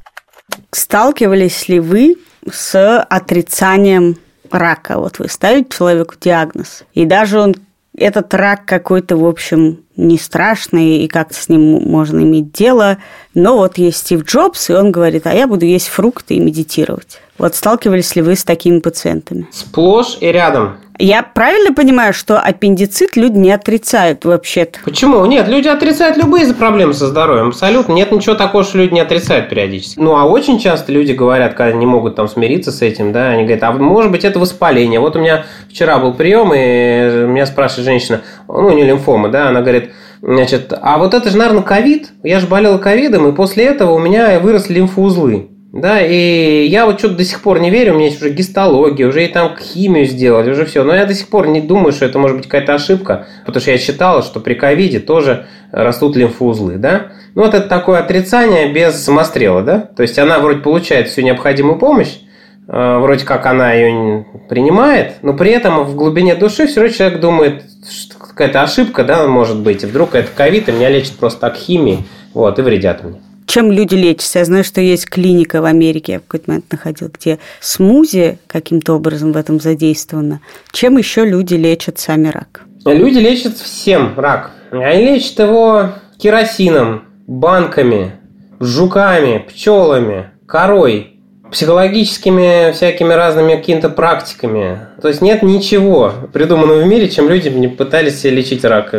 Сталкивались 0.72 1.68
ли 1.68 1.80
вы 1.80 2.16
с 2.50 3.00
отрицанием 3.02 4.16
рака? 4.50 4.98
Вот 4.98 5.18
вы 5.18 5.28
ставите 5.28 5.70
человеку 5.76 6.14
диагноз, 6.20 6.84
и 6.92 7.04
даже 7.06 7.40
он 7.40 7.54
этот 7.96 8.32
рак 8.34 8.64
какой-то, 8.64 9.16
в 9.16 9.24
общем, 9.24 9.80
не 9.96 10.18
страшный, 10.18 10.98
и 10.98 11.08
как-то 11.08 11.34
с 11.34 11.48
ним 11.48 11.82
можно 11.88 12.20
иметь 12.20 12.52
дело. 12.52 12.98
Но 13.34 13.56
вот 13.56 13.78
есть 13.78 13.98
Стив 13.98 14.24
Джобс, 14.24 14.70
и 14.70 14.74
он 14.74 14.92
говорит, 14.92 15.26
а 15.26 15.34
я 15.34 15.46
буду 15.46 15.64
есть 15.64 15.88
фрукты 15.88 16.34
и 16.34 16.40
медитировать. 16.40 17.20
Вот 17.38 17.54
сталкивались 17.54 18.14
ли 18.16 18.22
вы 18.22 18.36
с 18.36 18.44
такими 18.44 18.80
пациентами? 18.80 19.46
Сплошь 19.50 20.18
и 20.20 20.26
рядом. 20.26 20.78
Я 20.98 21.22
правильно 21.22 21.74
понимаю, 21.74 22.12
что 22.12 22.38
аппендицит 22.38 23.16
люди 23.16 23.36
не 23.36 23.52
отрицают 23.52 24.24
вообще-то? 24.24 24.78
Почему? 24.84 25.24
Нет, 25.26 25.48
люди 25.48 25.68
отрицают 25.68 26.16
любые 26.16 26.52
проблемы 26.54 26.94
со 26.94 27.06
здоровьем. 27.06 27.48
Абсолютно. 27.48 27.92
Нет 27.92 28.12
ничего 28.12 28.34
такого, 28.34 28.64
что 28.64 28.78
люди 28.78 28.94
не 28.94 29.00
отрицают 29.00 29.48
периодически. 29.48 29.98
Ну, 29.98 30.16
а 30.16 30.24
очень 30.24 30.58
часто 30.58 30.92
люди 30.92 31.12
говорят, 31.12 31.54
когда 31.54 31.76
не 31.76 31.86
могут 31.86 32.16
там 32.16 32.28
смириться 32.28 32.72
с 32.72 32.82
этим, 32.82 33.12
да, 33.12 33.28
они 33.30 33.44
говорят, 33.44 33.62
а 33.64 33.72
может 33.72 34.10
быть 34.10 34.24
это 34.24 34.38
воспаление. 34.38 35.00
Вот 35.00 35.16
у 35.16 35.20
меня 35.20 35.44
вчера 35.68 35.98
был 35.98 36.14
прием, 36.14 36.52
и 36.54 37.26
меня 37.26 37.46
спрашивает 37.46 37.86
женщина, 37.86 38.22
ну, 38.48 38.66
у 38.66 38.70
нее 38.70 38.86
лимфома, 38.86 39.28
да, 39.28 39.48
она 39.48 39.60
говорит, 39.60 39.90
значит, 40.22 40.72
а 40.80 40.98
вот 40.98 41.14
это 41.14 41.30
же, 41.30 41.36
наверное, 41.36 41.62
ковид. 41.62 42.12
Я 42.22 42.40
же 42.40 42.46
болел 42.46 42.78
ковидом, 42.78 43.28
и 43.28 43.32
после 43.32 43.66
этого 43.66 43.92
у 43.92 43.98
меня 43.98 44.40
выросли 44.40 44.74
лимфоузлы. 44.74 45.48
Да, 45.76 46.00
и 46.00 46.66
я 46.66 46.86
вот 46.86 46.98
что-то 46.98 47.16
до 47.16 47.24
сих 47.24 47.42
пор 47.42 47.60
не 47.60 47.70
верю, 47.70 47.92
у 47.92 47.96
меня 47.96 48.06
есть 48.06 48.22
уже 48.22 48.30
гистология, 48.30 49.06
уже 49.06 49.26
и 49.26 49.28
там 49.28 49.54
химию 49.58 50.06
сделали, 50.06 50.50
уже 50.50 50.64
все. 50.64 50.84
Но 50.84 50.94
я 50.94 51.04
до 51.04 51.12
сих 51.12 51.28
пор 51.28 51.48
не 51.48 51.60
думаю, 51.60 51.92
что 51.92 52.06
это 52.06 52.18
может 52.18 52.38
быть 52.38 52.46
какая-то 52.46 52.74
ошибка, 52.74 53.26
потому 53.44 53.60
что 53.60 53.72
я 53.72 53.78
читала, 53.78 54.22
что 54.22 54.40
при 54.40 54.54
ковиде 54.54 55.00
тоже 55.00 55.46
растут 55.72 56.16
лимфоузлы, 56.16 56.76
да. 56.76 57.08
Ну, 57.34 57.42
вот 57.42 57.52
это 57.52 57.68
такое 57.68 57.98
отрицание 57.98 58.72
без 58.72 58.94
самострела, 59.04 59.62
да. 59.62 59.80
То 59.80 60.02
есть 60.02 60.18
она 60.18 60.38
вроде 60.38 60.60
получает 60.60 61.08
всю 61.08 61.20
необходимую 61.20 61.78
помощь, 61.78 62.20
э, 62.68 62.98
вроде 62.98 63.26
как 63.26 63.44
она 63.44 63.74
ее 63.74 64.24
принимает, 64.48 65.16
но 65.20 65.34
при 65.34 65.50
этом 65.50 65.84
в 65.84 65.94
глубине 65.94 66.36
души 66.36 66.68
все 66.68 66.80
равно 66.80 66.96
человек 66.96 67.20
думает, 67.20 67.64
что 67.86 68.18
какая-то 68.18 68.62
ошибка, 68.62 69.04
да, 69.04 69.26
может 69.26 69.60
быть, 69.60 69.82
и 69.82 69.86
вдруг 69.86 70.14
это 70.14 70.30
ковид, 70.34 70.70
и 70.70 70.72
меня 70.72 70.88
лечат 70.88 71.16
просто 71.16 71.40
так 71.40 71.56
химией, 71.56 72.06
вот, 72.32 72.58
и 72.58 72.62
вредят 72.62 73.04
мне 73.04 73.20
чем 73.46 73.72
люди 73.72 73.94
лечатся. 73.94 74.40
Я 74.40 74.44
знаю, 74.44 74.64
что 74.64 74.80
есть 74.80 75.08
клиника 75.08 75.62
в 75.62 75.64
Америке, 75.64 76.12
я 76.12 76.18
в 76.18 76.22
какой-то 76.22 76.50
момент 76.50 76.66
находила, 76.70 77.08
где 77.08 77.38
смузи 77.60 78.38
каким-то 78.46 78.94
образом 78.94 79.32
в 79.32 79.36
этом 79.36 79.60
задействовано. 79.60 80.40
Чем 80.72 80.98
еще 80.98 81.24
люди 81.24 81.54
лечат 81.54 81.98
сами 81.98 82.28
рак? 82.28 82.62
Люди 82.84 83.18
лечат 83.18 83.56
всем 83.56 84.18
рак. 84.18 84.50
Они 84.70 85.04
лечат 85.04 85.38
его 85.38 85.90
керосином, 86.18 87.04
банками, 87.26 88.12
жуками, 88.60 89.38
пчелами, 89.48 90.30
корой, 90.46 91.12
психологическими 91.50 92.72
всякими 92.72 93.12
разными 93.12 93.54
какими-то 93.56 93.88
практиками. 93.88 94.80
То 95.00 95.08
есть 95.08 95.22
нет 95.22 95.42
ничего 95.42 96.12
придуманного 96.32 96.82
в 96.82 96.86
мире, 96.86 97.08
чем 97.08 97.28
люди 97.28 97.48
не 97.48 97.68
пытались 97.68 98.24
лечить 98.24 98.64
рак, 98.64 98.92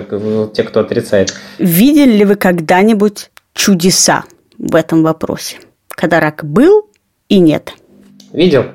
те, 0.53 0.63
кто 0.63 0.79
отрицает. 0.79 1.33
Видели 1.59 2.13
ли 2.17 2.25
вы 2.25 2.35
когда-нибудь 2.35 3.31
чудеса? 3.53 4.23
В 4.57 4.75
этом 4.75 5.03
вопросе, 5.03 5.57
когда 5.89 6.19
рак 6.19 6.43
был 6.43 6.89
и 7.29 7.39
нет? 7.39 7.73
Видел. 8.33 8.65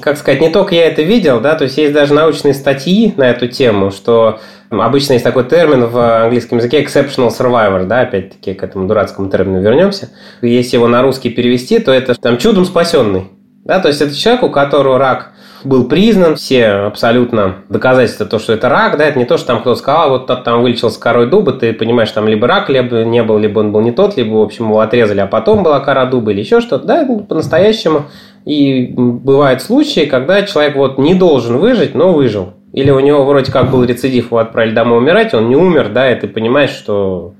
Как 0.00 0.18
сказать, 0.18 0.40
не 0.40 0.50
только 0.50 0.74
я 0.74 0.86
это 0.86 1.02
видел, 1.02 1.40
да, 1.40 1.54
то 1.54 1.64
есть 1.64 1.78
есть 1.78 1.92
даже 1.92 2.12
научные 2.12 2.54
статьи 2.54 3.14
на 3.16 3.30
эту 3.30 3.46
тему, 3.46 3.92
что 3.92 4.40
обычно 4.68 5.12
есть 5.12 5.24
такой 5.24 5.44
термин 5.44 5.86
в 5.86 6.24
английском 6.24 6.58
языке 6.58 6.82
exceptional 6.82 7.28
survivor, 7.28 7.86
да, 7.86 8.00
опять-таки 8.00 8.54
к 8.54 8.64
этому 8.64 8.88
дурацкому 8.88 9.30
термину 9.30 9.60
вернемся. 9.60 10.10
Если 10.42 10.76
его 10.76 10.88
на 10.88 11.02
русский 11.02 11.30
перевести, 11.30 11.78
то 11.78 11.92
это 11.92 12.16
там 12.16 12.36
чудом 12.38 12.64
спасенный. 12.64 13.28
Да, 13.64 13.78
то 13.78 13.86
есть 13.88 14.00
это 14.00 14.16
человек, 14.16 14.42
у 14.42 14.50
которого 14.50 14.98
рак 14.98 15.32
был 15.66 15.88
признан, 15.88 16.36
все 16.36 16.66
абсолютно 16.66 17.56
доказательства 17.68 18.26
то, 18.26 18.38
что 18.38 18.52
это 18.52 18.68
рак, 18.68 18.96
да, 18.96 19.04
это 19.04 19.18
не 19.18 19.24
то, 19.24 19.36
что 19.36 19.48
там 19.48 19.60
кто-то 19.60 19.78
сказал, 19.78 20.02
а 20.02 20.08
вот 20.08 20.26
тот 20.26 20.44
там 20.44 20.62
вылечился 20.62 21.00
корой 21.00 21.28
дуба, 21.28 21.52
ты 21.52 21.72
понимаешь, 21.72 22.10
там 22.10 22.28
либо 22.28 22.46
рак 22.46 22.68
либо 22.68 23.04
не 23.04 23.22
был, 23.22 23.38
либо 23.38 23.60
он 23.60 23.72
был 23.72 23.80
не 23.80 23.92
тот, 23.92 24.16
либо, 24.16 24.34
в 24.34 24.42
общем, 24.42 24.66
его 24.66 24.80
отрезали, 24.80 25.20
а 25.20 25.26
потом 25.26 25.62
была 25.62 25.80
кора 25.80 26.06
дуба 26.06 26.32
или 26.32 26.40
еще 26.40 26.60
что-то, 26.60 26.86
да, 26.86 27.06
по-настоящему. 27.28 28.06
И 28.44 28.94
бывают 28.96 29.60
случаи, 29.62 30.06
когда 30.06 30.42
человек 30.42 30.76
вот 30.76 30.98
не 30.98 31.14
должен 31.14 31.58
выжить, 31.58 31.94
но 31.94 32.12
выжил. 32.12 32.54
Или 32.72 32.90
у 32.90 33.00
него 33.00 33.24
вроде 33.24 33.50
как 33.50 33.70
был 33.70 33.84
рецидив, 33.84 34.26
его 34.26 34.38
отправили 34.38 34.74
домой 34.74 34.98
умирать, 34.98 35.34
он 35.34 35.48
не 35.48 35.56
умер, 35.56 35.90
да, 35.94 36.10
и 36.12 36.20
ты 36.20 36.28
понимаешь, 36.28 36.70
что 36.70 37.34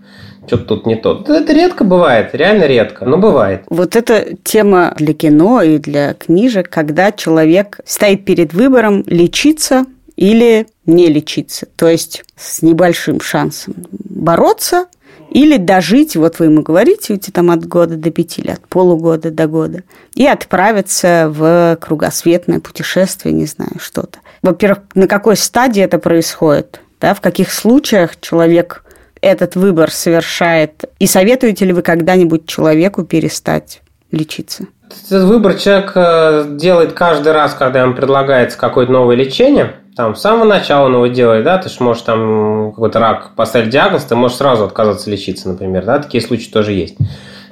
что-то 0.46 0.64
тут 0.64 0.86
не 0.86 0.96
то. 0.96 1.24
Это 1.26 1.52
редко 1.52 1.84
бывает, 1.84 2.30
реально 2.32 2.64
редко, 2.64 3.04
но 3.04 3.18
бывает. 3.18 3.62
Вот 3.68 3.96
эта 3.96 4.36
тема 4.42 4.94
для 4.96 5.14
кино 5.14 5.62
и 5.62 5.78
для 5.78 6.14
книжек, 6.14 6.68
когда 6.70 7.12
человек 7.12 7.80
стоит 7.84 8.24
перед 8.24 8.52
выбором 8.52 9.02
лечиться 9.06 9.86
или 10.16 10.66
не 10.86 11.08
лечиться, 11.08 11.66
то 11.76 11.88
есть 11.88 12.24
с 12.36 12.62
небольшим 12.62 13.20
шансом 13.20 13.74
бороться 14.08 14.86
или 15.30 15.58
дожить, 15.58 16.16
вот 16.16 16.38
вы 16.38 16.46
ему 16.46 16.62
говорите, 16.62 17.12
уйти 17.12 17.30
там 17.30 17.50
от 17.50 17.66
года 17.66 17.96
до 17.96 18.10
пяти 18.10 18.40
лет, 18.40 18.60
полугода 18.68 19.30
до 19.30 19.46
года, 19.46 19.82
и 20.14 20.26
отправиться 20.26 21.26
в 21.28 21.76
кругосветное 21.80 22.60
путешествие, 22.60 23.34
не 23.34 23.44
знаю, 23.44 23.72
что-то. 23.78 24.20
Во-первых, 24.40 24.84
на 24.94 25.06
какой 25.06 25.36
стадии 25.36 25.82
это 25.82 25.98
происходит? 25.98 26.80
Да, 27.00 27.12
в 27.12 27.20
каких 27.20 27.52
случаях 27.52 28.18
человек 28.20 28.85
этот 29.26 29.56
выбор 29.56 29.90
совершает? 29.90 30.84
И 31.00 31.06
советуете 31.06 31.64
ли 31.64 31.72
вы 31.72 31.82
когда-нибудь 31.82 32.46
человеку 32.46 33.04
перестать 33.04 33.82
лечиться? 34.12 34.66
Этот 35.10 35.24
выбор 35.24 35.54
человек 35.54 35.92
э, 35.96 36.44
делает 36.50 36.92
каждый 36.92 37.32
раз, 37.32 37.54
когда 37.54 37.82
ему 37.82 37.94
предлагается 37.94 38.56
какое-то 38.56 38.92
новое 38.92 39.16
лечение. 39.16 39.74
Там 39.96 40.14
с 40.14 40.20
самого 40.20 40.44
начала 40.44 40.86
он 40.86 40.94
его 40.94 41.06
делает, 41.08 41.44
да, 41.44 41.58
ты 41.58 41.68
же 41.68 41.76
можешь 41.80 42.02
там 42.02 42.70
какой-то 42.72 43.00
рак 43.00 43.34
поставить 43.34 43.70
диагноз, 43.70 44.04
ты 44.04 44.14
можешь 44.14 44.36
сразу 44.36 44.64
отказаться 44.64 45.10
лечиться, 45.10 45.48
например, 45.48 45.84
да, 45.84 45.98
такие 45.98 46.22
случаи 46.22 46.50
тоже 46.50 46.72
есть. 46.72 46.96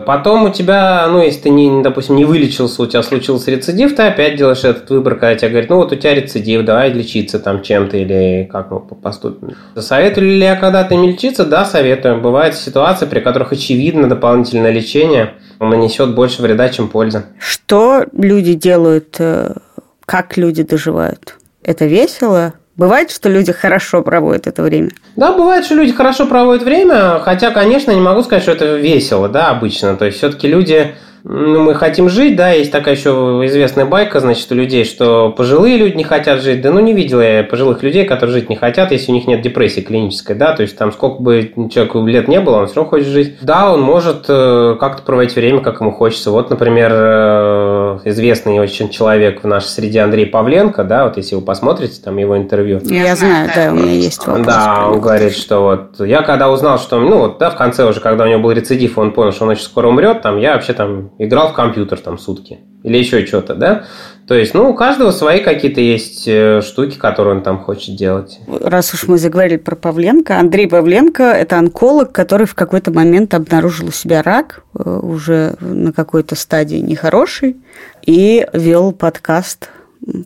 Потом 0.04 0.44
у 0.44 0.50
тебя, 0.50 1.06
ну, 1.08 1.22
если 1.22 1.42
ты, 1.42 1.50
не, 1.50 1.82
допустим, 1.82 2.16
не 2.16 2.24
вылечился, 2.24 2.82
у 2.82 2.86
тебя 2.86 3.02
случился 3.02 3.50
рецидив, 3.50 3.94
ты 3.94 4.02
опять 4.02 4.36
делаешь 4.36 4.64
этот 4.64 4.90
выбор, 4.90 5.14
когда 5.14 5.34
тебе 5.34 5.50
говорят, 5.50 5.70
ну, 5.70 5.76
вот 5.76 5.92
у 5.92 5.96
тебя 5.96 6.14
рецидив, 6.14 6.64
давай 6.64 6.92
лечиться 6.92 7.38
там 7.38 7.62
чем-то 7.62 7.96
или 7.96 8.48
как 8.50 8.70
мы 8.70 8.80
поступим. 8.80 9.56
Советую 9.76 10.28
ли 10.28 10.40
я 10.40 10.56
когда-то 10.56 10.94
не 10.94 11.12
лечиться? 11.12 11.44
Да, 11.44 11.64
советую. 11.64 12.20
Бывают 12.20 12.54
ситуации, 12.54 13.06
при 13.06 13.20
которых 13.20 13.52
очевидно 13.52 14.08
дополнительное 14.08 14.70
лечение 14.70 15.34
нанесет 15.60 16.14
больше 16.14 16.42
вреда, 16.42 16.68
чем 16.68 16.88
пользы. 16.88 17.24
Что 17.38 18.04
люди 18.12 18.54
делают, 18.54 19.16
э, 19.18 19.54
как 20.04 20.36
люди 20.36 20.62
доживают? 20.62 21.36
Это 21.62 21.86
весело? 21.86 22.54
Бывает, 22.76 23.10
что 23.10 23.28
люди 23.28 23.52
хорошо 23.52 24.02
проводят 24.02 24.46
это 24.46 24.62
время? 24.62 24.90
Да, 25.16 25.32
бывает, 25.32 25.64
что 25.64 25.74
люди 25.74 25.92
хорошо 25.92 26.26
проводят 26.26 26.64
время, 26.64 27.20
хотя, 27.20 27.50
конечно, 27.50 27.92
не 27.92 28.00
могу 28.00 28.22
сказать, 28.22 28.42
что 28.42 28.52
это 28.52 28.76
весело, 28.76 29.28
да, 29.28 29.50
обычно. 29.50 29.96
То 29.96 30.06
есть, 30.06 30.18
все-таки 30.18 30.48
люди 30.48 30.94
ну, 31.26 31.62
мы 31.62 31.74
хотим 31.74 32.10
жить, 32.10 32.36
да, 32.36 32.50
есть 32.50 32.70
такая 32.70 32.96
еще 32.96 33.40
известная 33.46 33.86
байка, 33.86 34.20
значит, 34.20 34.52
у 34.52 34.54
людей, 34.54 34.84
что 34.84 35.30
пожилые 35.30 35.78
люди 35.78 35.96
не 35.96 36.04
хотят 36.04 36.42
жить. 36.42 36.60
Да 36.60 36.70
ну 36.70 36.80
не 36.80 36.92
видел 36.92 37.18
я 37.22 37.42
пожилых 37.42 37.82
людей, 37.82 38.04
которые 38.04 38.34
жить 38.34 38.50
не 38.50 38.56
хотят, 38.56 38.92
если 38.92 39.10
у 39.10 39.14
них 39.14 39.26
нет 39.26 39.40
депрессии 39.40 39.80
клинической, 39.80 40.36
да, 40.36 40.54
то 40.54 40.60
есть 40.60 40.76
там 40.76 40.92
сколько 40.92 41.22
бы 41.22 41.50
человеку 41.72 42.06
лет 42.06 42.28
не 42.28 42.40
было, 42.40 42.58
он 42.58 42.66
все 42.66 42.76
равно 42.76 42.90
хочет 42.90 43.06
жить. 43.06 43.36
Да, 43.40 43.72
он 43.72 43.80
может 43.80 44.26
э, 44.28 44.76
как-то 44.78 45.02
проводить 45.02 45.34
время, 45.34 45.60
как 45.60 45.80
ему 45.80 45.92
хочется. 45.92 46.30
Вот, 46.30 46.50
например, 46.50 46.90
э, 46.92 47.73
известный 48.04 48.58
очень 48.58 48.88
человек 48.88 49.42
в 49.42 49.46
нашей 49.46 49.68
среде 49.68 50.00
Андрей 50.00 50.26
Павленко, 50.26 50.84
да, 50.84 51.04
вот 51.04 51.16
если 51.16 51.34
вы 51.34 51.42
посмотрите 51.42 52.00
там 52.02 52.16
его 52.16 52.36
интервью. 52.36 52.80
Я 52.84 53.16
знаю, 53.16 53.50
да, 53.54 53.72
у 53.72 53.74
меня 53.74 53.92
есть 53.92 54.26
вопрос. 54.26 54.46
Да, 54.46 54.88
он 54.88 55.00
говорит, 55.00 55.32
что 55.32 55.60
вот 55.60 56.06
я 56.06 56.22
когда 56.22 56.50
узнал, 56.50 56.78
что, 56.78 57.00
ну 57.00 57.18
вот, 57.18 57.38
да, 57.38 57.50
в 57.50 57.56
конце 57.56 57.88
уже, 57.88 58.00
когда 58.00 58.24
у 58.24 58.26
него 58.26 58.40
был 58.40 58.52
рецидив, 58.52 58.98
он 58.98 59.12
понял, 59.12 59.32
что 59.32 59.44
он 59.44 59.50
очень 59.50 59.64
скоро 59.64 59.88
умрет, 59.88 60.22
там, 60.22 60.38
я 60.38 60.54
вообще 60.54 60.72
там 60.72 61.10
играл 61.18 61.48
в 61.48 61.52
компьютер 61.52 61.98
там 61.98 62.18
сутки 62.18 62.60
или 62.82 62.98
еще 62.98 63.24
что-то, 63.26 63.54
да? 63.54 63.84
То 64.26 64.34
есть, 64.34 64.54
ну, 64.54 64.70
у 64.70 64.74
каждого 64.74 65.10
свои 65.10 65.40
какие-то 65.40 65.82
есть 65.82 66.26
э, 66.26 66.62
штуки, 66.62 66.96
которые 66.96 67.36
он 67.36 67.42
там 67.42 67.58
хочет 67.58 67.96
делать. 67.96 68.40
Раз 68.48 68.94
уж 68.94 69.06
мы 69.06 69.18
заговорили 69.18 69.58
про 69.58 69.76
Павленко, 69.76 70.38
Андрей 70.38 70.66
Павленко– 70.66 71.22
это 71.24 71.58
онколог, 71.58 72.12
который 72.12 72.46
в 72.46 72.54
какой-то 72.54 72.90
момент 72.90 73.34
обнаружил 73.34 73.88
у 73.88 73.92
себя 73.92 74.22
рак, 74.22 74.62
э, 74.78 74.98
уже 75.02 75.56
на 75.60 75.92
какой-то 75.92 76.36
стадии 76.36 76.76
нехороший, 76.76 77.56
и 78.06 78.46
вел 78.54 78.92
подкаст 78.92 79.68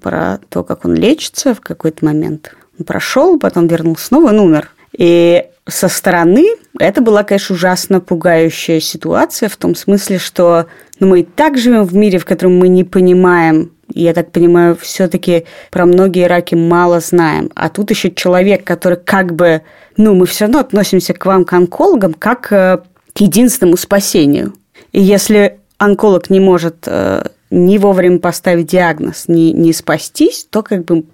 про 0.00 0.38
то, 0.48 0.62
как 0.62 0.84
он 0.84 0.94
лечится 0.94 1.54
в 1.54 1.60
какой-то 1.60 2.04
момент. 2.04 2.54
Он 2.78 2.84
прошел, 2.84 3.38
потом 3.38 3.66
вернулся 3.66 4.06
снова, 4.06 4.28
он 4.28 4.38
умер. 4.38 4.70
И 4.96 5.44
со 5.68 5.88
стороны 5.88 6.46
это 6.78 7.02
была, 7.02 7.24
конечно, 7.24 7.54
ужасно 7.54 8.00
пугающая 8.00 8.80
ситуация 8.80 9.48
в 9.48 9.56
том 9.56 9.74
смысле, 9.74 10.18
что 10.18 10.66
ну, 10.98 11.08
мы 11.08 11.20
и 11.20 11.24
так 11.24 11.58
живем 11.58 11.84
в 11.84 11.94
мире, 11.94 12.18
в 12.18 12.24
котором 12.24 12.58
мы 12.58 12.68
не 12.68 12.84
понимаем, 12.84 13.72
я 13.94 14.14
так 14.14 14.32
понимаю, 14.32 14.76
все-таки 14.80 15.44
про 15.70 15.86
многие 15.86 16.26
раки 16.26 16.54
мало 16.54 17.00
знаем. 17.00 17.50
А 17.54 17.68
тут 17.68 17.90
еще 17.90 18.10
человек, 18.10 18.64
который 18.64 18.98
как 18.98 19.34
бы, 19.34 19.62
ну, 19.96 20.14
мы 20.14 20.26
все 20.26 20.44
равно 20.44 20.60
относимся 20.60 21.14
к 21.14 21.24
вам, 21.26 21.44
к 21.44 21.52
онкологам, 21.52 22.14
как 22.14 22.52
э, 22.52 22.78
к 23.14 23.20
единственному 23.20 23.76
спасению. 23.76 24.54
И 24.92 25.00
если 25.00 25.60
онколог 25.78 26.30
не 26.30 26.40
может 26.40 26.84
э, 26.86 27.24
не 27.50 27.78
вовремя 27.78 28.18
поставить 28.18 28.66
диагноз, 28.66 29.24
не, 29.28 29.52
не 29.52 29.72
спастись, 29.72 30.46
то 30.50 30.62
как 30.62 30.84
бы, 30.84 31.04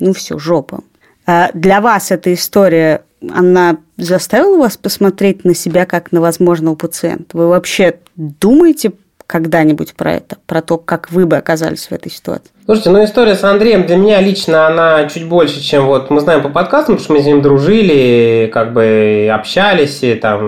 ну, 0.00 0.12
все, 0.12 0.38
жопа. 0.38 0.80
А 1.26 1.50
для 1.54 1.80
вас 1.80 2.10
эта 2.10 2.32
история 2.32 3.02
она 3.34 3.78
заставила 3.96 4.58
вас 4.58 4.76
посмотреть 4.76 5.44
на 5.44 5.54
себя 5.54 5.86
как 5.86 6.12
на 6.12 6.20
возможного 6.20 6.74
пациента? 6.74 7.36
Вы 7.36 7.48
вообще 7.48 7.98
думаете 8.16 8.92
когда-нибудь 9.26 9.94
про 9.94 10.12
это, 10.12 10.36
про 10.46 10.60
то, 10.60 10.76
как 10.76 11.10
вы 11.10 11.24
бы 11.24 11.36
оказались 11.36 11.86
в 11.86 11.92
этой 11.92 12.12
ситуации? 12.12 12.50
Слушайте, 12.66 12.90
ну 12.90 13.02
история 13.02 13.34
с 13.34 13.42
Андреем 13.42 13.86
для 13.86 13.96
меня 13.96 14.20
лично, 14.20 14.66
она 14.66 15.08
чуть 15.08 15.26
больше, 15.26 15.60
чем 15.60 15.86
вот 15.86 16.10
мы 16.10 16.20
знаем 16.20 16.42
по 16.42 16.48
подкастам, 16.48 16.96
потому 16.96 17.04
что 17.04 17.12
мы 17.14 17.22
с 17.22 17.24
ним 17.24 17.40
дружили, 17.40 18.50
как 18.52 18.72
бы 18.74 19.30
общались, 19.32 20.02
и 20.02 20.14
там 20.14 20.40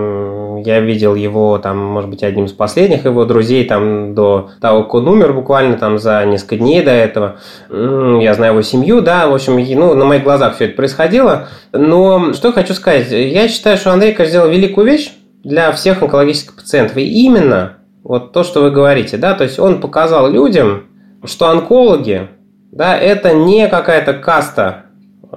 я 0.65 0.79
видел 0.79 1.15
его, 1.15 1.57
там, 1.57 1.77
может 1.77 2.09
быть, 2.09 2.23
одним 2.23 2.45
из 2.45 2.51
последних 2.51 3.05
его 3.05 3.25
друзей, 3.25 3.65
там, 3.65 4.15
до 4.15 4.49
того, 4.61 4.83
как 4.83 4.95
он 4.95 5.07
умер 5.07 5.33
буквально 5.33 5.77
там 5.77 5.99
за 5.99 6.23
несколько 6.25 6.57
дней 6.57 6.81
до 6.81 6.91
этого. 6.91 7.37
Я 7.69 8.33
знаю 8.33 8.53
его 8.53 8.61
семью, 8.61 9.01
да, 9.01 9.27
в 9.27 9.33
общем, 9.33 9.57
ну, 9.79 9.93
на 9.93 10.05
моих 10.05 10.23
глазах 10.23 10.55
все 10.55 10.65
это 10.65 10.75
происходило. 10.75 11.47
Но 11.71 12.33
что 12.33 12.51
хочу 12.51 12.73
сказать, 12.73 13.11
я 13.11 13.47
считаю, 13.47 13.77
что 13.77 13.91
Андрей, 13.91 14.13
конечно, 14.13 14.31
сделал 14.31 14.49
великую 14.49 14.87
вещь 14.87 15.11
для 15.43 15.71
всех 15.71 16.01
онкологических 16.01 16.55
пациентов. 16.55 16.97
И 16.97 17.25
именно 17.25 17.77
вот 18.03 18.33
то, 18.33 18.43
что 18.43 18.61
вы 18.61 18.71
говорите, 18.71 19.17
да, 19.17 19.33
то 19.33 19.43
есть 19.43 19.59
он 19.59 19.81
показал 19.81 20.29
людям, 20.31 20.83
что 21.23 21.49
онкологи, 21.49 22.29
да, 22.71 22.97
это 22.97 23.33
не 23.33 23.67
какая-то 23.67 24.13
каста 24.13 24.84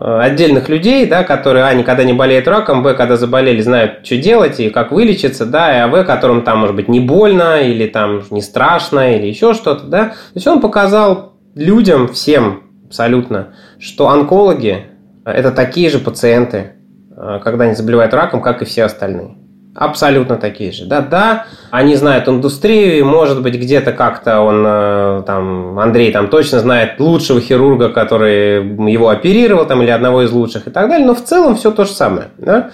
отдельных 0.00 0.68
людей, 0.68 1.06
да, 1.06 1.24
которые, 1.24 1.64
а, 1.64 1.74
никогда 1.74 2.04
не 2.04 2.12
болеют 2.12 2.46
раком, 2.46 2.82
б, 2.82 2.94
когда 2.94 3.16
заболели, 3.16 3.60
знают, 3.60 4.06
что 4.06 4.16
делать 4.16 4.60
и 4.60 4.70
как 4.70 4.92
вылечиться, 4.92 5.44
да, 5.44 5.76
и 5.76 5.80
а 5.80 5.88
в, 5.88 6.04
которым 6.04 6.42
там, 6.42 6.58
может 6.58 6.76
быть, 6.76 6.88
не 6.88 7.00
больно 7.00 7.60
или 7.60 7.86
там 7.86 8.22
не 8.30 8.42
страшно 8.42 9.16
или 9.16 9.26
еще 9.26 9.54
что-то, 9.54 9.86
да. 9.86 10.04
То 10.06 10.14
есть 10.34 10.46
он 10.46 10.60
показал 10.60 11.34
людям, 11.54 12.08
всем 12.08 12.62
абсолютно, 12.86 13.54
что 13.78 14.08
онкологи– 14.08 14.86
это 15.24 15.50
такие 15.50 15.90
же 15.90 15.98
пациенты, 15.98 16.74
э, 17.16 17.40
когда 17.42 17.64
они 17.64 17.74
заболевают 17.74 18.14
раком, 18.14 18.40
как 18.40 18.62
и 18.62 18.64
все 18.64 18.84
остальные. 18.84 19.36
Абсолютно 19.74 20.36
такие 20.36 20.72
же. 20.72 20.86
Да, 20.86 21.00
да, 21.00 21.46
они 21.70 21.94
знают 21.94 22.28
индустрию, 22.28 22.98
и, 22.98 23.02
может 23.02 23.42
быть, 23.42 23.54
где-то 23.54 23.92
как-то 23.92 24.40
он, 24.40 24.64
э, 24.66 25.22
там, 25.26 25.78
Андрей 25.78 26.10
там 26.10 26.28
точно 26.28 26.58
знает 26.58 26.98
лучшего 26.98 27.40
хирурга, 27.40 27.90
который 27.90 28.90
его 28.90 29.08
оперировал, 29.08 29.66
там, 29.66 29.82
или 29.82 29.90
одного 29.90 30.22
из 30.22 30.32
лучших 30.32 30.66
и 30.66 30.70
так 30.70 30.88
далее, 30.88 31.06
но 31.06 31.14
в 31.14 31.22
целом 31.22 31.54
все 31.54 31.70
то 31.70 31.84
же 31.84 31.92
самое, 31.92 32.28
да. 32.38 32.70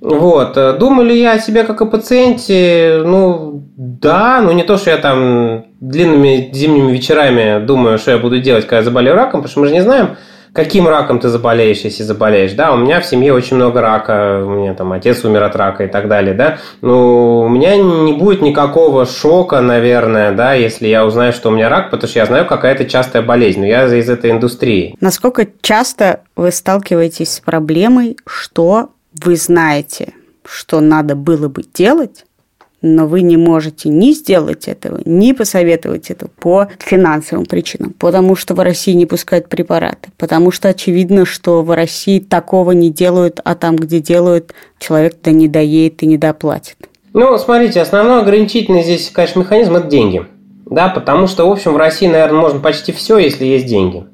Вот. 0.00 0.54
Думаю 0.78 1.08
ли 1.08 1.20
я 1.20 1.32
о 1.32 1.38
себе 1.40 1.64
как 1.64 1.82
о 1.82 1.86
пациенте? 1.86 3.02
Ну, 3.04 3.64
да, 3.76 4.40
но 4.40 4.52
не 4.52 4.62
то, 4.62 4.76
что 4.78 4.90
я 4.90 4.98
там 4.98 5.66
длинными 5.80 6.50
зимними 6.52 6.92
вечерами 6.92 7.64
думаю, 7.64 7.98
что 7.98 8.12
я 8.12 8.18
буду 8.18 8.40
делать, 8.40 8.66
когда 8.66 8.82
заболею 8.82 9.14
раком, 9.14 9.42
потому 9.42 9.50
что 9.50 9.60
мы 9.60 9.66
же 9.66 9.74
не 9.74 9.82
знаем, 9.82 10.16
каким 10.52 10.88
раком 10.88 11.18
ты 11.18 11.28
заболеешь, 11.28 11.80
если 11.80 12.02
заболеешь, 12.02 12.52
да, 12.52 12.72
у 12.72 12.76
меня 12.76 13.00
в 13.00 13.06
семье 13.06 13.32
очень 13.32 13.56
много 13.56 13.80
рака, 13.80 14.42
у 14.44 14.50
меня 14.50 14.74
там 14.74 14.92
отец 14.92 15.24
умер 15.24 15.42
от 15.44 15.56
рака 15.56 15.84
и 15.84 15.88
так 15.88 16.08
далее, 16.08 16.34
да, 16.34 16.58
ну, 16.80 17.40
у 17.40 17.48
меня 17.48 17.76
не 17.76 18.12
будет 18.12 18.42
никакого 18.42 19.06
шока, 19.06 19.60
наверное, 19.60 20.32
да, 20.32 20.54
если 20.54 20.88
я 20.88 21.04
узнаю, 21.06 21.32
что 21.32 21.48
у 21.48 21.52
меня 21.52 21.68
рак, 21.68 21.90
потому 21.90 22.08
что 22.08 22.18
я 22.18 22.26
знаю, 22.26 22.46
какая 22.46 22.74
это 22.74 22.84
частая 22.84 23.22
болезнь, 23.22 23.60
но 23.60 23.66
я 23.66 23.86
из 23.86 24.08
этой 24.08 24.30
индустрии. 24.30 24.96
Насколько 25.00 25.46
часто 25.60 26.20
вы 26.34 26.50
сталкиваетесь 26.50 27.34
с 27.34 27.40
проблемой, 27.40 28.16
что 28.26 28.90
вы 29.22 29.36
знаете, 29.36 30.12
что 30.44 30.80
надо 30.80 31.14
было 31.14 31.48
бы 31.48 31.62
делать, 31.62 32.24
но 32.94 33.06
вы 33.06 33.22
не 33.22 33.36
можете 33.36 33.88
ни 33.88 34.12
сделать 34.12 34.68
этого, 34.68 35.00
ни 35.04 35.32
посоветовать 35.32 36.10
это 36.10 36.28
по 36.28 36.68
финансовым 36.78 37.46
причинам, 37.46 37.94
потому 37.98 38.36
что 38.36 38.54
в 38.54 38.60
России 38.60 38.92
не 38.92 39.06
пускают 39.06 39.48
препараты, 39.48 40.10
потому 40.16 40.50
что 40.50 40.68
очевидно, 40.68 41.24
что 41.24 41.62
в 41.62 41.74
России 41.74 42.20
такого 42.20 42.72
не 42.72 42.90
делают, 42.90 43.40
а 43.44 43.54
там, 43.54 43.76
где 43.76 44.00
делают, 44.00 44.52
человек-то 44.78 45.30
не 45.30 45.48
доедет 45.48 46.02
и 46.02 46.06
не 46.06 46.18
доплатит. 46.18 46.76
Ну, 47.12 47.36
смотрите, 47.38 47.80
основной 47.80 48.20
ограничительный 48.20 48.82
здесь, 48.82 49.10
конечно, 49.10 49.40
механизм– 49.40 49.74
это 49.76 49.88
деньги. 49.88 50.26
Да, 50.66 50.88
потому 50.88 51.28
что, 51.28 51.48
в 51.48 51.52
общем, 51.52 51.72
в 51.72 51.76
России, 51.76 52.08
наверное, 52.08 52.40
можно 52.40 52.60
почти 52.60 52.92
все, 52.92 53.18
если 53.18 53.44
есть 53.46 53.66
деньги. 53.66 54.04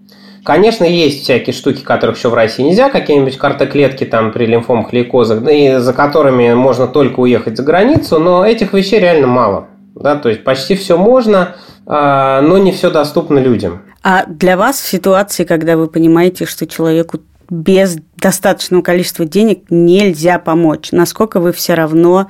Конечно, 0.45 0.85
есть 0.85 1.23
всякие 1.23 1.55
штуки, 1.55 1.83
которых 1.83 2.17
еще 2.17 2.29
в 2.29 2.35
России 2.35 2.65
нельзя, 2.65 2.91
какие-нибудь 2.91 3.39
картоклетки 3.39 4.05
там 4.05 4.33
при 4.33 4.47
лимфомах, 4.47 4.93
лейкозах, 4.93 5.49
и 5.49 5.77
за 5.79 5.93
которыми 5.93 6.53
можно 6.55 6.89
только 6.89 7.21
уехать 7.21 7.57
за 7.57 7.63
границу, 7.63 8.19
но 8.19 8.45
этих 8.45 8.73
вещей 8.73 8.99
реально 8.99 9.29
мало. 9.29 9.69
Да, 9.95 10.17
то 10.17 10.29
есть 10.29 10.43
почти 10.43 10.75
все 10.75 10.97
можно, 10.97 11.55
а, 11.87 12.41
но 12.41 12.59
не 12.59 12.73
все 12.73 12.91
доступно 12.91 13.39
людям. 13.39 13.83
А 14.03 14.25
для 14.27 14.57
вас 14.57 14.81
в 14.81 14.89
ситуации, 14.89 15.45
когда 15.45 15.77
вы 15.77 15.87
понимаете, 15.87 16.45
что 16.45 16.67
человеку 16.67 17.21
без 17.51 17.99
достаточного 18.17 18.83
количества 18.83 19.25
денег 19.25 19.65
нельзя 19.71 20.39
помочь, 20.39 20.91
насколько 20.91 21.39
вы 21.39 21.53
все 21.53 21.75
равно 21.75 22.29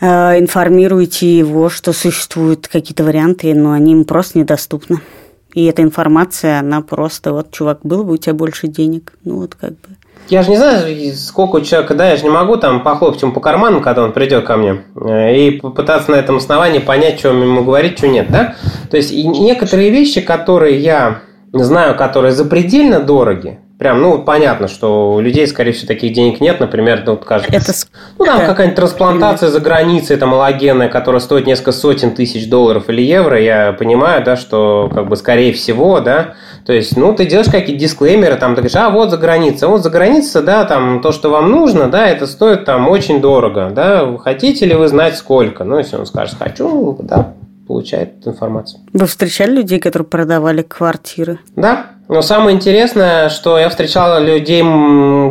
э, 0.00 0.06
информируете 0.38 1.38
его, 1.38 1.70
что 1.70 1.92
существуют 1.92 2.68
какие-то 2.68 3.02
варианты, 3.02 3.54
но 3.54 3.72
они 3.72 3.92
им 3.92 4.04
просто 4.04 4.38
недоступны? 4.38 5.00
И 5.54 5.64
эта 5.64 5.82
информация, 5.82 6.60
она 6.60 6.82
просто, 6.82 7.32
вот, 7.32 7.50
чувак, 7.50 7.80
было 7.82 8.02
бы 8.02 8.14
у 8.14 8.16
тебя 8.16 8.34
больше 8.34 8.68
денег, 8.68 9.14
ну 9.24 9.40
вот 9.40 9.54
как 9.54 9.70
бы. 9.70 9.96
Я 10.28 10.42
же 10.42 10.50
не 10.50 10.56
знаю, 10.56 11.14
сколько 11.14 11.56
у 11.56 11.60
человека, 11.62 11.94
да, 11.94 12.10
я 12.10 12.16
же 12.16 12.24
не 12.24 12.30
могу 12.30 12.58
там 12.58 12.82
похлопать 12.82 13.22
ему 13.22 13.32
по 13.32 13.40
карманам, 13.40 13.80
когда 13.80 14.04
он 14.04 14.12
придет 14.12 14.44
ко 14.44 14.58
мне, 14.58 14.82
э, 14.94 15.36
и 15.36 15.50
попытаться 15.52 16.10
на 16.10 16.16
этом 16.16 16.36
основании 16.36 16.80
понять, 16.80 17.18
что 17.18 17.28
ему 17.30 17.64
говорить, 17.64 17.96
что 17.96 18.08
нет, 18.08 18.30
да? 18.30 18.56
То 18.90 18.98
есть 18.98 19.10
и 19.10 19.26
некоторые 19.26 19.90
вещи, 19.90 20.20
которые 20.20 20.78
я 20.80 21.22
знаю, 21.52 21.96
которые 21.96 22.32
запредельно 22.32 23.00
дороги, 23.00 23.58
Прям, 23.78 24.02
ну, 24.02 24.18
понятно, 24.18 24.66
что 24.66 25.12
у 25.12 25.20
людей, 25.20 25.46
скорее 25.46 25.70
всего, 25.70 25.86
таких 25.86 26.12
денег 26.12 26.40
нет. 26.40 26.58
Например, 26.58 27.00
ну, 27.06 27.16
кажется, 27.16 27.52
это... 27.56 27.72
ну, 28.18 28.24
там 28.24 28.44
какая-нибудь 28.44 28.74
трансплантация 28.74 29.50
за 29.50 29.60
границей, 29.60 30.16
там, 30.16 30.34
аллогенная, 30.34 30.88
которая 30.88 31.20
стоит 31.20 31.46
несколько 31.46 31.70
сотен 31.70 32.10
тысяч 32.10 32.48
долларов 32.48 32.88
или 32.88 33.02
евро. 33.02 33.40
Я 33.40 33.72
понимаю, 33.72 34.24
да, 34.24 34.36
что, 34.36 34.90
как 34.92 35.08
бы, 35.08 35.14
скорее 35.14 35.52
всего, 35.52 36.00
да, 36.00 36.34
то 36.66 36.72
есть, 36.72 36.96
ну, 36.96 37.14
ты 37.14 37.24
делаешь 37.24 37.50
какие-то 37.50 37.80
дисклеймеры, 37.80 38.34
там, 38.34 38.56
ты 38.56 38.62
говоришь, 38.62 38.76
а, 38.76 38.90
вот 38.90 39.10
за 39.10 39.16
граница, 39.16 39.68
вот 39.68 39.84
за 39.84 39.90
граница, 39.90 40.42
да, 40.42 40.64
там, 40.64 41.00
то, 41.00 41.12
что 41.12 41.30
вам 41.30 41.50
нужно, 41.50 41.86
да, 41.86 42.08
это 42.08 42.26
стоит 42.26 42.64
там 42.64 42.88
очень 42.88 43.20
дорого, 43.20 43.70
да, 43.72 44.18
хотите 44.18 44.66
ли 44.66 44.74
вы 44.74 44.88
знать 44.88 45.16
сколько? 45.16 45.62
Ну, 45.62 45.78
если 45.78 45.94
он 45.94 46.04
скажет, 46.04 46.36
хочу, 46.36 46.98
да, 47.00 47.32
получает 47.68 48.26
информацию. 48.26 48.80
Вы 48.92 49.06
встречали 49.06 49.52
людей, 49.52 49.78
которые 49.78 50.08
продавали 50.08 50.62
квартиры? 50.62 51.38
Да, 51.54 51.86
но 52.08 52.22
самое 52.22 52.56
интересное, 52.56 53.28
что 53.28 53.58
я 53.58 53.68
встречал 53.68 54.20
людей 54.22 54.62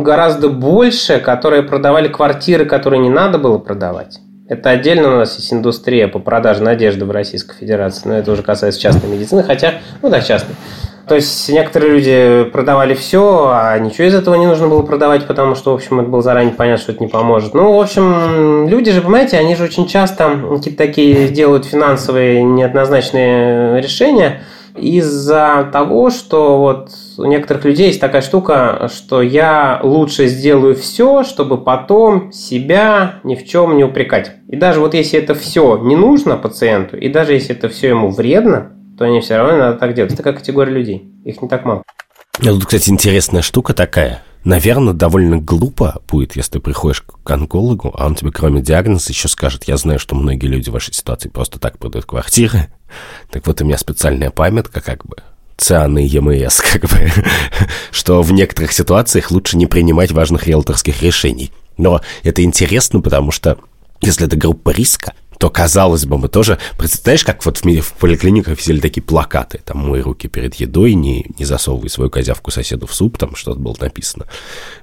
гораздо 0.02 0.48
больше, 0.48 1.18
которые 1.18 1.62
продавали 1.64 2.08
квартиры, 2.08 2.64
которые 2.64 3.00
не 3.00 3.10
надо 3.10 3.38
было 3.38 3.58
продавать. 3.58 4.20
Это 4.48 4.70
отдельно 4.70 5.08
у 5.08 5.16
нас 5.18 5.36
есть 5.36 5.52
индустрия 5.52 6.08
по 6.08 6.18
продаже 6.18 6.62
надежды 6.62 7.04
в 7.04 7.10
Российской 7.10 7.54
Федерации, 7.54 8.08
но 8.08 8.14
это 8.14 8.32
уже 8.32 8.42
касается 8.42 8.80
частной 8.80 9.10
медицины, 9.10 9.42
хотя, 9.42 9.74
ну 10.00 10.08
да, 10.08 10.22
частной. 10.22 10.56
То 11.06 11.14
есть 11.14 11.48
некоторые 11.50 11.92
люди 11.92 12.50
продавали 12.50 12.94
все, 12.94 13.50
а 13.52 13.78
ничего 13.78 14.06
из 14.06 14.14
этого 14.14 14.34
не 14.36 14.46
нужно 14.46 14.68
было 14.68 14.82
продавать, 14.82 15.26
потому 15.26 15.54
что, 15.54 15.72
в 15.72 15.74
общем, 15.74 16.00
это 16.00 16.08
было 16.08 16.22
заранее 16.22 16.54
понятно, 16.54 16.82
что 16.82 16.92
это 16.92 17.02
не 17.02 17.08
поможет. 17.08 17.52
Ну, 17.52 17.76
в 17.76 17.80
общем, 17.80 18.68
люди 18.68 18.90
же, 18.90 19.02
понимаете, 19.02 19.38
они 19.38 19.54
же 19.54 19.64
очень 19.64 19.86
часто 19.86 20.38
какие-то 20.50 20.78
такие 20.78 21.28
делают 21.28 21.66
финансовые 21.66 22.42
неоднозначные 22.42 23.80
решения– 23.82 24.40
из-за 24.78 25.68
того, 25.72 26.10
что 26.10 26.58
вот 26.58 26.90
у 27.16 27.24
некоторых 27.24 27.64
людей 27.64 27.88
есть 27.88 28.00
такая 28.00 28.22
штука, 28.22 28.90
что 28.92 29.22
я 29.22 29.80
лучше 29.82 30.26
сделаю 30.26 30.74
все, 30.74 31.24
чтобы 31.24 31.58
потом 31.58 32.32
себя 32.32 33.20
ни 33.24 33.34
в 33.34 33.46
чем 33.46 33.76
не 33.76 33.84
упрекать. 33.84 34.32
И 34.48 34.56
даже 34.56 34.80
вот 34.80 34.94
если 34.94 35.18
это 35.18 35.34
все 35.34 35.78
не 35.78 35.96
нужно 35.96 36.36
пациенту, 36.36 36.96
и 36.96 37.08
даже 37.08 37.32
если 37.32 37.54
это 37.56 37.68
все 37.68 37.88
ему 37.88 38.10
вредно, 38.10 38.72
то 38.98 39.04
они 39.04 39.20
все 39.20 39.36
равно 39.36 39.56
надо 39.56 39.78
так 39.78 39.94
делать. 39.94 40.12
Это 40.12 40.22
как 40.22 40.38
категория 40.38 40.72
людей. 40.72 41.12
Их 41.24 41.40
не 41.40 41.48
так 41.48 41.64
мало. 41.64 41.82
Тут, 42.40 42.64
кстати, 42.66 42.90
интересная 42.90 43.42
штука 43.42 43.74
такая. 43.74 44.22
Наверное, 44.48 44.94
довольно 44.94 45.36
глупо 45.36 46.00
будет, 46.08 46.34
если 46.34 46.58
приходишь 46.58 47.02
к 47.02 47.30
онкологу, 47.30 47.94
а 47.94 48.06
он 48.06 48.14
тебе 48.14 48.32
кроме 48.32 48.62
диагноза 48.62 49.10
еще 49.10 49.28
скажет, 49.28 49.64
я 49.64 49.76
знаю, 49.76 49.98
что 49.98 50.14
многие 50.14 50.46
люди 50.46 50.70
в 50.70 50.72
вашей 50.72 50.94
ситуации 50.94 51.28
просто 51.28 51.58
так 51.58 51.76
продают 51.76 52.06
квартиры. 52.06 52.68
Так 53.30 53.46
вот, 53.46 53.60
у 53.60 53.66
меня 53.66 53.76
специальная 53.76 54.30
памятка, 54.30 54.80
как 54.80 55.04
бы, 55.04 55.16
цианы 55.58 55.98
ЕМС, 55.98 56.60
как 56.72 56.84
бы, 56.84 57.12
что 57.90 58.22
в 58.22 58.32
некоторых 58.32 58.72
ситуациях 58.72 59.30
лучше 59.30 59.58
не 59.58 59.66
принимать 59.66 60.12
важных 60.12 60.46
риэлторских 60.46 61.02
решений. 61.02 61.52
Но 61.76 62.00
это 62.22 62.42
интересно, 62.42 63.02
потому 63.02 63.32
что 63.32 63.58
если 64.00 64.26
это 64.26 64.38
группа 64.38 64.70
риска, 64.70 65.12
то, 65.38 65.50
казалось 65.50 66.04
бы, 66.04 66.18
мы 66.18 66.28
тоже... 66.28 66.58
Представляешь, 66.76 67.24
как 67.24 67.44
вот 67.44 67.58
в, 67.58 67.80
в 67.80 67.92
поликлиниках 67.94 68.58
висели 68.58 68.80
такие 68.80 69.02
плакаты, 69.02 69.60
там, 69.64 69.78
«Мой 69.78 70.00
руки 70.00 70.28
перед 70.28 70.54
едой, 70.56 70.94
не, 70.94 71.26
не 71.38 71.44
засовывай 71.44 71.88
свою 71.88 72.10
козявку 72.10 72.50
соседу 72.50 72.86
в 72.86 72.94
суп», 72.94 73.18
там 73.18 73.36
что-то 73.36 73.60
было 73.60 73.76
написано. 73.80 74.26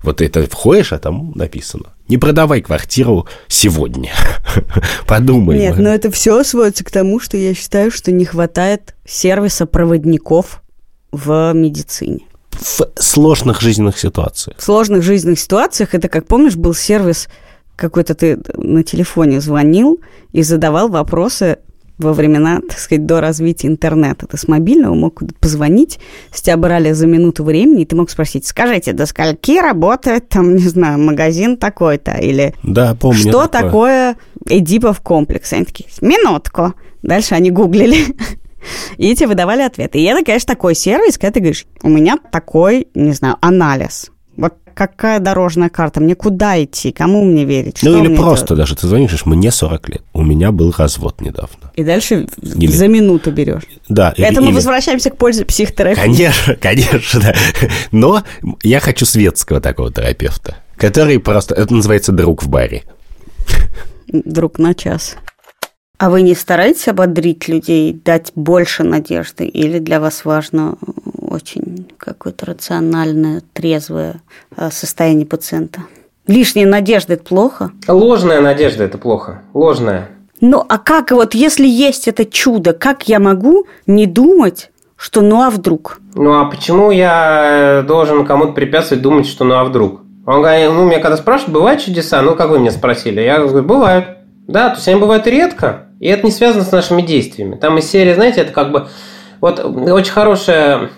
Вот 0.01 0.21
это 0.21 0.47
входишь, 0.47 0.93
а 0.93 0.97
там 0.97 1.33
написано. 1.35 1.93
Не 2.07 2.17
продавай 2.17 2.61
квартиру 2.61 3.27
сегодня. 3.47 4.11
Подумай. 5.07 5.57
Нет, 5.57 5.77
но 5.77 5.89
это 5.89 6.09
все 6.11 6.43
сводится 6.43 6.83
к 6.83 6.91
тому, 6.91 7.19
что 7.19 7.35
я 7.35 7.53
считаю, 7.53 7.91
что 7.91 8.11
не 8.11 8.25
хватает 8.25 8.95
сервиса 9.05 9.65
проводников 9.65 10.61
в 11.11 11.53
медицине 11.53 12.19
в 12.51 12.87
сложных 12.95 13.61
жизненных 13.61 13.99
ситуациях. 13.99 14.57
В 14.57 14.63
сложных 14.63 15.03
жизненных 15.03 15.39
ситуациях 15.39 15.93
это, 15.93 16.07
как 16.07 16.25
помнишь, 16.25 16.55
был 16.55 16.73
сервис 16.73 17.27
какой-то 17.75 18.15
ты 18.15 18.39
на 18.55 18.83
телефоне 18.83 19.41
звонил 19.41 19.99
и 20.31 20.41
задавал 20.41 20.89
вопросы 20.89 21.57
во 21.97 22.13
времена, 22.13 22.59
так 22.61 22.77
сказать, 22.77 23.05
до 23.05 23.21
развития 23.21 23.67
интернета. 23.67 24.27
Ты 24.27 24.37
с 24.37 24.47
мобильного 24.47 24.95
мог 24.95 25.21
позвонить, 25.39 25.99
с 26.31 26.41
тебя 26.41 26.57
брали 26.57 26.91
за 26.91 27.07
минуту 27.07 27.43
времени, 27.43 27.83
и 27.83 27.85
ты 27.85 27.95
мог 27.95 28.09
спросить, 28.09 28.45
скажите, 28.45 28.93
до 28.93 29.05
скольки 29.05 29.59
работает, 29.59 30.27
там, 30.29 30.55
не 30.55 30.67
знаю, 30.67 30.99
магазин 30.99 31.57
такой-то, 31.57 32.11
или 32.11 32.53
да, 32.63 32.95
помню 32.95 33.19
что 33.19 33.47
такое, 33.47 34.15
такое 34.15 34.17
Эдипов 34.47 35.01
комплекс? 35.01 35.53
Они 35.53 35.65
такие, 35.65 35.89
минутку. 36.01 36.73
Дальше 37.01 37.35
они 37.35 37.51
гуглили, 37.51 37.97
и 38.97 39.15
тебе 39.15 39.27
выдавали 39.27 39.61
ответы. 39.61 39.99
И 39.99 40.03
это, 40.03 40.25
конечно, 40.25 40.53
такой 40.53 40.75
сервис, 40.75 41.17
когда 41.17 41.33
ты 41.33 41.39
говоришь, 41.39 41.65
у 41.83 41.89
меня 41.89 42.17
такой, 42.31 42.87
не 42.93 43.13
знаю, 43.13 43.37
анализ 43.41 44.11
какая 44.75 45.19
дорожная 45.19 45.69
карта, 45.69 46.01
мне 46.01 46.13
куда 46.13 46.61
идти, 46.63 46.91
кому 46.91 47.23
мне 47.23 47.45
верить? 47.45 47.79
Ну 47.81 48.03
или 48.03 48.15
просто 48.15 48.49
делать? 48.49 48.59
даже 48.59 48.75
ты 48.75 48.87
звонишь, 48.87 49.25
мне 49.25 49.51
40 49.51 49.89
лет, 49.89 50.01
у 50.13 50.21
меня 50.21 50.51
был 50.51 50.73
развод 50.77 51.21
недавно. 51.21 51.71
И 51.75 51.83
дальше 51.83 52.27
или... 52.41 52.67
за 52.67 52.87
минуту 52.87 53.31
берешь. 53.31 53.63
Да. 53.89 54.13
Это 54.17 54.33
или, 54.33 54.39
мы 54.39 54.47
или... 54.47 54.55
возвращаемся 54.55 55.09
к 55.09 55.17
пользе 55.17 55.45
психотерапии. 55.45 56.01
Конечно, 56.01 56.55
конечно. 56.61 57.33
Но 57.91 58.23
я 58.61 58.79
хочу 58.79 59.05
светского 59.05 59.61
такого 59.61 59.91
терапевта, 59.91 60.57
который 60.75 61.19
просто, 61.19 61.55
это 61.55 61.73
называется 61.73 62.11
друг 62.11 62.43
в 62.43 62.49
баре. 62.49 62.83
Друг 64.07 64.59
на 64.59 64.75
час. 64.75 65.15
А 65.97 66.09
вы 66.09 66.21
не 66.23 66.35
стараетесь 66.35 66.87
ободрить 66.87 67.47
людей, 67.47 67.93
дать 67.93 68.31
больше 68.35 68.83
надежды? 68.83 69.45
Или 69.45 69.79
для 69.79 69.99
вас 69.99 70.25
важно 70.25 70.75
очень 71.21 71.87
какое-то 71.97 72.45
рациональное, 72.45 73.41
трезвое 73.53 74.21
э, 74.57 74.69
состояние 74.71 75.25
пациента? 75.25 75.81
Лишняя 76.27 76.67
надежда– 76.67 77.13
это 77.15 77.23
плохо? 77.23 77.71
Ложная 77.87 78.41
надежда– 78.41 78.83
это 78.85 78.97
плохо. 78.97 79.43
Ложная. 79.53 80.09
Ну, 80.41 80.65
а 80.67 80.77
как 80.79 81.11
вот, 81.11 81.33
если 81.33 81.67
есть 81.67 82.07
это 82.07 82.25
чудо, 82.25 82.73
как 82.73 83.07
я 83.07 83.19
могу 83.19 83.67
не 83.87 84.05
думать, 84.05 84.71
что 84.97 85.21
ну 85.21 85.43
а 85.43 85.49
вдруг? 85.49 85.99
Ну, 86.13 86.33
а 86.33 86.45
почему 86.45 86.91
я 86.91 87.83
должен 87.87 88.25
кому-то 88.25 88.51
препятствовать 88.51 89.01
думать, 89.01 89.27
что 89.27 89.45
ну 89.45 89.55
а 89.55 89.63
вдруг? 89.63 90.01
Он 90.25 90.41
говорит, 90.41 90.69
ну, 90.71 90.85
меня 90.85 90.99
когда 90.99 91.17
спрашивают, 91.17 91.53
бывают 91.53 91.81
чудеса? 91.81 92.21
Ну, 92.21 92.35
как 92.35 92.49
вы 92.49 92.59
меня 92.59 92.71
спросили? 92.71 93.21
Я 93.21 93.39
говорю, 93.39 93.63
бывают. 93.63 94.17
Да, 94.47 94.69
то 94.69 94.75
есть 94.75 94.87
они 94.87 94.99
бывают 94.99 95.27
редко, 95.27 95.87
и 95.99 96.07
это 96.07 96.25
не 96.25 96.31
связано 96.31 96.63
с 96.63 96.71
нашими 96.71 97.01
действиями. 97.01 97.55
Там 97.55 97.77
из 97.77 97.89
серии, 97.89 98.13
знаете, 98.13 98.41
это 98.41 98.51
как 98.51 98.71
бы... 98.71 98.87
Вот 99.41 99.59
очень 99.59 100.11
хорошая 100.11 100.89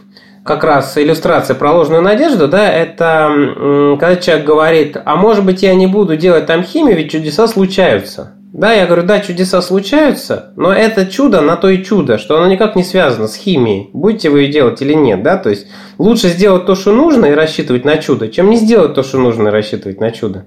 как 0.45 0.63
раз 0.63 0.97
иллюстрация 0.97 1.55
про 1.55 1.73
ложную 1.73 2.01
надежду, 2.01 2.47
да, 2.47 2.71
это 2.71 3.95
когда 3.99 4.15
человек 4.15 4.45
говорит, 4.45 4.97
а 5.03 5.15
может 5.17 5.43
быть 5.43 5.63
я 5.63 5.75
не 5.75 5.87
буду 5.87 6.15
делать 6.15 6.45
там 6.45 6.63
химию, 6.63 6.95
ведь 6.95 7.11
чудеса 7.11 7.47
случаются. 7.47 8.33
Да, 8.53 8.71
я 8.71 8.85
говорю, 8.85 9.03
да, 9.03 9.19
чудеса 9.19 9.61
случаются, 9.61 10.53
но 10.55 10.71
это 10.71 11.05
чудо 11.05 11.41
на 11.41 11.57
то 11.57 11.67
и 11.67 11.83
чудо, 11.83 12.17
что 12.17 12.37
оно 12.37 12.47
никак 12.47 12.75
не 12.75 12.83
связано 12.83 13.27
с 13.27 13.35
химией. 13.35 13.89
Будете 13.91 14.29
вы 14.29 14.43
ее 14.43 14.51
делать 14.51 14.81
или 14.81 14.93
нет, 14.93 15.21
да? 15.21 15.37
То 15.37 15.49
есть 15.49 15.67
лучше 15.97 16.29
сделать 16.29 16.65
то, 16.65 16.75
что 16.75 16.93
нужно 16.93 17.25
и 17.25 17.33
рассчитывать 17.33 17.83
на 17.83 17.97
чудо, 17.97 18.29
чем 18.29 18.49
не 18.49 18.55
сделать 18.55 18.93
то, 18.93 19.03
что 19.03 19.17
нужно 19.17 19.49
и 19.49 19.51
рассчитывать 19.51 19.99
на 19.99 20.11
чудо. 20.11 20.45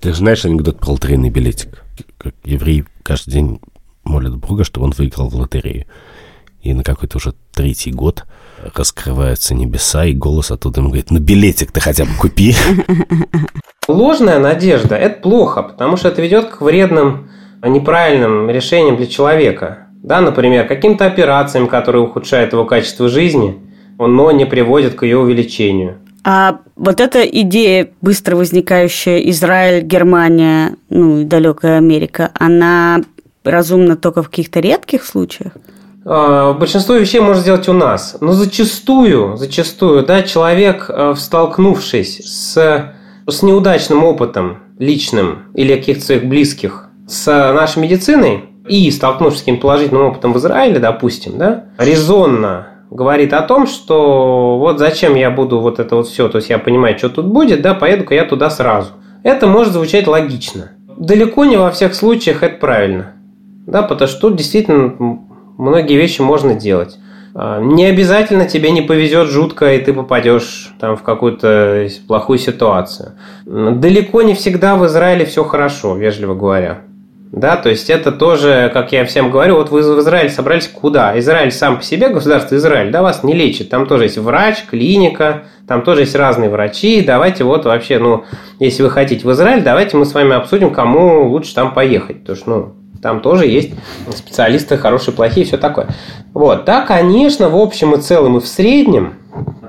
Ты 0.00 0.14
знаешь 0.14 0.44
анекдот 0.44 0.78
про 0.80 0.92
лотерейный 0.92 1.30
билетик? 1.30 1.81
Как 2.22 2.34
еврей 2.44 2.84
каждый 3.02 3.32
день 3.32 3.60
молит 4.04 4.36
Бога, 4.36 4.62
что 4.62 4.80
он 4.80 4.92
выиграл 4.92 5.28
в 5.28 5.34
лотерею. 5.34 5.86
И 6.60 6.72
на 6.72 6.84
какой-то 6.84 7.16
уже 7.16 7.34
третий 7.52 7.90
год 7.90 8.24
раскрываются 8.76 9.56
небеса, 9.56 10.04
и 10.04 10.12
голос 10.12 10.52
оттуда 10.52 10.80
ему 10.80 10.90
говорит, 10.90 11.10
ну 11.10 11.18
билетик 11.18 11.72
ты 11.72 11.80
хотя 11.80 12.04
бы 12.04 12.10
купи. 12.20 12.54
Ложная 13.88 14.38
надежда– 14.38 14.94
это 14.96 15.20
плохо, 15.20 15.64
потому 15.64 15.96
что 15.96 16.08
это 16.08 16.22
ведет 16.22 16.50
к 16.50 16.60
вредным, 16.60 17.28
неправильным 17.60 18.48
решениям 18.50 18.96
для 18.96 19.06
человека. 19.06 19.88
Да, 20.04 20.20
например, 20.20 20.68
каким-то 20.68 21.06
операциям, 21.06 21.66
которые 21.66 22.04
ухудшают 22.04 22.52
его 22.52 22.64
качество 22.64 23.08
жизни, 23.08 23.60
но 23.98 24.30
не 24.30 24.44
приводят 24.44 24.94
к 24.94 25.02
ее 25.02 25.18
увеличению. 25.18 25.98
А 26.24 26.60
вот 26.76 27.00
эта 27.00 27.22
идея, 27.22 27.90
быстро 28.00 28.36
возникающая 28.36 29.18
Израиль, 29.30 29.82
Германия, 29.82 30.76
ну 30.88 31.20
и 31.20 31.24
далекая 31.24 31.78
Америка, 31.78 32.30
она 32.34 33.02
разумна 33.44 33.96
только 33.96 34.22
в 34.22 34.28
каких-то 34.28 34.60
редких 34.60 35.04
случаях? 35.04 35.52
А, 36.04 36.52
большинство 36.52 36.94
вещей 36.94 37.20
можно 37.20 37.42
сделать 37.42 37.68
у 37.68 37.72
нас. 37.72 38.16
Но 38.20 38.32
зачастую, 38.32 39.36
зачастую, 39.36 40.04
да, 40.04 40.22
человек, 40.22 40.86
э, 40.88 41.14
столкнувшись 41.16 42.20
с, 42.24 42.92
с 43.26 43.42
неудачным 43.42 44.04
опытом 44.04 44.58
личным 44.78 45.44
или 45.54 45.74
каких-то 45.74 46.04
своих 46.04 46.24
близких 46.24 46.88
с 47.06 47.26
нашей 47.26 47.82
медициной 47.82 48.44
и 48.68 48.90
столкнувшись 48.90 49.40
с 49.40 49.42
каким-то 49.42 49.62
положительным 49.62 50.04
опытом 50.04 50.32
в 50.32 50.38
Израиле, 50.38 50.78
допустим, 50.78 51.36
да, 51.36 51.64
резонно 51.78 52.68
говорит 52.92 53.32
о 53.32 53.42
том, 53.42 53.66
что 53.66 54.58
вот 54.58 54.78
зачем 54.78 55.14
я 55.14 55.30
буду 55.30 55.60
вот 55.60 55.78
это 55.78 55.96
вот 55.96 56.08
все, 56.08 56.28
то 56.28 56.36
есть 56.36 56.50
я 56.50 56.58
понимаю, 56.58 56.98
что 56.98 57.08
тут 57.08 57.26
будет, 57.26 57.62
да, 57.62 57.74
поеду-ка 57.74 58.14
я 58.14 58.24
туда 58.24 58.50
сразу. 58.50 58.90
Это 59.22 59.46
может 59.46 59.72
звучать 59.72 60.06
логично. 60.06 60.72
Далеко 60.98 61.44
не 61.44 61.56
во 61.56 61.70
всех 61.70 61.94
случаях 61.94 62.42
это 62.42 62.58
правильно. 62.58 63.12
Да, 63.66 63.82
потому 63.82 64.08
что 64.08 64.28
тут 64.28 64.36
действительно 64.36 65.20
многие 65.56 65.96
вещи 65.96 66.20
можно 66.20 66.54
делать. 66.54 66.98
А, 67.34 67.60
не 67.60 67.86
обязательно 67.86 68.46
тебе 68.46 68.70
не 68.70 68.82
повезет 68.82 69.28
жутко, 69.28 69.72
и 69.72 69.78
ты 69.78 69.94
попадешь 69.94 70.74
там 70.78 70.96
в 70.96 71.02
какую-то 71.02 71.88
плохую 72.06 72.38
ситуацию. 72.38 73.12
Далеко 73.46 74.22
не 74.22 74.34
всегда 74.34 74.76
в 74.76 74.84
Израиле 74.86 75.24
все 75.24 75.44
хорошо, 75.44 75.96
вежливо 75.96 76.34
говоря. 76.34 76.82
Да, 77.32 77.56
то 77.56 77.70
есть 77.70 77.88
это 77.88 78.12
тоже, 78.12 78.70
как 78.74 78.92
я 78.92 79.06
всем 79.06 79.30
говорю, 79.30 79.56
вот 79.56 79.70
вы 79.70 79.80
в 79.80 80.00
Израиль 80.00 80.28
собрались 80.28 80.68
куда? 80.68 81.18
Израиль 81.18 81.50
сам 81.50 81.78
по 81.78 81.82
себе, 81.82 82.10
государство 82.10 82.56
Израиль, 82.56 82.90
да, 82.90 83.00
вас 83.00 83.24
не 83.24 83.32
лечит. 83.32 83.70
Там 83.70 83.86
тоже 83.86 84.04
есть 84.04 84.18
врач, 84.18 84.66
клиника, 84.66 85.44
там 85.66 85.80
тоже 85.80 86.02
есть 86.02 86.14
разные 86.14 86.50
врачи. 86.50 87.00
Давайте 87.00 87.44
вот 87.44 87.64
вообще, 87.64 87.98
ну, 87.98 88.24
если 88.58 88.82
вы 88.82 88.90
хотите 88.90 89.26
в 89.26 89.32
Израиль, 89.32 89.62
давайте 89.62 89.96
мы 89.96 90.04
с 90.04 90.12
вами 90.12 90.34
обсудим, 90.34 90.74
кому 90.74 91.26
лучше 91.26 91.54
там 91.54 91.72
поехать. 91.72 92.20
Потому 92.20 92.36
что, 92.36 92.50
ну, 92.50 92.74
там 93.00 93.20
тоже 93.20 93.46
есть 93.46 93.70
специалисты 94.10 94.76
хорошие, 94.76 95.14
плохие, 95.14 95.46
все 95.46 95.56
такое. 95.56 95.88
Вот, 96.34 96.66
да, 96.66 96.82
конечно, 96.82 97.48
в 97.48 97.56
общем 97.56 97.94
и 97.94 98.00
целом 98.02 98.36
и 98.36 98.40
в 98.40 98.46
среднем 98.46 99.14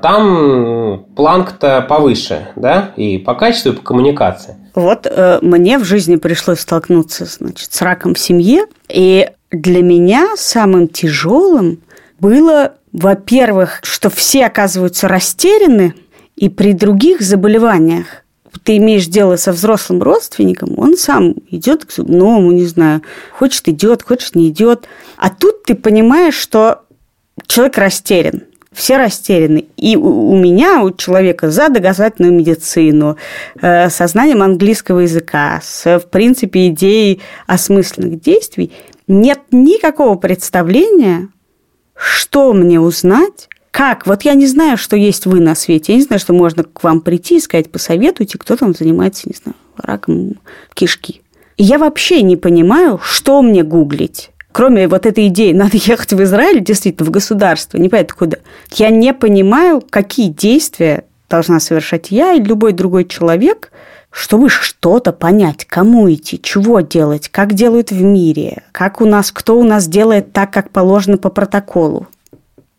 там 0.02 1.06
планк-то 1.16 1.86
повыше, 1.88 2.50
да, 2.58 2.92
и 2.98 3.18
по 3.18 3.36
качеству, 3.36 3.72
и 3.72 3.76
по 3.76 3.82
коммуникации. 3.82 4.58
Вот 4.76 5.06
э, 5.10 5.40
мне 5.42 5.78
в 5.78 5.84
жизни 5.84 6.16
пришлось 6.16 6.62
столкнуться, 6.62 7.26
значит, 7.26 7.72
с 7.72 7.82
раком 7.82 8.16
в 8.16 8.20
семье, 8.20 8.66
и 8.90 9.30
для 9.52 9.84
меня 9.84 10.36
самым 10.36 10.88
тяжелым 10.88 11.80
было, 12.20 12.74
во-первых, 12.92 13.80
что 13.84 14.10
все 14.10 14.46
оказываются 14.46 15.08
растеряны, 15.08 15.94
и 16.36 16.50
при 16.50 16.74
других 16.74 17.22
заболеваниях 17.22 18.24
ты 18.64 18.78
имеешь 18.78 19.08
дело 19.08 19.36
со 19.36 19.52
взрослым 19.52 20.02
родственником, 20.02 20.74
он 20.78 20.98
сам 20.98 21.36
идет 21.50 21.86
к 21.86 21.92
зубному, 21.92 22.52
не 22.52 22.66
знаю, 22.66 23.02
хочет 23.38 23.68
идет, 23.68 24.04
хочет 24.04 24.36
не 24.36 24.50
идет. 24.50 24.88
А 25.18 25.30
тут 25.30 25.64
ты 25.64 25.76
понимаешь, 25.76 26.36
что 26.36 26.84
человек 27.48 27.78
растерян. 27.78 28.44
Все 28.74 28.98
растеряны. 28.98 29.66
И 29.78 29.96
у 29.96 30.36
меня, 30.36 30.84
у 30.84 30.92
человека 30.92 31.52
за 31.52 31.70
доказательную 31.70 32.34
медицину, 32.34 33.18
э, 33.62 33.90
со 33.90 34.08
знанием 34.08 34.42
английского 34.42 35.00
языка, 35.00 35.62
с, 35.64 36.00
в 36.00 36.10
принципе, 36.10 36.68
идеей 36.68 37.22
осмысленных 37.48 38.20
действий, 38.22 38.72
нет 39.08 39.40
никакого 39.52 40.16
представления, 40.16 41.30
что 41.96 42.54
мне 42.54 42.80
узнать, 42.80 43.48
как? 43.74 44.06
Вот 44.06 44.22
я 44.22 44.36
не 44.36 44.46
знаю, 44.46 44.78
что 44.78 44.96
есть 44.96 45.26
вы 45.26 45.40
на 45.40 45.56
свете. 45.56 45.94
Я 45.94 45.98
не 45.98 46.04
знаю, 46.04 46.20
что 46.20 46.32
можно 46.34 46.64
к 46.64 46.84
вам 46.84 47.02
прийти 47.02 47.38
и 47.38 47.40
сказать, 47.40 47.72
посоветуйте, 47.72 48.38
кто 48.38 48.56
там 48.56 48.76
занимается, 48.76 49.28
не 49.28 49.36
знаю, 49.36 49.56
раком 49.78 50.40
кишки. 50.76 51.22
Я 51.58 51.80
вообще 51.80 52.22
не 52.22 52.36
понимаю, 52.36 53.00
что 53.04 53.42
мне 53.42 53.64
гуглить. 53.64 54.30
Кроме 54.54 54.88
вот 54.88 55.08
этой 55.08 55.28
идеи, 55.28 55.52
надо 55.52 55.78
ехать 55.78 56.14
в 56.14 56.22
Израиль, 56.22 56.64
действительно, 56.64 57.08
в 57.08 57.12
государство, 57.12 57.78
не 57.78 57.90
понятно 57.90 58.16
куда. 58.16 58.38
Я 58.76 58.92
не 58.92 59.14
понимаю, 59.14 59.84
какие 59.90 60.30
действия 60.30 61.06
должна 61.28 61.60
совершать 61.60 62.12
я 62.12 62.34
и 62.34 62.40
любой 62.40 62.74
другой 62.74 63.06
человек, 63.06 63.72
чтобы 64.12 64.50
что-то 64.50 65.12
понять, 65.12 65.66
кому 65.66 66.12
идти, 66.14 66.40
чего 66.40 66.82
делать, 66.82 67.30
как 67.30 67.54
делают 67.54 67.90
в 67.90 68.00
мире, 68.04 68.62
как 68.72 69.02
у 69.02 69.06
нас, 69.06 69.32
кто 69.32 69.58
у 69.58 69.64
нас 69.64 69.88
делает 69.88 70.32
так, 70.34 70.54
как 70.54 70.70
положено 70.70 71.18
по 71.18 71.30
протоколу. 71.30 72.08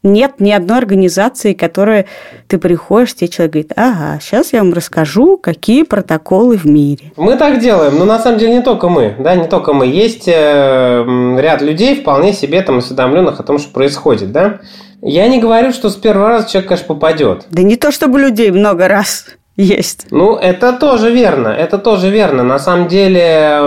Нет 0.04 0.34
ни 0.38 0.50
одной 0.52 0.76
организации, 0.76 1.54
которая 1.54 2.04
ты 2.46 2.58
приходишь, 2.58 3.14
тебе 3.14 3.28
человек 3.28 3.52
говорит, 3.52 3.72
ага, 3.74 4.18
сейчас 4.20 4.52
я 4.52 4.58
вам 4.62 4.74
расскажу, 4.74 5.38
какие 5.38 5.82
протоколы 5.82 6.58
в 6.58 6.66
мире. 6.66 7.12
Мы 7.16 7.36
так 7.36 7.58
делаем, 7.58 7.98
но 7.98 8.04
на 8.04 8.18
самом 8.18 8.38
деле 8.38 8.56
не 8.56 8.62
только 8.62 8.90
мы, 8.90 9.16
да, 9.18 9.34
не 9.34 9.48
только 9.48 9.72
мы. 9.72 9.86
Есть 9.86 10.28
э, 10.28 11.36
ряд 11.38 11.62
людей 11.62 12.02
вполне 12.02 12.34
себе 12.34 12.60
там 12.60 12.78
осведомленных 12.78 13.40
о 13.40 13.42
том, 13.42 13.58
что 13.58 13.72
происходит, 13.72 14.30
да. 14.30 14.60
Я 15.00 15.26
не 15.26 15.40
говорю, 15.40 15.72
что 15.72 15.88
с 15.88 15.96
первого 15.96 16.28
раза 16.28 16.50
человек, 16.50 16.68
конечно, 16.68 16.86
попадет. 16.94 17.46
Да 17.48 17.62
не 17.62 17.76
то, 17.76 17.90
чтобы 17.90 18.20
людей 18.20 18.50
много 18.50 18.88
раз 18.88 19.24
есть. 19.56 20.06
Ну, 20.10 20.36
это 20.36 20.74
тоже 20.74 21.10
верно, 21.10 21.48
это 21.48 21.78
тоже 21.78 22.10
верно. 22.10 22.42
На 22.42 22.58
самом 22.58 22.88
деле, 22.88 23.58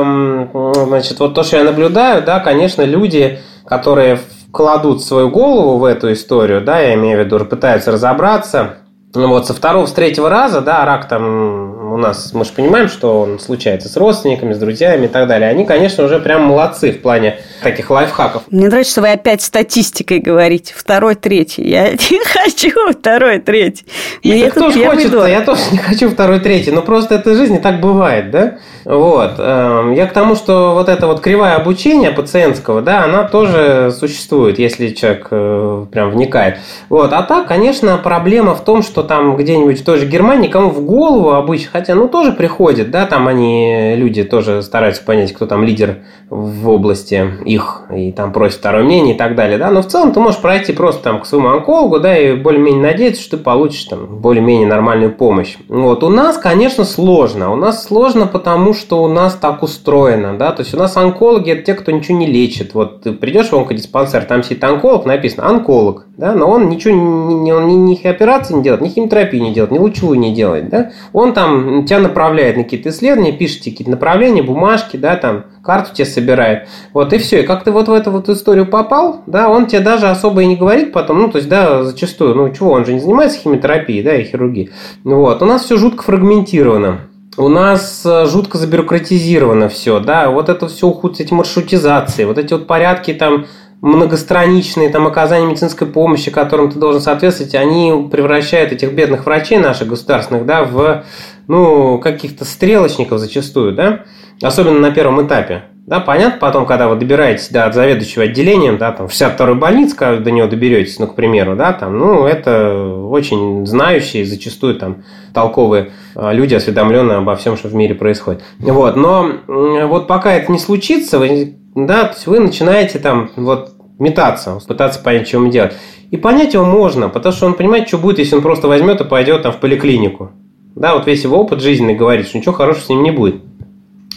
значит, 0.86 1.20
вот 1.20 1.34
то, 1.34 1.42
что 1.42 1.58
я 1.58 1.64
наблюдаю, 1.64 2.22
да, 2.22 2.40
конечно, 2.42 2.84
люди, 2.84 3.40
которые 3.66 4.20
кладут 4.52 5.04
свою 5.04 5.30
голову 5.30 5.78
в 5.78 5.86
эту 5.86 6.12
историю, 6.12 6.62
да, 6.62 6.80
я 6.80 6.96
имею 6.96 7.22
в 7.22 7.26
виду, 7.26 7.44
пытаются 7.46 7.92
разобраться. 7.92 8.78
Ну 9.16 9.30
вот 9.30 9.48
со 9.48 9.54
второго, 9.54 9.86
с 9.86 9.94
третьего 9.94 10.30
раза, 10.30 10.60
да, 10.62 10.84
рак 10.84 11.08
там 11.08 11.94
у 11.94 11.98
нас, 11.98 12.34
мы 12.34 12.46
же 12.46 12.52
понимаем, 12.52 12.90
что 12.90 13.22
он 13.22 13.40
случается 13.40 13.90
с 13.90 13.98
родственниками, 13.98 14.54
с 14.54 14.60
друзьями 14.60 15.06
и 15.06 15.08
так 15.08 15.28
далее. 15.28 15.50
Они, 15.50 15.66
конечно, 15.66 16.04
уже 16.04 16.20
прям 16.20 16.44
молодцы 16.44 16.92
в 16.92 17.02
плане 17.02 17.40
таких 17.64 17.90
лайфхаков. 17.90 18.44
Мне 18.52 18.68
нравится, 18.68 18.92
что 18.92 19.02
вы 19.02 19.12
опять 19.12 19.42
статистикой 19.42 20.20
говорите. 20.20 20.74
Второй, 20.76 21.16
третий. 21.16 21.68
Я 21.68 21.92
не 21.92 22.26
хочу 22.26 22.92
второй, 22.92 23.40
третий. 23.40 23.86
Мне 24.24 24.52
кто 24.52 24.70
же 24.70 24.86
хочет 24.86 25.14
Я 25.28 25.42
тоже 25.42 25.62
не 25.72 25.78
хочу 25.78 26.10
второй, 26.10 26.40
третий. 26.40 26.72
Но 26.72 26.82
просто 26.82 27.16
это 27.16 27.34
жизнь 27.34 27.56
и 27.56 27.60
так 27.60 27.80
бывает, 27.80 28.30
да? 28.30 28.58
Вот. 28.86 29.34
Эм, 29.38 29.94
я 29.94 30.06
к 30.06 30.14
тому, 30.14 30.36
что 30.36 30.74
вот 30.74 30.88
это 30.88 31.08
вот 31.08 31.20
кривая 31.22 31.56
обучения 31.56 32.12
пациентского, 32.12 32.82
да, 32.82 33.04
она 33.04 33.24
тоже 33.24 33.92
существует, 33.98 34.60
если 34.60 34.90
человек 34.90 35.28
э, 35.32 35.86
прям 35.92 36.12
вникает. 36.12 36.60
Вот. 36.90 37.12
А 37.12 37.24
так, 37.24 37.48
конечно, 37.48 37.98
проблема 37.98 38.54
в 38.54 38.64
том, 38.64 38.84
что 38.84 38.97
там 39.04 39.36
где-нибудь 39.36 39.82
в 39.82 39.86
той 39.86 39.98
же 39.98 40.06
Германии 40.06 40.50
кому 40.50 40.70
в 40.70 40.86
голову 40.86 41.32
обычно, 41.32 41.70
хотя, 41.72 41.96
ну, 41.96 42.08
тоже 42.08 42.32
приходит, 42.32 42.92
да, 42.92 43.06
там 43.06 43.28
они, 43.28 43.96
люди 43.96 44.24
тоже 44.24 44.62
стараются 44.62 45.04
понять, 45.04 45.34
кто 45.34 45.46
там 45.46 45.64
лидер 45.64 46.00
в 46.30 46.70
области 46.70 47.26
их, 47.46 47.84
и 47.96 48.12
там 48.12 48.34
просят 48.34 48.60
второе 48.60 48.84
мнение 48.84 49.16
и 49.16 49.18
так 49.18 49.36
далее, 49.36 49.58
да, 49.58 49.72
но 49.72 49.82
в 49.82 49.88
целом 49.88 50.12
ты 50.12 50.20
можешь 50.20 50.42
пройти 50.42 50.74
просто 50.74 51.04
там 51.04 51.22
к 51.22 51.26
своему 51.26 51.50
онкологу, 51.50 52.00
да, 52.00 52.18
и 52.18 52.36
более-менее 52.36 52.82
надеяться, 52.82 53.22
что 53.22 53.38
ты 53.38 53.44
получишь 53.44 53.84
там 53.86 54.20
более-менее 54.20 54.68
нормальную 54.68 55.14
помощь. 55.14 55.56
Вот. 55.70 56.04
У 56.04 56.10
нас, 56.10 56.38
конечно, 56.38 56.84
сложно. 56.84 57.52
У 57.52 57.56
нас 57.56 57.86
сложно, 57.86 58.28
потому 58.28 58.74
что 58.74 59.04
у 59.04 59.08
нас 59.08 59.36
так 59.36 59.64
устроено, 59.64 60.38
да, 60.38 60.52
то 60.52 60.62
есть 60.62 60.74
у 60.74 60.78
нас 60.78 60.98
онкологи 60.98 61.52
это 61.52 61.62
те, 61.62 61.74
кто 61.76 61.92
ничего 61.92 62.18
не 62.18 62.28
лечит. 62.28 62.74
Вот 62.74 63.02
ты 63.04 63.14
придешь 63.14 63.50
в 63.50 63.54
онкодиспансер, 63.54 64.26
там 64.26 64.44
сидит 64.44 64.64
онколог, 64.64 65.06
написано 65.06 65.48
онколог, 65.48 66.06
да, 66.18 66.34
но 66.34 66.50
он 66.50 66.70
ничего 66.70 66.94
не, 66.94 67.54
он 67.54 67.68
ни, 67.68 67.74
ни 67.74 68.08
операции 68.08 68.54
не 68.54 68.64
делает, 68.64 68.82
ни 68.88 68.94
химиотерапии 68.94 69.38
не 69.38 69.54
делает, 69.54 69.72
ни 69.72 69.78
лучевую 69.78 70.20
не 70.20 70.34
делает, 70.34 70.70
да. 70.70 70.92
Он 71.14 71.34
там 71.34 71.86
тебя 71.86 72.00
направляет 72.00 72.58
на 72.58 72.64
какие-то 72.64 72.90
исследования, 72.90 73.34
пишет 73.34 73.64
какие-то 73.64 73.92
направления, 73.92 74.42
бумажки, 74.42 74.98
да, 74.98 75.16
там 75.16 75.46
карту 75.64 75.94
тебе 75.94 76.06
собирает. 76.06 76.68
Вот 76.94 77.14
и 77.14 77.18
все. 77.18 77.42
И 77.42 77.46
как 77.46 77.64
ты 77.64 77.72
вот 77.72 77.88
в 77.88 77.94
эту 77.94 78.12
вот 78.12 78.30
историю 78.30 78.66
попал, 78.66 79.22
да, 79.28 79.50
он 79.50 79.68
тебе 79.68 79.82
даже 79.82 80.08
особо 80.08 80.42
и 80.42 80.46
не 80.46 80.56
говорит 80.56 80.94
потом, 80.94 81.20
ну, 81.20 81.30
то 81.30 81.38
есть, 81.38 81.50
да, 81.50 81.84
зачастую, 81.84 82.36
ну, 82.36 82.50
чего, 82.54 82.72
он 82.72 82.86
же 82.86 82.94
не 82.94 83.00
занимается 83.00 83.40
химиотерапией, 83.40 84.04
да, 84.04 84.16
и 84.16 84.24
хирургией. 84.24 84.72
Вот. 85.04 85.42
У 85.42 85.46
нас 85.46 85.64
все 85.64 85.78
жутко 85.78 86.04
фрагментировано 86.04 87.02
у 87.38 87.50
нас 87.50 88.04
э, 88.04 88.26
жутко 88.26 88.58
забюрократизировано 88.58 89.70
все, 89.70 90.00
да, 90.00 90.30
вот 90.30 90.50
это 90.50 90.68
все 90.68 90.88
уход 90.88 91.20
эти 91.20 91.34
маршрутизации, 91.34 92.26
вот 92.26 92.38
эти 92.38 92.54
вот 92.54 92.66
порядки 92.66 93.14
там 93.14 93.46
многостраничные 93.82 94.90
там 94.90 95.06
оказания 95.08 95.46
медицинской 95.46 95.88
помощи, 95.88 96.32
которым 96.32 96.72
ты 96.72 96.80
должен 96.80 97.02
соответствовать, 97.02 97.56
они 97.56 98.10
превращают 98.12 98.72
этих 98.72 98.94
бедных 98.94 99.26
врачей 99.26 99.60
наших 99.60 99.88
государственных, 99.88 100.46
да, 100.46 100.64
в, 100.64 101.04
ну, 101.48 102.00
каких-то 102.00 102.46
стрелочников 102.46 103.20
зачастую, 103.20 103.74
да, 103.74 104.06
особенно 104.42 104.80
на 104.80 104.92
первом 104.92 105.26
этапе. 105.26 105.64
Да, 105.88 106.02
понятно, 106.02 106.38
потом, 106.42 106.66
когда 106.66 106.90
вы 106.90 106.98
добираетесь 106.98 107.48
до 107.48 107.72
заведующего 107.72 108.26
отделением, 108.26 108.78
да, 108.78 108.92
там, 108.92 109.08
в 109.08 109.12
62-й 109.14 109.56
больнице, 109.56 109.96
когда 109.96 110.22
до 110.22 110.32
него 110.32 110.46
доберетесь, 110.48 111.00
ну, 111.00 111.08
к 111.08 111.16
примеру, 111.16 111.56
да, 111.56 111.72
там, 111.72 111.98
ну, 111.98 112.26
это 112.26 112.78
очень 112.84 113.66
знающие, 113.66 114.26
зачастую 114.26 114.76
там 114.76 115.06
толковые 115.34 115.92
а, 116.14 116.34
люди, 116.34 116.56
осведомленные 116.56 117.20
обо 117.20 117.38
всем, 117.38 117.56
что 117.56 117.70
в 117.70 117.74
мире 117.74 117.96
происходит. 117.96 118.44
Вот, 118.60 118.98
но 118.98 119.32
вот 119.48 120.08
пока 120.08 120.34
это 120.34 120.52
не 120.52 120.60
случится, 120.60 121.20
вы, 121.20 121.56
да, 121.74 122.04
то 122.04 122.16
есть 122.16 122.28
вы 122.28 122.42
начинаете 122.42 123.00
там 123.00 123.30
вот 123.38 123.72
метаться, 123.98 124.60
пытаться 124.68 125.02
понять, 125.02 125.30
что 125.30 125.38
ему 125.38 125.50
делать. 125.50 125.74
И 126.12 126.18
понять 126.18 126.54
его 126.54 126.66
можно, 126.66 127.08
потому 127.08 127.34
что 127.34 127.46
он 127.46 127.54
понимает, 127.54 127.88
что 127.88 127.98
будет, 127.98 128.20
если 128.20 128.36
он 128.36 128.42
просто 128.42 128.68
возьмет 128.68 129.00
и 129.00 129.06
пойдет 129.06 129.44
там 129.44 129.54
в 129.54 129.58
поликлинику. 129.62 130.32
Да, 130.76 130.96
вот 130.96 131.08
весь 131.08 131.24
его 131.24 131.38
опыт 131.38 131.62
жизненный 131.62 131.96
говорит, 131.96 132.28
что 132.28 132.38
ничего 132.38 132.54
хорошего 132.54 132.84
с 132.84 132.90
ним 132.90 133.04
не 133.04 133.12
будет. 133.12 133.42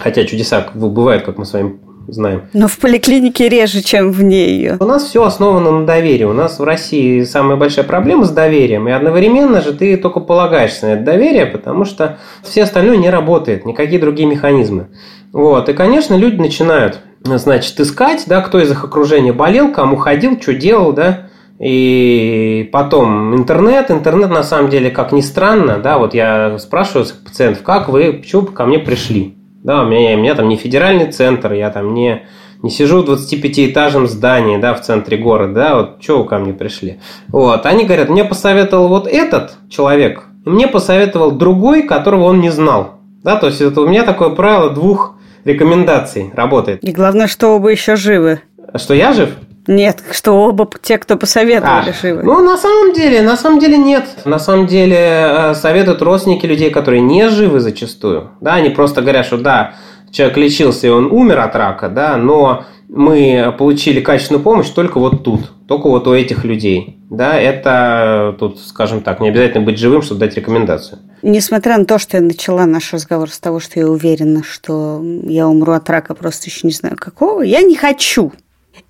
Хотя 0.00 0.24
чудеса 0.24 0.66
бывают, 0.74 1.24
как 1.24 1.38
мы 1.38 1.44
с 1.44 1.52
вами 1.52 1.78
знаем. 2.08 2.48
Но 2.54 2.66
в 2.66 2.78
поликлинике 2.78 3.48
реже, 3.48 3.82
чем 3.82 4.10
вне 4.10 4.48
ее. 4.48 4.76
У 4.80 4.84
нас 4.84 5.04
все 5.04 5.22
основано 5.22 5.70
на 5.70 5.86
доверии. 5.86 6.24
У 6.24 6.32
нас 6.32 6.58
в 6.58 6.64
России 6.64 7.22
самая 7.22 7.56
большая 7.56 7.84
проблема 7.84 8.24
с 8.24 8.30
доверием. 8.30 8.88
И 8.88 8.92
одновременно 8.92 9.60
же 9.60 9.74
ты 9.74 9.96
только 9.96 10.20
полагаешься 10.20 10.86
на 10.86 10.90
это 10.92 11.04
доверие, 11.04 11.46
потому 11.46 11.84
что 11.84 12.18
все 12.42 12.62
остальное 12.62 12.96
не 12.96 13.10
работает, 13.10 13.64
никакие 13.66 14.00
другие 14.00 14.28
механизмы. 14.28 14.88
Вот. 15.32 15.68
И, 15.68 15.72
конечно, 15.74 16.14
люди 16.14 16.36
начинают, 16.40 17.00
значит, 17.22 17.78
искать, 17.78 18.24
да, 18.26 18.40
кто 18.40 18.58
из 18.58 18.70
их 18.70 18.82
окружения 18.82 19.32
болел, 19.32 19.70
кому 19.70 19.96
ходил, 19.96 20.40
что 20.40 20.54
делал, 20.54 20.92
да, 20.92 21.28
И 21.60 22.68
потом 22.72 23.36
интернет. 23.36 23.90
Интернет, 23.90 24.30
на 24.30 24.42
самом 24.42 24.70
деле, 24.70 24.90
как 24.90 25.12
ни 25.12 25.20
странно, 25.20 25.78
да, 25.78 25.98
вот 25.98 26.14
я 26.14 26.58
спрашиваю 26.58 27.06
пациентов, 27.24 27.62
как 27.62 27.88
вы, 27.90 28.14
почему 28.14 28.46
ко 28.46 28.64
мне 28.64 28.78
пришли? 28.78 29.36
Да, 29.62 29.82
у 29.82 29.86
меня, 29.86 30.16
у 30.16 30.18
меня 30.18 30.34
там 30.34 30.48
не 30.48 30.56
федеральный 30.56 31.12
центр, 31.12 31.52
я 31.52 31.70
там 31.70 31.92
не, 31.92 32.22
не 32.62 32.70
сижу 32.70 33.02
в 33.02 33.10
25-этажном 33.10 34.06
здании, 34.06 34.56
да, 34.56 34.74
в 34.74 34.80
центре 34.80 35.18
города, 35.18 35.52
да, 35.54 35.74
вот 35.76 36.02
что 36.02 36.22
вы 36.22 36.28
ко 36.28 36.38
мне 36.38 36.54
пришли? 36.54 36.98
Вот, 37.28 37.66
они 37.66 37.84
говорят, 37.84 38.08
мне 38.08 38.24
посоветовал 38.24 38.88
вот 38.88 39.06
этот 39.06 39.56
человек, 39.68 40.24
и 40.46 40.48
мне 40.48 40.66
посоветовал 40.66 41.32
другой, 41.32 41.82
которого 41.82 42.24
он 42.24 42.40
не 42.40 42.50
знал. 42.50 43.00
Да, 43.22 43.36
то 43.36 43.48
есть 43.48 43.60
это 43.60 43.82
у 43.82 43.86
меня 43.86 44.04
такое 44.04 44.30
правило 44.30 44.70
двух 44.70 45.16
рекомендаций 45.44 46.30
работает. 46.34 46.82
И 46.82 46.92
главное, 46.92 47.26
что 47.26 47.48
оба 47.48 47.68
еще 47.70 47.96
живы. 47.96 48.40
Что 48.74 48.94
я 48.94 49.12
жив? 49.12 49.30
Нет, 49.70 50.02
что 50.10 50.32
оба 50.32 50.68
те, 50.82 50.98
кто 50.98 51.16
посоветовали, 51.16 51.90
а, 51.90 51.92
живы. 51.92 52.24
Ну, 52.24 52.42
на 52.42 52.56
самом 52.56 52.92
деле, 52.92 53.22
на 53.22 53.36
самом 53.36 53.60
деле 53.60 53.78
нет. 53.78 54.04
На 54.24 54.40
самом 54.40 54.66
деле 54.66 54.96
э, 54.98 55.54
советуют 55.54 56.02
родственники 56.02 56.44
людей, 56.44 56.70
которые 56.70 57.00
не 57.00 57.28
живы 57.28 57.60
зачастую. 57.60 58.32
Да, 58.40 58.54
они 58.54 58.70
просто 58.70 59.00
говорят, 59.00 59.26
что 59.26 59.38
да, 59.38 59.74
человек 60.10 60.38
лечился 60.38 60.88
и 60.88 60.90
он 60.90 61.06
умер 61.12 61.38
от 61.38 61.54
рака, 61.54 61.88
да, 61.88 62.16
но 62.16 62.64
мы 62.88 63.54
получили 63.56 64.00
качественную 64.00 64.42
помощь 64.42 64.68
только 64.70 64.98
вот 64.98 65.22
тут, 65.22 65.52
только 65.68 65.88
вот 65.88 66.08
у 66.08 66.14
этих 66.14 66.44
людей. 66.44 66.98
Да, 67.08 67.38
это 67.38 68.34
тут, 68.40 68.58
скажем 68.58 69.02
так, 69.02 69.20
не 69.20 69.28
обязательно 69.28 69.64
быть 69.64 69.78
живым, 69.78 70.02
чтобы 70.02 70.18
дать 70.18 70.34
рекомендацию. 70.34 70.98
Несмотря 71.22 71.78
на 71.78 71.84
то, 71.84 72.00
что 72.00 72.16
я 72.16 72.24
начала 72.24 72.66
наш 72.66 72.92
разговор 72.92 73.30
с 73.30 73.38
того, 73.38 73.60
что 73.60 73.78
я 73.78 73.88
уверена, 73.88 74.42
что 74.42 75.00
я 75.22 75.46
умру 75.46 75.74
от 75.74 75.88
рака, 75.88 76.16
просто 76.16 76.48
еще 76.48 76.66
не 76.66 76.72
знаю 76.72 76.96
какого, 76.96 77.42
я 77.42 77.62
не 77.62 77.76
хочу 77.76 78.32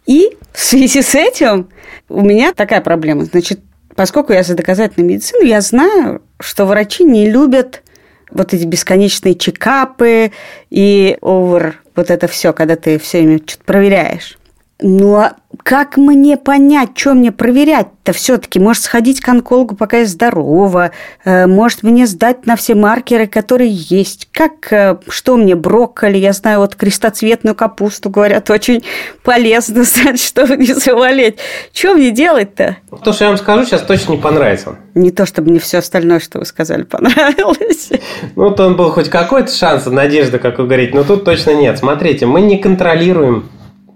и 0.06 0.36
в 0.52 0.60
связи 0.60 1.02
с 1.02 1.14
этим 1.14 1.68
у 2.08 2.22
меня 2.22 2.52
такая 2.52 2.80
проблема. 2.80 3.24
Значит, 3.24 3.60
поскольку 3.94 4.32
я 4.32 4.42
за 4.42 4.54
доказательную 4.54 5.08
медицину, 5.08 5.44
я 5.44 5.60
знаю, 5.60 6.22
что 6.40 6.66
врачи 6.66 7.04
не 7.04 7.30
любят 7.30 7.82
вот 8.30 8.54
эти 8.54 8.64
бесконечные 8.64 9.34
чекапы 9.34 10.32
и 10.70 11.18
овер, 11.20 11.82
вот 11.96 12.10
это 12.10 12.28
все, 12.28 12.52
когда 12.52 12.76
ты 12.76 12.98
все 12.98 13.18
время 13.18 13.40
что-то 13.44 13.64
проверяешь. 13.64 14.38
Ну, 14.80 15.16
а 15.16 15.36
как 15.62 15.96
мне 15.96 16.36
понять, 16.36 16.90
что 16.94 17.14
мне 17.14 17.32
проверять-то 17.32 18.12
все-таки? 18.12 18.58
Может, 18.58 18.84
сходить 18.84 19.20
к 19.20 19.28
онкологу, 19.28 19.76
пока 19.76 19.98
я 19.98 20.06
здорова? 20.06 20.90
Э, 21.24 21.46
может, 21.46 21.82
мне 21.82 22.06
сдать 22.06 22.46
на 22.46 22.56
все 22.56 22.74
маркеры, 22.74 23.26
которые 23.26 23.70
есть? 23.70 24.28
Как, 24.32 24.72
э, 24.72 24.96
что 25.08 25.36
мне, 25.36 25.54
брокколи? 25.54 26.18
Я 26.18 26.32
знаю, 26.32 26.60
вот 26.60 26.74
крестоцветную 26.74 27.54
капусту, 27.54 28.10
говорят, 28.10 28.50
очень 28.50 28.82
полезно 29.22 29.84
чтобы 30.16 30.56
не 30.56 30.72
заболеть. 30.72 31.38
Что 31.72 31.94
мне 31.94 32.10
делать-то? 32.10 32.78
То, 33.04 33.12
что 33.12 33.24
я 33.24 33.30
вам 33.30 33.38
скажу, 33.38 33.64
сейчас 33.64 33.82
точно 33.82 34.12
не 34.12 34.18
понравится. 34.18 34.76
Не 34.94 35.10
то, 35.10 35.26
чтобы 35.26 35.50
мне 35.50 35.60
все 35.60 35.78
остальное, 35.78 36.20
что 36.20 36.38
вы 36.38 36.44
сказали, 36.44 36.82
понравилось. 36.82 37.90
Ну, 38.36 38.50
то 38.50 38.66
он 38.66 38.76
был 38.76 38.90
хоть 38.90 39.08
какой-то 39.08 39.52
шанс, 39.52 39.86
надежда, 39.86 40.38
как 40.38 40.58
вы 40.58 40.64
говорите, 40.64 40.94
но 40.94 41.04
тут 41.04 41.24
точно 41.24 41.52
нет. 41.52 41.78
Смотрите, 41.78 42.26
мы 42.26 42.40
не 42.40 42.58
контролируем 42.58 43.48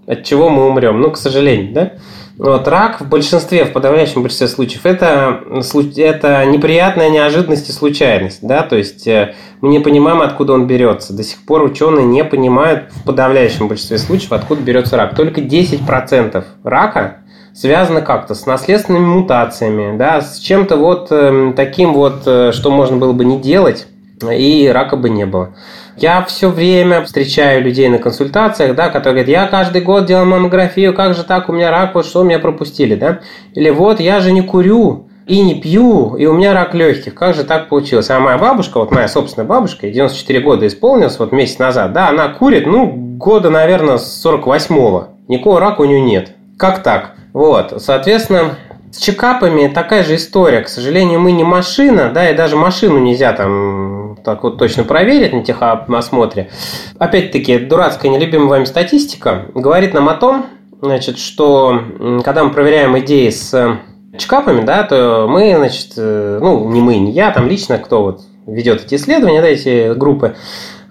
от 0.07 0.23
чего 0.23 0.49
мы 0.49 0.67
умрем. 0.67 1.01
Ну, 1.01 1.11
к 1.11 1.17
сожалению, 1.17 1.73
да? 1.73 1.91
Вот, 2.37 2.67
рак 2.67 2.99
в 2.99 3.07
большинстве, 3.07 3.63
в 3.63 3.71
подавляющем 3.71 4.21
большинстве 4.21 4.49
случаев, 4.49 4.85
это, 4.85 5.41
это 5.95 6.45
неприятная 6.45 7.09
неожиданность 7.09 7.69
и 7.69 7.71
случайность. 7.71 8.45
Да? 8.45 8.63
То 8.63 8.75
есть 8.75 9.07
э, 9.07 9.35
мы 9.61 9.69
не 9.69 9.79
понимаем, 9.79 10.21
откуда 10.21 10.53
он 10.53 10.67
берется. 10.67 11.13
До 11.13 11.23
сих 11.23 11.39
пор 11.45 11.63
ученые 11.63 12.05
не 12.05 12.25
понимают 12.25 12.91
в 12.91 13.03
подавляющем 13.03 13.69
большинстве 13.69 13.97
случаев, 13.99 14.33
откуда 14.33 14.61
берется 14.61 14.97
рак. 14.97 15.15
Только 15.15 15.39
10% 15.39 16.43
рака 16.63 17.19
связано 17.53 18.01
как-то 18.01 18.35
с 18.35 18.45
наследственными 18.45 19.05
мутациями, 19.05 19.97
да, 19.97 20.19
с 20.19 20.39
чем-то 20.39 20.75
вот 20.75 21.07
э, 21.11 21.53
таким 21.55 21.93
вот, 21.93 22.23
э, 22.25 22.51
что 22.51 22.69
можно 22.69 22.97
было 22.97 23.13
бы 23.13 23.23
не 23.23 23.39
делать, 23.39 23.87
и 24.29 24.69
рака 24.73 24.97
бы 24.97 25.09
не 25.09 25.25
было. 25.25 25.55
Я 25.97 26.23
все 26.23 26.49
время 26.49 27.03
встречаю 27.03 27.63
людей 27.63 27.87
на 27.87 27.99
консультациях, 27.99 28.75
да, 28.75 28.89
которые 28.89 29.23
говорят, 29.23 29.43
я 29.43 29.47
каждый 29.47 29.81
год 29.81 30.05
делал 30.05 30.25
маммографию, 30.25 30.93
как 30.93 31.15
же 31.15 31.23
так, 31.23 31.47
у 31.49 31.53
меня 31.53 31.71
рак, 31.71 31.95
вот 31.95 32.05
что 32.05 32.23
меня 32.23 32.39
пропустили, 32.39 32.95
да? 32.95 33.19
Или 33.53 33.69
вот 33.69 33.99
я 33.99 34.19
же 34.19 34.31
не 34.31 34.41
курю, 34.41 35.07
и 35.25 35.41
не 35.41 35.59
пью, 35.59 36.15
и 36.15 36.25
у 36.25 36.33
меня 36.33 36.53
рак 36.53 36.73
легких. 36.75 37.15
Как 37.15 37.33
же 37.33 37.43
так 37.43 37.69
получилось? 37.69 38.09
А 38.09 38.19
моя 38.19 38.37
бабушка, 38.37 38.77
вот 38.77 38.91
моя 38.91 39.07
собственная 39.07 39.47
бабушка, 39.47 39.89
94 39.89 40.39
года 40.41 40.67
исполнилась, 40.67 41.17
вот 41.17 41.31
месяц 41.31 41.59
назад, 41.59 41.93
да, 41.93 42.09
она 42.09 42.27
курит, 42.27 42.67
ну, 42.67 42.91
года, 43.17 43.49
наверное, 43.49 43.97
с 43.97 44.25
48-го. 44.25 45.07
Никакого 45.27 45.59
рака 45.59 45.81
у 45.81 45.85
нее 45.85 46.01
нет. 46.01 46.33
Как 46.57 46.83
так? 46.83 47.15
Вот, 47.33 47.81
соответственно, 47.81 48.55
с 48.91 48.97
чекапами 48.97 49.67
такая 49.67 50.03
же 50.03 50.15
история. 50.15 50.61
К 50.61 50.69
сожалению, 50.69 51.19
мы 51.19 51.31
не 51.31 51.43
машина, 51.43 52.11
да, 52.13 52.29
и 52.29 52.35
даже 52.35 52.55
машину 52.55 52.99
нельзя 52.99 53.33
там 53.33 53.94
так 54.25 54.43
вот 54.43 54.57
точно 54.57 54.83
проверить 54.83 55.31
на 55.31 55.43
техосмотре. 55.43 56.49
Опять-таки, 56.99 57.59
дурацкая 57.59 58.11
нелюбимая 58.11 58.49
вами 58.49 58.65
статистика 58.65 59.45
говорит 59.53 59.93
нам 59.93 60.09
о 60.09 60.15
том, 60.15 60.47
значит, 60.81 61.17
что 61.17 61.79
когда 62.23 62.43
мы 62.43 62.49
проверяем 62.51 62.97
идеи 62.99 63.29
с 63.29 63.79
чекапами, 64.17 64.61
да, 64.61 64.83
то 64.83 65.27
мы, 65.29 65.55
значит, 65.55 65.93
э, 65.97 66.39
ну, 66.41 66.69
не 66.69 66.81
мы, 66.81 66.97
не 66.97 67.11
я, 67.11 67.31
там 67.31 67.47
лично, 67.47 67.77
кто 67.77 68.01
вот 68.03 68.21
ведет 68.47 68.85
эти 68.85 68.95
исследования, 68.95 69.41
да, 69.41 69.47
эти 69.47 69.93
группы, 69.93 70.35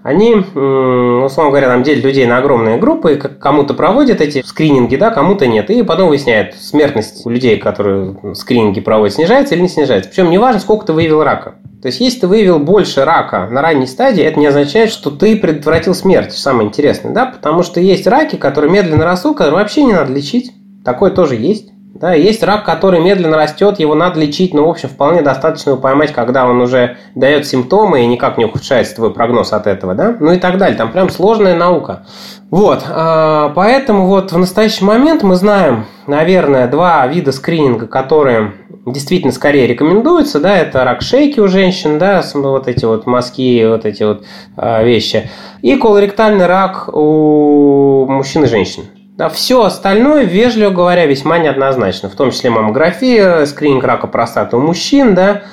они, 0.05 0.35
условно 0.35 1.49
говоря, 1.49 1.67
там 1.67 1.81
делят 1.81 2.03
людей 2.03 2.27
на 2.27 2.37
огромные 2.37 2.77
группы, 2.77 3.15
кому-то 3.15 3.73
проводят 3.73 4.21
эти 4.21 4.43
скрининги, 4.45 4.97
да, 4.97 5.09
кому-то 5.09 5.47
нет. 5.47 5.71
И 5.71 5.81
потом 5.81 6.09
выясняют, 6.09 6.53
смертность 6.53 7.25
у 7.25 7.29
людей, 7.31 7.57
которые 7.57 8.35
скрининги 8.35 8.81
проводят, 8.81 9.15
снижается 9.15 9.55
или 9.55 9.63
не 9.63 9.67
снижается. 9.67 10.11
Причем 10.11 10.29
не 10.29 10.37
важно, 10.37 10.61
сколько 10.61 10.85
ты 10.85 10.93
выявил 10.93 11.23
рака. 11.23 11.55
То 11.81 11.87
есть, 11.87 12.01
если 12.01 12.19
ты 12.19 12.27
выявил 12.27 12.59
больше 12.59 13.03
рака 13.03 13.47
на 13.49 13.63
ранней 13.63 13.87
стадии, 13.87 14.23
это 14.23 14.39
не 14.39 14.45
означает, 14.45 14.91
что 14.91 15.09
ты 15.09 15.35
предотвратил 15.37 15.95
смерть, 15.95 16.33
самое 16.33 16.67
интересное, 16.67 17.11
да, 17.11 17.25
потому 17.25 17.63
что 17.63 17.79
есть 17.79 18.05
раки, 18.05 18.35
которые 18.35 18.71
медленно 18.71 19.05
растут, 19.05 19.37
которые 19.37 19.55
вообще 19.55 19.81
не 19.81 19.93
надо 19.93 20.13
лечить. 20.13 20.51
Такое 20.83 21.09
тоже 21.09 21.35
есть. 21.35 21.71
Да, 21.95 22.13
есть 22.13 22.43
рак, 22.43 22.65
который 22.65 22.99
медленно 22.99 23.37
растет, 23.37 23.79
его 23.79 23.95
надо 23.95 24.19
лечить, 24.19 24.53
но, 24.53 24.65
в 24.65 24.69
общем, 24.69 24.89
вполне 24.89 25.21
достаточно 25.21 25.69
его 25.69 25.79
поймать, 25.79 26.11
когда 26.11 26.45
он 26.45 26.59
уже 26.59 26.97
дает 27.15 27.47
симптомы 27.47 28.03
и 28.03 28.05
никак 28.05 28.37
не 28.37 28.43
ухудшается 28.43 28.95
твой 28.95 29.13
прогноз 29.13 29.53
от 29.53 29.65
этого, 29.65 29.95
да, 29.95 30.13
ну 30.19 30.33
и 30.33 30.37
так 30.37 30.57
далее. 30.57 30.77
Там 30.77 30.91
прям 30.91 31.09
сложная 31.09 31.55
наука. 31.55 32.05
Вот, 32.51 32.83
а, 32.89 33.53
поэтому 33.55 34.07
вот 34.07 34.33
в 34.33 34.37
настоящий 34.37 34.83
момент 34.83 35.23
мы 35.23 35.35
знаем, 35.35 35.85
наверное, 36.05 36.67
два 36.67 37.07
вида 37.07 37.31
скрининга, 37.31 37.87
которые 37.87 38.51
действительно 38.85 39.31
скорее 39.31 39.65
рекомендуются, 39.65 40.41
да, 40.41 40.57
это 40.57 40.83
рак 40.83 41.01
шейки 41.01 41.39
у 41.39 41.47
женщин, 41.47 41.97
да, 41.97 42.21
вот 42.33 42.67
эти 42.67 42.83
вот 42.83 43.05
мазки, 43.05 43.65
вот 43.65 43.85
эти 43.85 44.03
вот 44.03 44.25
а, 44.57 44.83
вещи, 44.83 45.29
и 45.61 45.77
колоректальный 45.77 46.45
рак 46.45 46.89
у 46.91 48.05
мужчин 48.09 48.43
и 48.43 48.47
женщин. 48.47 48.83
Да, 49.17 49.29
все 49.29 49.63
остальное, 49.63 50.23
вежливо 50.23 50.71
говоря, 50.71 51.05
весьма 51.05 51.37
неоднозначно. 51.37 52.09
В 52.09 52.15
том 52.15 52.31
числе 52.31 52.49
маммография, 52.49 53.45
скрининг 53.45 53.83
рака 53.85 54.07
простаты 54.07 54.57
у 54.57 54.59
мужчин, 54.59 55.15
да, 55.15 55.43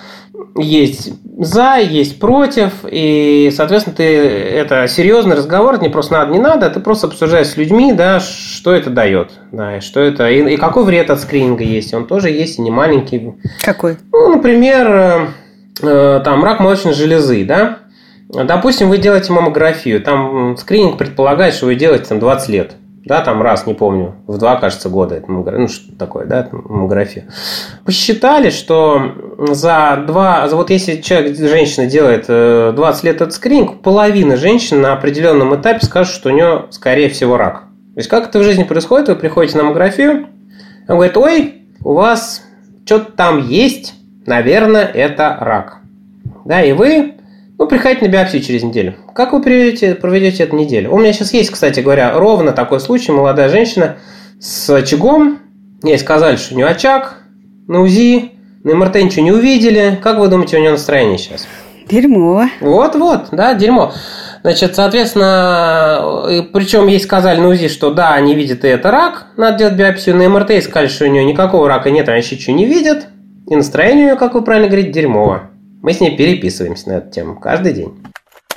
есть 0.57 1.13
за, 1.39 1.77
есть 1.77 2.19
против, 2.19 2.73
и, 2.91 3.53
соответственно, 3.55 3.97
ты 3.97 4.05
это 4.05 4.89
серьезный 4.89 5.37
разговор, 5.37 5.75
это 5.75 5.85
не 5.85 5.91
просто 5.91 6.15
надо, 6.15 6.33
не 6.33 6.41
надо, 6.41 6.71
ты 6.71 6.81
просто 6.81 7.07
обсуждаешь 7.07 7.47
с 7.49 7.57
людьми, 7.57 7.93
да, 7.93 8.19
что 8.19 8.73
это 8.73 8.91
дает, 8.91 9.31
да, 9.53 9.77
и 9.77 9.81
что 9.81 10.01
это, 10.01 10.29
и, 10.29 10.55
и 10.55 10.57
какой 10.57 10.85
вред 10.85 11.11
от 11.11 11.21
скрининга 11.21 11.63
есть, 11.63 11.95
он 11.95 12.07
тоже 12.07 12.31
есть, 12.31 12.59
и 12.59 12.63
не 12.63 12.71
маленький. 12.71 13.35
Какой? 13.63 13.97
Ну, 14.11 14.37
например, 14.37 14.89
э, 14.91 15.27
э 15.83 16.21
там 16.25 16.43
рак 16.45 16.61
молочной 16.61 16.95
железы, 16.95 17.45
да, 17.45 17.79
Допустим, 18.33 18.89
вы 18.89 18.97
делаете 18.97 19.31
маммографию, 19.31 20.01
там 20.01 20.57
скрининг 20.57 20.97
предполагает, 20.97 21.53
что 21.53 21.67
вы 21.67 21.75
делаете 21.75 22.07
там 22.07 22.19
20 22.19 22.49
лет. 22.49 22.73
Да, 23.05 23.21
там 23.21 23.43
раз, 23.43 23.67
не 23.67 23.75
помню, 23.75 24.15
в 24.29 24.39
два, 24.39 24.57
кажется, 24.57 24.89
года 24.89 25.17
это 25.17 25.31
ну, 25.31 25.67
что 25.67 25.97
такое, 25.99 26.25
да, 26.25 26.49
маммография. 26.53 27.27
Посчитали, 27.85 28.51
что 28.51 29.13
за 29.51 30.05
два, 30.07 30.49
за 30.49 30.55
вот 30.55 30.71
если 30.71 31.01
человек, 31.01 31.37
женщина 31.37 31.87
делает 31.87 32.27
20 32.27 33.05
э, 33.05 33.07
лет 33.07 33.17
этот 33.17 33.33
скрининг, 33.33 33.83
половина 33.83 34.37
женщин 34.37 34.81
на 34.81 34.93
определенном 34.93 35.55
этапе 35.57 35.85
скажет, 35.85 36.15
что 36.15 36.29
у 36.29 36.33
нее, 36.33 36.67
скорее 36.71 37.09
всего, 37.09 37.37
рак. 37.37 37.65
То 37.95 37.99
есть, 37.99 38.09
как 38.09 38.29
это 38.29 38.39
в 38.39 38.45
жизни 38.45 38.63
происходит, 38.63 39.09
вы 39.09 39.17
приходите 39.17 39.57
на 39.57 39.65
маммографию, 39.65 40.29
он 40.89 40.97
говорит, 40.97 41.17
ой, 41.17 41.55
у 41.83 41.95
вас 41.95 42.43
что-то 42.87 43.13
там 43.13 43.49
есть, 43.49 43.95
наверное, 44.27 44.85
это 44.85 45.37
рак. 45.41 45.79
Да, 46.45 46.63
и 46.63 46.73
вы 46.73 47.15
ну, 47.63 47.69
приходите 47.69 48.05
на 48.05 48.11
биопсию 48.11 48.43
через 48.43 48.65
неделю. 48.65 48.97
Как 49.15 49.33
вы 49.33 49.41
проведете, 49.41 49.95
проведете 49.95 50.43
эту 50.43 50.57
неделю? 50.57 50.91
У 50.91 50.99
меня 50.99 51.13
сейчас 51.13 51.33
есть, 51.33 51.51
кстати 51.51 51.79
говоря, 51.79 52.13
ровно 52.19 52.51
такой 52.51 52.81
случай. 52.81 53.13
Молодая 53.13 53.49
женщина 53.49 53.99
с 54.41 54.69
очагом. 54.69 55.39
Ей 55.85 55.97
сказали, 55.97 56.35
что 56.35 56.55
у 56.55 56.57
нее 56.57 56.67
очаг 56.67 57.23
на 57.69 57.83
УЗИ. 57.83 58.33
На 58.65 58.75
МРТ 58.75 58.97
ничего 58.97 59.23
не 59.23 59.31
увидели. 59.31 59.97
Как 60.03 60.19
вы 60.19 60.27
думаете, 60.27 60.57
у 60.57 60.61
нее 60.61 60.73
настроение 60.73 61.19
сейчас? 61.19 61.47
Дерьмо. 61.89 62.49
Вот-вот, 62.61 63.29
да, 63.31 63.55
дерьмо. 63.55 63.93
Значит, 64.43 64.75
соответственно, 64.75 66.49
причем 66.53 66.89
ей 66.89 66.99
сказали 66.99 67.39
на 67.39 67.47
УЗИ, 67.47 67.69
что 67.69 67.93
да, 67.93 68.15
они 68.15 68.35
видят 68.35 68.65
и 68.65 68.69
это 68.69 68.91
рак, 68.91 69.29
надо 69.37 69.59
делать 69.59 69.75
биопсию. 69.75 70.17
На 70.17 70.29
МРТ 70.29 70.65
сказали, 70.65 70.89
что 70.89 71.05
у 71.05 71.09
нее 71.09 71.25
никакого 71.25 71.69
рака 71.69 71.93
нет, 71.93 72.09
они 72.09 72.23
еще 72.23 72.35
ничего 72.35 72.57
не 72.57 72.67
видят. 72.67 73.07
И 73.49 73.55
настроение 73.55 74.03
у 74.03 74.07
нее, 74.09 74.17
как 74.17 74.35
вы 74.35 74.43
правильно 74.43 74.67
говорите, 74.67 74.91
дерьмово. 74.91 75.52
Мы 75.83 75.93
с 75.93 76.01
ней 76.01 76.17
переписываемся 76.17 76.89
на 76.89 76.93
эту 76.95 77.11
тему 77.11 77.39
каждый 77.39 77.73
день. 77.73 77.93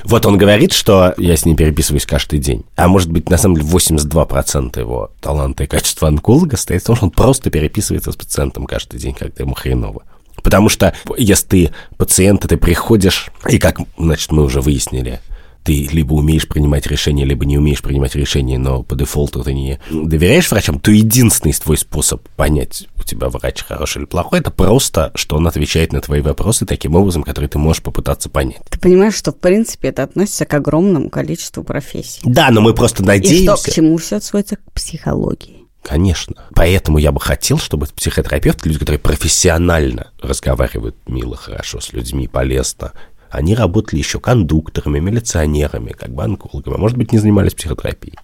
Вот 0.03 0.27
он 0.27 0.37
говорит, 0.37 0.71
что 0.71 1.15
я 1.17 1.35
с 1.35 1.43
ним 1.43 1.55
переписываюсь 1.55 2.05
каждый 2.05 2.37
день. 2.37 2.63
А 2.75 2.87
может 2.87 3.11
быть, 3.11 3.31
на 3.31 3.37
самом 3.37 3.55
деле, 3.55 3.67
82% 3.67 4.79
его 4.79 5.11
таланта 5.21 5.63
и 5.63 5.67
качества 5.67 6.07
онколога 6.07 6.55
стоит 6.55 6.83
в 6.83 6.85
том, 6.85 6.95
что 6.95 7.05
он 7.05 7.11
просто 7.11 7.49
переписывается 7.49 8.11
с 8.11 8.15
пациентом 8.15 8.67
каждый 8.67 8.99
день, 8.99 9.15
когда 9.15 9.43
ему 9.43 9.55
хреново. 9.55 10.03
Потому 10.43 10.69
что 10.69 10.93
если 11.17 11.47
ты 11.47 11.71
пациент, 11.97 12.41
ты 12.47 12.57
приходишь, 12.57 13.31
и 13.49 13.57
как, 13.57 13.79
значит, 13.97 14.31
мы 14.31 14.43
уже 14.43 14.61
выяснили, 14.61 15.19
ты 15.65 15.89
либо 15.91 16.13
умеешь 16.13 16.47
принимать 16.47 16.85
решения, 16.85 17.25
либо 17.25 17.43
не 17.43 17.57
умеешь 17.57 17.81
принимать 17.81 18.15
решения, 18.15 18.59
но 18.59 18.83
по 18.83 18.95
дефолту 18.95 19.43
ты 19.43 19.53
не 19.53 19.79
доверяешь 19.89 20.49
врачам, 20.51 20.79
то 20.79 20.91
единственный 20.91 21.53
твой 21.53 21.77
способ 21.77 22.21
понять, 22.35 22.87
у 22.97 23.03
тебя 23.03 23.29
врач 23.29 23.63
хороший 23.63 23.99
или 23.99 24.05
плохой, 24.05 24.39
это 24.39 24.51
просто, 24.51 25.11
что 25.15 25.37
он 25.37 25.47
отвечает 25.47 25.91
на 25.91 26.01
твои 26.01 26.21
вопросы 26.21 26.67
таким 26.67 26.95
образом, 26.95 27.23
который 27.23 27.49
ты 27.49 27.57
можешь 27.57 27.81
попытаться 27.81 28.29
понять. 28.29 28.61
Ты 28.69 28.79
понимаешь, 28.79 29.15
что, 29.15 29.31
в 29.31 29.39
принципе, 29.39 29.87
это 29.87 30.03
относится 30.03 30.45
к 30.45 30.53
огромному 30.53 31.09
количеству 31.09 31.63
профессий. 31.63 32.21
Да, 32.23 32.51
но 32.51 32.61
мы 32.61 32.75
просто 32.75 33.03
надеемся... 33.03 33.53
И 33.53 33.57
что, 33.57 33.71
к 33.71 33.73
чему 33.73 33.97
все 33.97 34.19
сводится? 34.19 34.57
К 34.57 34.71
психологии. 34.71 35.65
Конечно. 35.81 36.35
Поэтому 36.55 36.97
я 36.97 37.11
бы 37.11 37.19
хотел, 37.19 37.59
чтобы 37.59 37.85
психотерапевты, 37.87 38.69
люди, 38.69 38.79
которые 38.79 38.99
профессионально 38.99 40.11
разговаривают 40.19 40.95
мило, 41.07 41.35
хорошо 41.35 41.79
с 41.79 41.93
людьми, 41.93 42.27
полезно, 42.27 42.91
они 43.35 43.55
работали 43.55 43.99
еще 43.99 44.19
кондукторами, 44.19 44.99
милиционерами, 44.99 45.91
как 45.91 46.09
бы 46.09 46.23
онкологами, 46.23 46.75
а 46.75 46.79
может 46.79 46.97
быть, 46.97 47.11
не 47.11 47.17
занимались 47.19 47.53
психотерапией. 47.53 48.17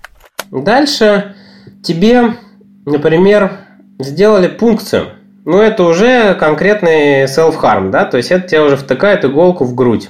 Дальше 0.51 1.35
тебе, 1.83 2.35
например, 2.85 3.51
сделали 3.99 4.47
пункцию. 4.47 5.09
Ну, 5.45 5.59
это 5.59 5.83
уже 5.83 6.35
конкретный 6.35 7.23
self-harm, 7.23 7.89
да, 7.89 8.05
то 8.05 8.17
есть 8.17 8.31
это 8.31 8.47
тебе 8.47 8.61
уже 8.61 8.77
втыкает 8.77 9.25
иголку 9.25 9.65
в 9.65 9.73
грудь. 9.73 10.09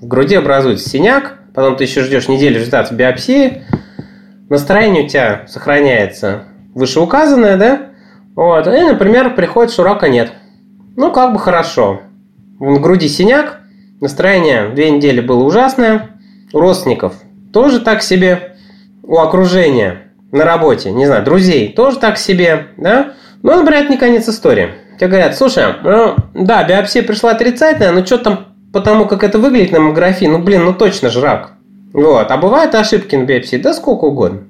В 0.00 0.06
груди 0.08 0.34
образуется 0.34 0.88
синяк, 0.88 1.38
потом 1.54 1.76
ты 1.76 1.84
еще 1.84 2.02
ждешь 2.02 2.28
неделю 2.28 2.58
результатов 2.58 2.96
биопсии, 2.96 3.62
настроение 4.48 5.04
у 5.04 5.08
тебя 5.08 5.44
сохраняется 5.46 6.44
вышеуказанное, 6.74 7.56
да, 7.56 7.92
вот, 8.34 8.66
и, 8.66 8.80
например, 8.82 9.34
приходит, 9.34 9.72
что 9.72 9.84
рака 9.84 10.08
нет. 10.08 10.32
Ну, 10.96 11.12
как 11.12 11.32
бы 11.32 11.38
хорошо. 11.38 12.00
В 12.58 12.80
груди 12.80 13.08
синяк, 13.08 13.60
Настроение 14.02 14.68
две 14.70 14.90
недели 14.90 15.20
было 15.20 15.44
ужасное. 15.44 16.10
У 16.52 16.58
родственников 16.58 17.14
тоже 17.52 17.78
так 17.78 18.02
себе. 18.02 18.56
У 19.04 19.16
окружения 19.18 20.08
на 20.32 20.44
работе, 20.44 20.90
не 20.90 21.06
знаю, 21.06 21.24
друзей 21.24 21.72
тоже 21.72 22.00
так 22.00 22.18
себе, 22.18 22.66
да? 22.76 23.12
Но, 23.44 23.54
например, 23.54 23.84
это 23.84 23.92
не 23.92 23.98
конец 23.98 24.28
истории. 24.28 24.70
Тебе 24.98 25.06
говорят, 25.06 25.36
слушай, 25.36 25.62
ну, 25.84 26.16
да, 26.34 26.64
биопсия 26.64 27.04
пришла 27.04 27.30
отрицательная, 27.30 27.92
но 27.92 28.04
что 28.04 28.18
там, 28.18 28.48
потому 28.72 29.06
как 29.06 29.22
это 29.22 29.38
выглядит 29.38 29.70
на 29.70 29.78
маммографии, 29.78 30.24
ну, 30.24 30.38
блин, 30.38 30.64
ну 30.64 30.74
точно 30.74 31.08
же 31.08 31.20
рак. 31.20 31.52
Вот. 31.92 32.28
А 32.28 32.36
бывают 32.38 32.74
ошибки 32.74 33.14
на 33.14 33.22
биопсии, 33.22 33.56
да 33.56 33.72
сколько 33.72 34.06
угодно. 34.06 34.40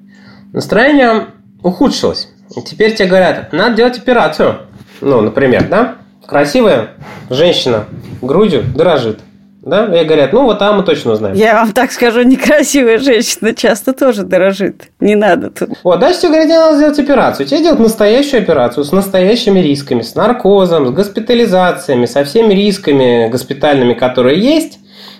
Настроение 0.51 1.27
ухудшилось. 1.61 2.27
И 2.57 2.61
теперь 2.63 2.95
тебе 2.95 3.09
говорят, 3.09 3.53
надо 3.53 3.75
делать 3.75 3.99
операцию. 3.99 4.61
Ну, 4.99 5.21
например, 5.21 5.67
да? 5.69 5.97
Красивая 6.25 6.93
женщина 7.29 7.85
грудью 8.19 8.63
дорожит. 8.63 9.19
Да? 9.65 9.85
И 10.01 10.03
говорят, 10.03 10.33
ну 10.33 10.43
вот 10.43 10.59
там 10.59 10.77
мы 10.77 10.83
точно 10.83 11.13
узнаем. 11.13 11.35
Я 11.35 11.55
вам 11.55 11.71
так 11.71 11.91
скажу, 11.91 12.21
некрасивая 12.23 12.97
женщина 12.97 13.55
часто 13.55 13.93
тоже 13.93 14.23
дорожит. 14.23 14.89
Не 14.99 15.15
надо 15.15 15.51
тут. 15.51 15.69
Вот, 15.83 15.99
дальше 15.99 16.21
тебе 16.21 16.31
говорят, 16.31 16.49
надо 16.49 16.75
сделать 16.77 16.99
операцию. 16.99 17.47
Тебе 17.47 17.61
делают 17.61 17.79
настоящую 17.79 18.41
операцию 18.43 18.83
с 18.83 18.91
настоящими 18.91 19.59
рисками, 19.59 20.01
с 20.01 20.15
наркозом, 20.15 20.87
с 20.87 20.91
госпитализациями, 20.91 22.05
со 22.05 22.25
всеми 22.25 22.53
рисками 22.53 23.29
госпитальными, 23.29 23.93
которые 23.93 24.39
есть. 24.39 24.79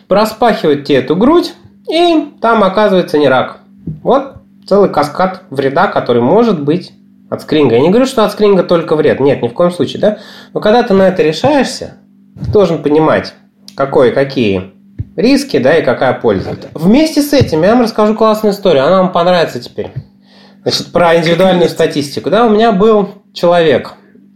Проспахивают 0.10 0.84
тебе 0.84 0.98
эту 0.98 1.16
грудь, 1.16 1.54
и 1.90 2.34
там 2.42 2.64
оказывается 2.66 3.18
не 3.18 3.30
рак. 3.30 3.60
Вот 4.04 4.34
целый 4.68 4.90
каскад 4.90 5.44
вреда, 5.50 5.88
который 5.88 6.22
может 6.22 6.62
быть 6.62 6.92
от 7.30 7.42
скринга. 7.42 7.76
Я 7.76 7.82
не 7.82 7.90
говорю, 7.90 8.06
что 8.06 8.26
от 8.26 8.34
скринга 8.34 8.64
только 8.64 8.98
вред. 8.98 9.22
Нет, 9.22 9.42
ни 9.42 9.48
в 9.48 9.54
коем 9.54 9.72
случае, 9.72 10.02
да? 10.02 10.18
Но 10.54 10.60
когда 10.60 10.84
ты 10.84 10.94
на 10.94 11.04
это 11.04 11.24
решаешься, 11.24 11.96
ты 12.44 12.52
должен 12.52 12.84
понимать, 12.84 13.34
какой, 13.76 14.12
какие 14.12 14.72
риски, 15.16 15.58
да, 15.58 15.78
и 15.78 15.84
какая 15.84 16.14
польза. 16.14 16.56
Вместе 16.74 17.22
с 17.22 17.34
этим 17.34 17.64
я 17.64 17.72
вам 17.72 17.84
расскажу 17.84 18.16
классную 18.16 18.54
историю, 18.54 18.86
она 18.86 19.02
вам 19.02 19.12
понравится 19.12 19.60
теперь. 19.60 19.92
Значит, 20.64 20.92
про 20.92 21.16
индивидуальную 21.18 21.70
статистику. 21.70 22.30
Да, 22.30 22.46
у 22.46 22.50
меня 22.50 22.72
был 22.72 23.10
человек, 23.34 23.96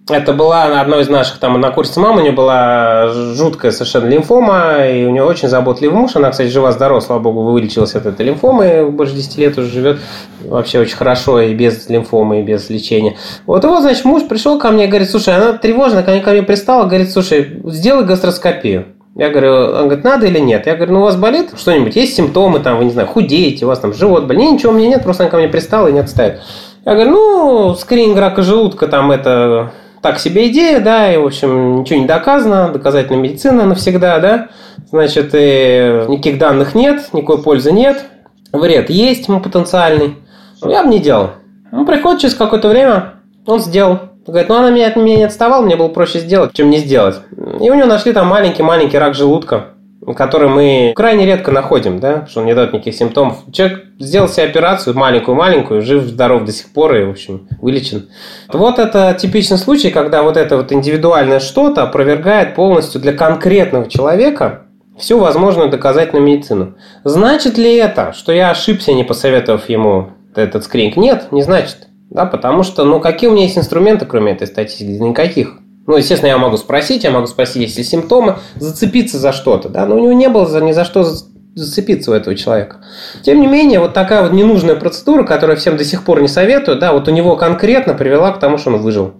это 0.10 0.32
была 0.32 0.80
одна 0.80 1.02
из 1.02 1.10
наших 1.10 1.40
там 1.40 1.60
на 1.60 1.70
курсе 1.72 2.00
мамы, 2.00 2.20
у 2.20 2.22
нее 2.22 2.32
была 2.32 3.10
жуткая 3.10 3.72
совершенно 3.72 4.08
лимфома, 4.08 4.86
и 4.88 5.06
у 5.06 5.12
нее 5.12 5.24
очень 5.24 5.50
заботливый 5.50 5.98
муж. 5.98 6.16
Она, 6.16 6.32
кстати, 6.32 6.50
жива-здорова, 6.50 7.02
слава 7.02 7.20
богу, 7.20 7.44
вылечилась 7.44 7.94
от 7.94 8.06
этой 8.06 8.26
лимфомы, 8.26 8.90
больше 8.90 9.16
10 9.16 9.38
лет 9.38 9.58
уже 9.58 9.70
живет 9.70 10.00
вообще 10.46 10.80
очень 10.80 10.96
хорошо 10.96 11.42
и 11.42 11.54
без 11.54 11.90
лимфомы, 11.90 12.40
и 12.40 12.44
без 12.44 12.70
лечения. 12.70 13.18
Вот 13.46 13.64
его, 13.66 13.82
значит, 13.82 14.06
муж 14.06 14.24
пришел 14.28 14.60
ко 14.60 14.72
мне 14.72 14.86
и 14.86 14.88
говорит, 14.88 15.10
слушай, 15.10 15.36
она 15.36 15.54
тревожная, 15.54 16.04
ко 16.04 16.12
мне, 16.12 16.22
ко 16.22 16.32
мне 16.32 16.44
пристала, 16.44 16.86
говорит, 16.86 17.12
слушай, 17.12 17.62
сделай 17.66 18.06
гастроскопию. 18.06 18.97
Я 19.18 19.32
говорю, 19.32 19.52
он 19.52 19.86
говорит, 19.88 20.04
надо 20.04 20.28
или 20.28 20.38
нет? 20.38 20.68
Я 20.68 20.76
говорю, 20.76 20.94
ну 20.94 21.00
у 21.00 21.04
вас 21.04 21.16
болит 21.16 21.50
что-нибудь? 21.58 21.96
Есть 21.96 22.16
симптомы, 22.16 22.60
там, 22.60 22.78
вы 22.78 22.86
не 22.86 22.92
знаю, 22.92 23.08
худеете, 23.08 23.66
у 23.66 23.68
вас 23.68 23.80
там 23.80 23.92
живот 23.92 24.26
болит? 24.28 24.42
Не, 24.42 24.52
ничего 24.52 24.72
у 24.72 24.76
меня 24.76 24.90
нет, 24.90 25.04
просто 25.04 25.24
она 25.24 25.32
ко 25.32 25.38
мне 25.38 25.48
пристала 25.48 25.88
и 25.88 25.92
не 25.92 26.00
отставит. 26.00 26.42
Я 26.86 26.94
говорю, 26.94 27.10
ну, 27.10 27.76
скрининг 27.76 28.20
рака 28.20 28.44
желудка, 28.44 28.88
там, 28.88 29.12
это 29.12 29.72
так 30.04 30.20
себе 30.20 30.50
идея, 30.52 30.82
да, 30.82 31.12
и, 31.12 31.18
в 31.18 31.26
общем, 31.26 31.80
ничего 31.80 32.00
не 32.00 32.06
доказано, 32.06 32.70
доказательная 32.72 33.20
медицина 33.20 33.66
навсегда, 33.66 34.20
да, 34.20 34.50
значит, 34.92 35.32
и 35.34 36.06
никаких 36.08 36.38
данных 36.38 36.76
нет, 36.76 37.10
никакой 37.12 37.42
пользы 37.42 37.72
нет, 37.72 38.06
вред 38.54 38.92
есть 38.92 39.26
потенциальный. 39.26 40.18
Я 40.64 40.84
бы 40.84 40.90
не 40.90 41.00
делал. 41.00 41.32
Он 41.72 41.88
приходит 41.88 42.22
через 42.22 42.36
какое-то 42.36 42.70
время, 42.70 43.16
он 43.48 43.60
сделал. 43.62 44.00
Говорит, 44.28 44.50
ну 44.50 44.56
она 44.56 44.70
меня, 44.70 44.88
от 44.88 44.98
меня 44.98 45.18
не 45.18 45.24
отставала, 45.24 45.64
мне 45.64 45.76
было 45.76 45.88
проще 45.88 46.20
сделать, 46.20 46.52
чем 46.54 46.70
не 46.70 46.78
сделать. 46.78 47.16
И 47.62 47.70
у 47.70 47.74
него 47.74 47.88
нашли 47.88 48.12
там 48.12 48.28
маленький-маленький 48.28 48.98
рак 48.98 49.16
желудка, 49.16 49.68
который 50.16 50.50
мы 50.50 50.94
крайне 50.96 51.26
редко 51.26 51.52
находим, 51.52 52.00
да, 52.00 52.12
потому 52.12 52.28
что 52.28 52.40
он 52.42 52.46
не 52.46 52.54
дает 52.54 52.74
никаких 52.74 52.96
симптомов. 52.96 53.38
Человек 53.52 53.86
сделал 54.00 54.28
себе 54.28 54.46
операцию 54.46 54.98
маленькую-маленькую, 54.98 55.82
жив-здоров 55.82 56.44
до 56.44 56.52
сих 56.52 56.72
пор 56.72 56.96
и, 56.96 57.04
в 57.04 57.12
общем, 57.12 57.48
вылечен. 57.62 58.10
Вот 58.52 58.80
это 58.80 59.18
типичный 59.20 59.58
случай, 59.58 59.92
когда 59.92 60.24
вот 60.24 60.38
это 60.38 60.58
вот 60.58 60.72
индивидуальное 60.72 61.40
что-то 61.40 61.84
опровергает 61.84 62.56
полностью 62.56 63.02
для 63.02 63.14
конкретного 63.14 63.90
человека 63.90 64.64
всю 64.98 65.20
возможную 65.20 65.70
доказательную 65.70 66.26
медицину. 66.26 66.76
Значит 67.04 67.58
ли 67.58 67.76
это, 67.76 68.14
что 68.14 68.32
я 68.32 68.50
ошибся, 68.50 68.94
не 68.94 69.04
посоветовав 69.04 69.70
ему 69.70 70.10
этот 70.36 70.64
скрининг? 70.64 70.98
Нет, 70.98 71.32
не 71.32 71.44
значит. 71.44 71.88
Да, 72.10 72.26
потому 72.26 72.64
что, 72.64 72.86
ну, 72.86 73.00
какие 73.00 73.30
у 73.30 73.34
меня 73.34 73.44
есть 73.44 73.58
инструменты, 73.58 74.06
кроме 74.06 74.32
этой 74.32 74.48
статистики? 74.48 74.90
Никаких. 74.90 75.60
Ну, 75.88 75.96
естественно, 75.96 76.30
я 76.30 76.38
могу 76.38 76.58
спросить, 76.58 77.04
я 77.04 77.12
могу 77.12 77.28
спросить, 77.28 77.58
есть 77.58 77.78
ли 77.78 77.84
симптомы, 77.84 78.38
зацепиться 78.56 79.18
за 79.18 79.32
что-то, 79.32 79.70
да, 79.70 79.86
но 79.86 79.96
у 79.96 80.00
него 80.00 80.14
не 80.14 80.28
было 80.28 80.46
за, 80.46 80.60
ни 80.62 80.74
за 80.74 80.84
что 80.84 81.06
зацепиться 81.56 82.12
у 82.12 82.14
этого 82.14 82.36
человека. 82.36 82.78
Тем 83.24 83.40
не 83.40 83.48
менее, 83.48 83.80
вот 83.80 83.94
такая 83.94 84.22
вот 84.24 84.34
ненужная 84.34 84.76
процедура, 84.76 85.24
которую 85.24 85.58
всем 85.58 85.78
до 85.78 85.86
сих 85.86 86.04
пор 86.04 86.22
не 86.22 86.28
советую, 86.28 86.78
да, 86.78 86.94
вот 86.94 87.08
у 87.08 87.12
него 87.12 87.36
конкретно 87.36 87.94
привела 87.94 88.32
к 88.32 88.40
тому, 88.40 88.58
что 88.58 88.72
он 88.72 88.82
выжил. 88.82 89.14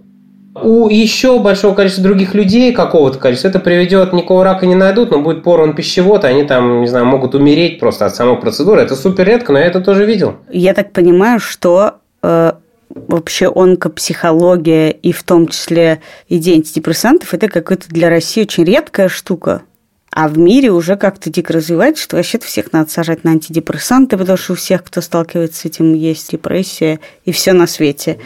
У 0.62 0.88
еще 0.88 1.38
большого 1.38 1.74
количества 1.74 2.04
других 2.04 2.34
людей, 2.34 2.72
какого-то 2.72 3.18
количества, 3.18 3.48
это 3.48 3.60
приведет, 3.60 4.12
никакого 4.12 4.44
рака 4.44 4.66
не 4.66 4.74
найдут, 4.74 5.10
но 5.10 5.20
будет 5.20 5.42
порван 5.42 5.74
пищевод, 5.74 6.24
они 6.24 6.44
там, 6.44 6.80
не 6.80 6.86
знаю, 6.86 7.06
могут 7.06 7.34
умереть 7.34 7.78
просто 7.78 8.06
от 8.06 8.14
самой 8.14 8.36
процедуры. 8.36 8.80
Это 8.80 8.96
супер 8.96 9.26
редко, 9.26 9.52
но 9.52 9.58
я 9.58 9.66
это 9.66 9.80
тоже 9.80 10.04
видел. 10.04 10.36
Я 10.50 10.74
так 10.74 10.92
понимаю, 10.92 11.38
что 11.38 11.94
э, 12.22 12.52
вообще 12.94 13.50
онкопсихология 13.54 14.90
и 14.90 15.12
в 15.12 15.22
том 15.22 15.48
числе 15.48 16.00
идея 16.28 16.56
антидепрессантов– 16.56 17.34
это 17.34 17.48
какая-то 17.48 17.88
для 17.88 18.08
России 18.08 18.42
очень 18.42 18.64
редкая 18.64 19.08
штука. 19.08 19.62
А 20.10 20.28
в 20.28 20.38
мире 20.38 20.70
уже 20.70 20.96
как-то 20.96 21.30
дико 21.30 21.52
развивается, 21.52 22.02
что 22.02 22.16
вообще 22.16 22.38
всех 22.38 22.72
надо 22.72 22.90
сажать 22.90 23.24
на 23.24 23.32
антидепрессанты, 23.32 24.16
потому 24.16 24.38
что 24.38 24.54
у 24.54 24.56
всех, 24.56 24.82
кто 24.82 25.00
сталкивается 25.00 25.60
с 25.60 25.64
этим, 25.66 25.94
есть 25.94 26.32
депрессия 26.32 26.98
и 27.24 27.32
все 27.32 27.52
на 27.52 27.66
свете. 27.66 28.18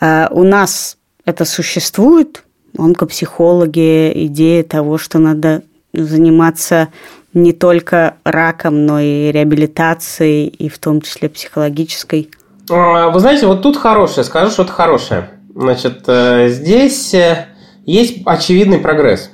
А 0.00 0.28
у 0.30 0.42
нас 0.42 0.98
это 1.24 1.44
существует, 1.44 2.44
онкопсихологи, 2.76 4.12
идея 4.26 4.62
того, 4.62 4.98
что 4.98 5.18
надо 5.18 5.62
заниматься 5.92 6.88
не 7.34 7.52
только 7.52 8.16
раком, 8.24 8.84
но 8.84 9.00
и 9.00 9.30
реабилитацией, 9.30 10.48
и 10.48 10.68
в 10.68 10.78
том 10.78 11.00
числе 11.00 11.28
психологической. 11.28 12.30
А, 12.70 13.10
вы 13.10 13.20
знаете, 13.20 13.46
вот 13.46 13.62
тут 13.62 13.76
хорошее, 13.76 14.24
скажу 14.24 14.50
что-то 14.50 14.72
хорошее. 14.72 15.30
Значит, 15.54 16.04
э, 16.06 16.48
здесь 16.48 17.14
э, 17.14 17.46
есть 17.84 18.22
очевидный 18.24 18.78
прогресс. 18.78 19.30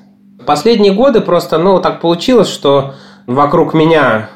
Последние 0.46 0.92
годы 0.92 1.20
просто, 1.20 1.58
ну, 1.58 1.80
так 1.80 2.00
получилось, 2.00 2.48
что 2.48 2.94
вокруг 3.26 3.74
меня 3.74 4.30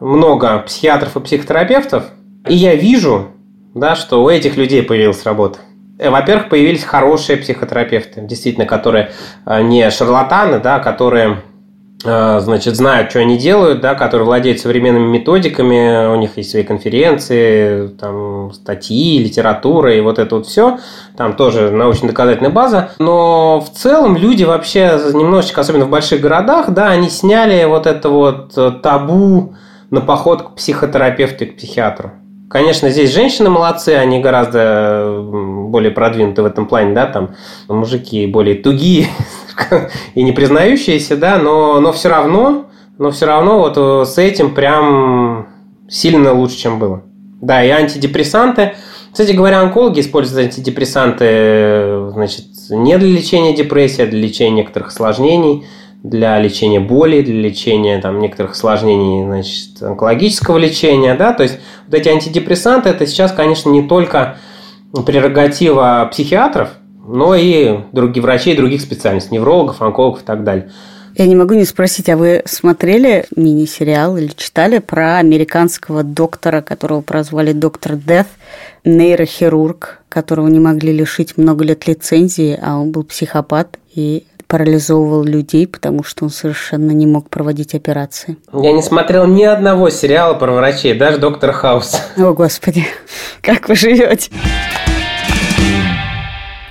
много 0.00 0.58
психиатров 0.60 1.16
и 1.16 1.20
психотерапевтов, 1.20 2.04
и 2.48 2.54
я 2.54 2.74
вижу, 2.74 3.28
да, 3.74 3.94
что 3.94 4.22
у 4.22 4.28
этих 4.28 4.56
людей 4.56 4.82
появилась 4.82 5.24
работа. 5.24 5.58
Э, 5.98 6.10
во-первых, 6.10 6.48
появились 6.48 6.84
хорошие 6.84 7.38
психотерапевты, 7.38 8.20
действительно, 8.22 8.66
которые 8.66 9.12
не 9.46 9.90
шарлатаны, 9.90 10.58
да, 10.58 10.78
которые 10.78 11.42
значит, 12.02 12.76
знают, 12.76 13.10
что 13.10 13.20
они 13.20 13.38
делают, 13.38 13.80
да, 13.80 13.94
которые 13.94 14.26
владеют 14.26 14.60
современными 14.60 15.06
методиками, 15.06 16.12
у 16.12 16.16
них 16.16 16.36
есть 16.36 16.50
свои 16.50 16.62
конференции, 16.62 17.88
там, 17.88 18.52
статьи, 18.52 19.18
литература 19.18 19.94
и 19.94 20.00
вот 20.00 20.18
это 20.18 20.36
вот 20.36 20.46
все. 20.46 20.78
Там 21.16 21.34
тоже 21.34 21.70
научно-доказательная 21.70 22.50
база. 22.50 22.90
Но 22.98 23.60
в 23.60 23.70
целом 23.70 24.16
люди 24.16 24.44
вообще 24.44 24.98
немножечко, 25.12 25.60
особенно 25.60 25.84
в 25.84 25.90
больших 25.90 26.20
городах, 26.20 26.70
да, 26.70 26.88
они 26.88 27.08
сняли 27.08 27.64
вот 27.64 27.86
это 27.86 28.08
вот 28.08 28.82
табу 28.82 29.54
на 29.90 30.00
поход 30.00 30.42
к 30.42 30.54
психотерапевту 30.56 31.44
и 31.44 31.46
к 31.48 31.56
психиатру. 31.56 32.12
Конечно, 32.52 32.90
здесь 32.90 33.14
женщины 33.14 33.48
молодцы, 33.48 33.94
они 33.94 34.20
гораздо 34.20 35.22
более 35.22 35.90
продвинуты 35.90 36.42
в 36.42 36.44
этом 36.44 36.66
плане, 36.66 36.92
да, 36.92 37.06
там 37.06 37.30
мужики 37.66 38.26
более 38.26 38.56
тугие 38.56 39.06
и 40.14 40.22
не 40.22 40.32
признающиеся, 40.32 41.16
да, 41.16 41.38
но, 41.38 41.80
но 41.80 41.92
все 41.92 42.10
равно, 42.10 42.66
но 42.98 43.10
все 43.10 43.24
равно 43.24 43.58
вот 43.58 43.78
э, 43.78 44.04
с 44.04 44.18
этим 44.18 44.54
прям 44.54 45.48
сильно 45.88 46.34
лучше, 46.34 46.58
чем 46.58 46.78
было. 46.78 47.02
Да, 47.40 47.64
и 47.64 47.70
антидепрессанты. 47.70 48.74
Кстати 49.10 49.32
говоря, 49.32 49.60
онкологи 49.60 50.00
используют 50.00 50.48
антидепрессанты, 50.48 52.10
значит, 52.10 52.44
не 52.68 52.98
для 52.98 53.08
лечения 53.08 53.56
депрессии, 53.56 54.02
а 54.02 54.06
для 54.06 54.20
лечения 54.20 54.56
некоторых 54.56 54.88
осложнений– 54.88 55.64
для 56.02 56.38
лечения 56.40 56.80
боли, 56.80 57.22
для 57.22 57.40
лечения 57.40 58.00
там, 58.00 58.18
некоторых 58.18 58.52
осложнений 58.52 59.24
значит, 59.24 59.82
онкологического 59.82 60.58
лечения. 60.58 61.14
Да? 61.14 61.32
То 61.32 61.44
есть 61.44 61.58
вот 61.86 61.94
эти 61.94 62.08
антидепрессанты 62.08 62.88
это 62.88 63.06
сейчас, 63.06 63.32
конечно, 63.32 63.70
не 63.70 63.82
только 63.86 64.38
прерогатива 65.06 66.08
психиатров, 66.10 66.70
но 67.06 67.34
и 67.34 67.78
других 67.92 68.22
врачей 68.22 68.56
других 68.56 68.80
специальностей, 68.80 69.36
неврологов, 69.36 69.80
онкологов 69.82 70.22
и 70.22 70.24
так 70.24 70.44
далее. 70.44 70.70
Я 71.14 71.26
не 71.26 71.36
могу 71.36 71.52
не 71.54 71.66
спросить, 71.66 72.08
а 72.08 72.16
вы 72.16 72.42
смотрели 72.46 73.26
мини-сериал 73.36 74.16
или 74.16 74.30
читали 74.34 74.78
про 74.78 75.18
американского 75.18 76.02
доктора, 76.02 76.62
которого 76.62 77.02
прозвали 77.02 77.52
доктор 77.52 77.96
Деф, 77.96 78.26
нейрохирург, 78.84 80.00
которого 80.08 80.48
не 80.48 80.58
могли 80.58 80.92
лишить 80.92 81.36
много 81.36 81.64
лет 81.64 81.86
лицензии, 81.86 82.58
а 82.60 82.78
он 82.78 82.92
был 82.92 83.04
психопат 83.04 83.78
и 83.94 84.24
парализовывал 84.52 85.24
людей, 85.24 85.66
потому 85.66 86.04
что 86.04 86.26
он 86.26 86.30
совершенно 86.30 86.90
не 86.90 87.06
мог 87.06 87.30
проводить 87.30 87.74
операции. 87.74 88.36
Я 88.52 88.72
не 88.72 88.82
смотрел 88.82 89.26
ни 89.26 89.44
одного 89.44 89.88
сериала 89.88 90.34
про 90.34 90.52
врачей, 90.52 90.92
даже 90.92 91.16
«Доктор 91.16 91.52
Хаус». 91.52 91.96
О, 92.18 92.34
Господи, 92.34 92.84
как 93.40 93.70
вы 93.70 93.76
живете? 93.76 94.30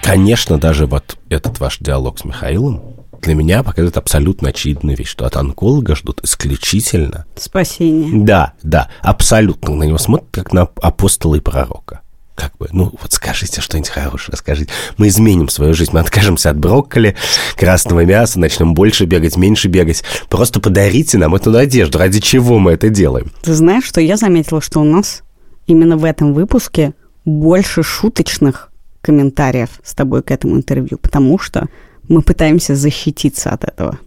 Конечно, 0.04 0.60
даже 0.60 0.86
вот 0.86 1.18
этот 1.30 1.60
ваш 1.60 1.80
диалог 1.80 2.20
с 2.20 2.24
Михаилом 2.24 2.84
для 3.20 3.34
меня 3.34 3.64
показывает 3.64 3.98
абсолютно 3.98 4.50
очевидную 4.50 4.96
вещь, 4.96 5.10
что 5.10 5.26
от 5.26 5.36
онколога 5.36 5.96
ждут 5.96 6.24
исключительно... 6.24 7.26
Спасение. 7.36 8.24
Да, 8.24 8.54
да, 8.62 8.90
абсолютно. 9.02 9.74
На 9.74 9.86
него 9.86 9.98
смотрят 9.98 10.30
как 10.30 10.54
на 10.54 10.70
апостола 10.84 11.34
и 11.34 11.40
пророка 11.40 12.02
как 12.42 12.58
бы, 12.58 12.68
ну 12.72 12.92
вот 13.00 13.14
скажите 13.14 13.62
что-нибудь 13.62 13.90
хорошее, 13.90 14.36
скажите. 14.36 14.72
Мы 14.98 15.10
изменим 15.10 15.48
свою 15.48 15.76
жизнь, 15.76 15.92
мы 15.94 16.00
откажемся 16.00 16.50
от 16.50 16.58
брокколи, 16.58 17.16
красного 17.56 18.04
мяса, 18.04 18.40
начнем 18.40 18.74
больше 18.74 19.06
бегать, 19.06 19.38
меньше 19.38 19.68
бегать. 19.68 20.04
Просто 20.28 20.60
подарите 20.60 21.20
нам 21.20 21.36
эту 21.36 21.52
надежду. 21.52 22.00
Ради 22.00 22.20
чего 22.20 22.58
мы 22.58 22.72
это 22.72 22.90
делаем? 22.90 23.32
Ты 23.44 23.54
знаешь, 23.54 23.86
что 23.86 24.02
я 24.02 24.18
заметила, 24.18 24.60
что 24.60 24.80
у 24.80 24.84
нас 24.84 25.22
именно 25.68 25.98
в 25.98 26.04
этом 26.04 26.34
выпуске 26.34 26.94
больше 27.26 27.84
шуточных 27.84 28.72
комментариев 29.02 29.70
с 29.84 29.94
тобой 29.94 30.24
к 30.24 30.32
этому 30.32 30.56
интервью, 30.56 30.98
потому 30.98 31.38
что 31.38 31.68
мы 32.08 32.24
пытаемся 32.24 32.76
защититься 32.76 33.52
от 33.52 33.66
этого. 33.66 34.00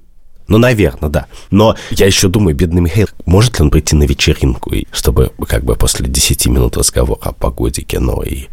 Ну, 0.49 0.59
наверное, 0.59 1.09
да. 1.09 1.27
Но 1.51 1.75
я 1.91 2.07
еще 2.07 2.29
думаю, 2.29 2.55
бедный 2.55 2.83
Михаил, 2.83 3.09
может 3.25 3.59
ли 3.59 3.65
он 3.65 3.71
прийти 3.71 3.97
на 3.97 4.05
вечеринку, 4.05 4.73
чтобы 4.93 5.33
как 5.49 5.65
бы 5.65 5.75
после 5.75 6.07
10 6.07 6.47
минут 6.47 6.77
разговора 6.77 7.19
о 7.23 7.33
погоде, 7.33 7.83
кино 7.83 8.23
и 8.23 8.47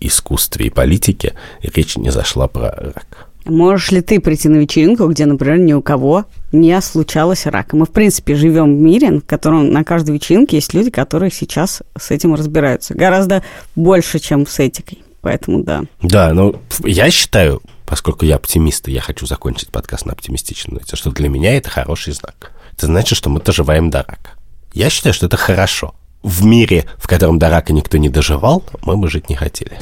искусстве 0.00 0.66
и 0.66 0.70
политике 0.70 1.34
речь 1.62 1.96
не 1.96 2.10
зашла 2.10 2.46
про 2.48 2.70
рак? 2.70 3.28
Можешь 3.44 3.90
ли 3.90 4.00
ты 4.00 4.20
прийти 4.20 4.48
на 4.48 4.56
вечеринку, 4.56 5.06
где, 5.08 5.26
например, 5.26 5.58
ни 5.58 5.72
у 5.72 5.82
кого 5.82 6.26
не 6.52 6.80
случалось 6.80 7.46
рака? 7.46 7.76
Мы, 7.76 7.86
в 7.86 7.90
принципе, 7.90 8.36
живем 8.36 8.76
в 8.76 8.80
мире, 8.80 9.18
в 9.18 9.26
котором 9.26 9.70
на 9.70 9.82
каждой 9.82 10.14
вечеринке 10.14 10.56
есть 10.56 10.74
люди, 10.74 10.90
которые 10.90 11.32
сейчас 11.32 11.82
с 11.98 12.12
этим 12.12 12.34
разбираются. 12.34 12.94
Гораздо 12.94 13.42
больше, 13.74 14.20
чем 14.20 14.46
с 14.46 14.60
этикой. 14.60 15.02
Поэтому 15.22 15.62
да. 15.62 15.82
Да, 16.02 16.32
ну, 16.34 16.56
я 16.84 17.10
считаю, 17.10 17.62
поскольку 17.86 18.24
я 18.24 18.36
оптимист, 18.36 18.88
и 18.88 18.92
я 18.92 19.00
хочу 19.00 19.26
закончить 19.26 19.70
подкаст 19.70 20.06
на 20.06 20.12
оптимистичной 20.12 20.74
ноте, 20.74 20.96
что 20.96 21.10
для 21.10 21.28
меня 21.28 21.56
это 21.56 21.70
хороший 21.70 22.12
знак. 22.12 22.52
Это 22.72 22.86
значит, 22.86 23.16
что 23.18 23.30
мы 23.30 23.40
доживаем 23.40 23.90
до 23.90 23.98
рака. 23.98 24.30
Я 24.72 24.90
считаю, 24.90 25.14
что 25.14 25.26
это 25.26 25.36
хорошо. 25.36 25.94
В 26.22 26.44
мире, 26.44 26.86
в 26.98 27.08
котором 27.08 27.38
до 27.38 27.50
рака 27.50 27.72
никто 27.72 27.98
не 27.98 28.08
доживал, 28.08 28.64
мы 28.82 28.96
бы 28.96 29.08
жить 29.10 29.28
не 29.28 29.34
хотели. 29.34 29.78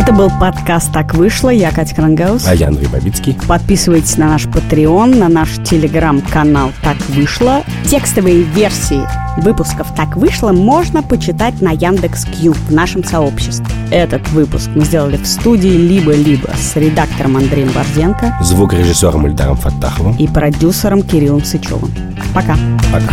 Это 0.00 0.14
был 0.14 0.30
подкаст 0.40 0.90
«Так 0.94 1.12
вышло». 1.12 1.50
Я 1.50 1.70
Катя 1.72 1.94
Крангаус. 1.94 2.48
А 2.48 2.54
я 2.54 2.68
Андрей 2.68 2.88
Бабицкий. 2.88 3.36
Подписывайтесь 3.46 4.16
на 4.16 4.28
наш 4.28 4.46
Patreon, 4.46 5.18
на 5.18 5.28
наш 5.28 5.58
телеграм-канал 5.62 6.72
«Так 6.82 6.96
вышло». 7.10 7.62
Текстовые 7.84 8.40
версии 8.40 9.02
выпусков 9.42 9.94
«Так 9.94 10.16
вышло» 10.16 10.52
можно 10.52 11.02
почитать 11.02 11.60
на 11.60 11.72
Яндекс.Кью 11.72 12.54
в 12.54 12.72
нашем 12.72 13.04
сообществе. 13.04 13.66
Этот 13.90 14.26
выпуск 14.30 14.70
мы 14.74 14.86
сделали 14.86 15.18
в 15.18 15.26
студии 15.26 15.68
«Либо-либо» 15.68 16.48
с 16.58 16.76
редактором 16.76 17.36
Андреем 17.36 17.68
Борзенко, 17.72 18.38
звукорежиссером 18.40 19.26
Ильдаром 19.26 19.58
Фаттаховым 19.58 20.16
и 20.16 20.26
продюсером 20.26 21.02
Кириллом 21.02 21.44
Сычевым. 21.44 21.90
Пока. 22.32 22.56
Пока. 22.90 23.12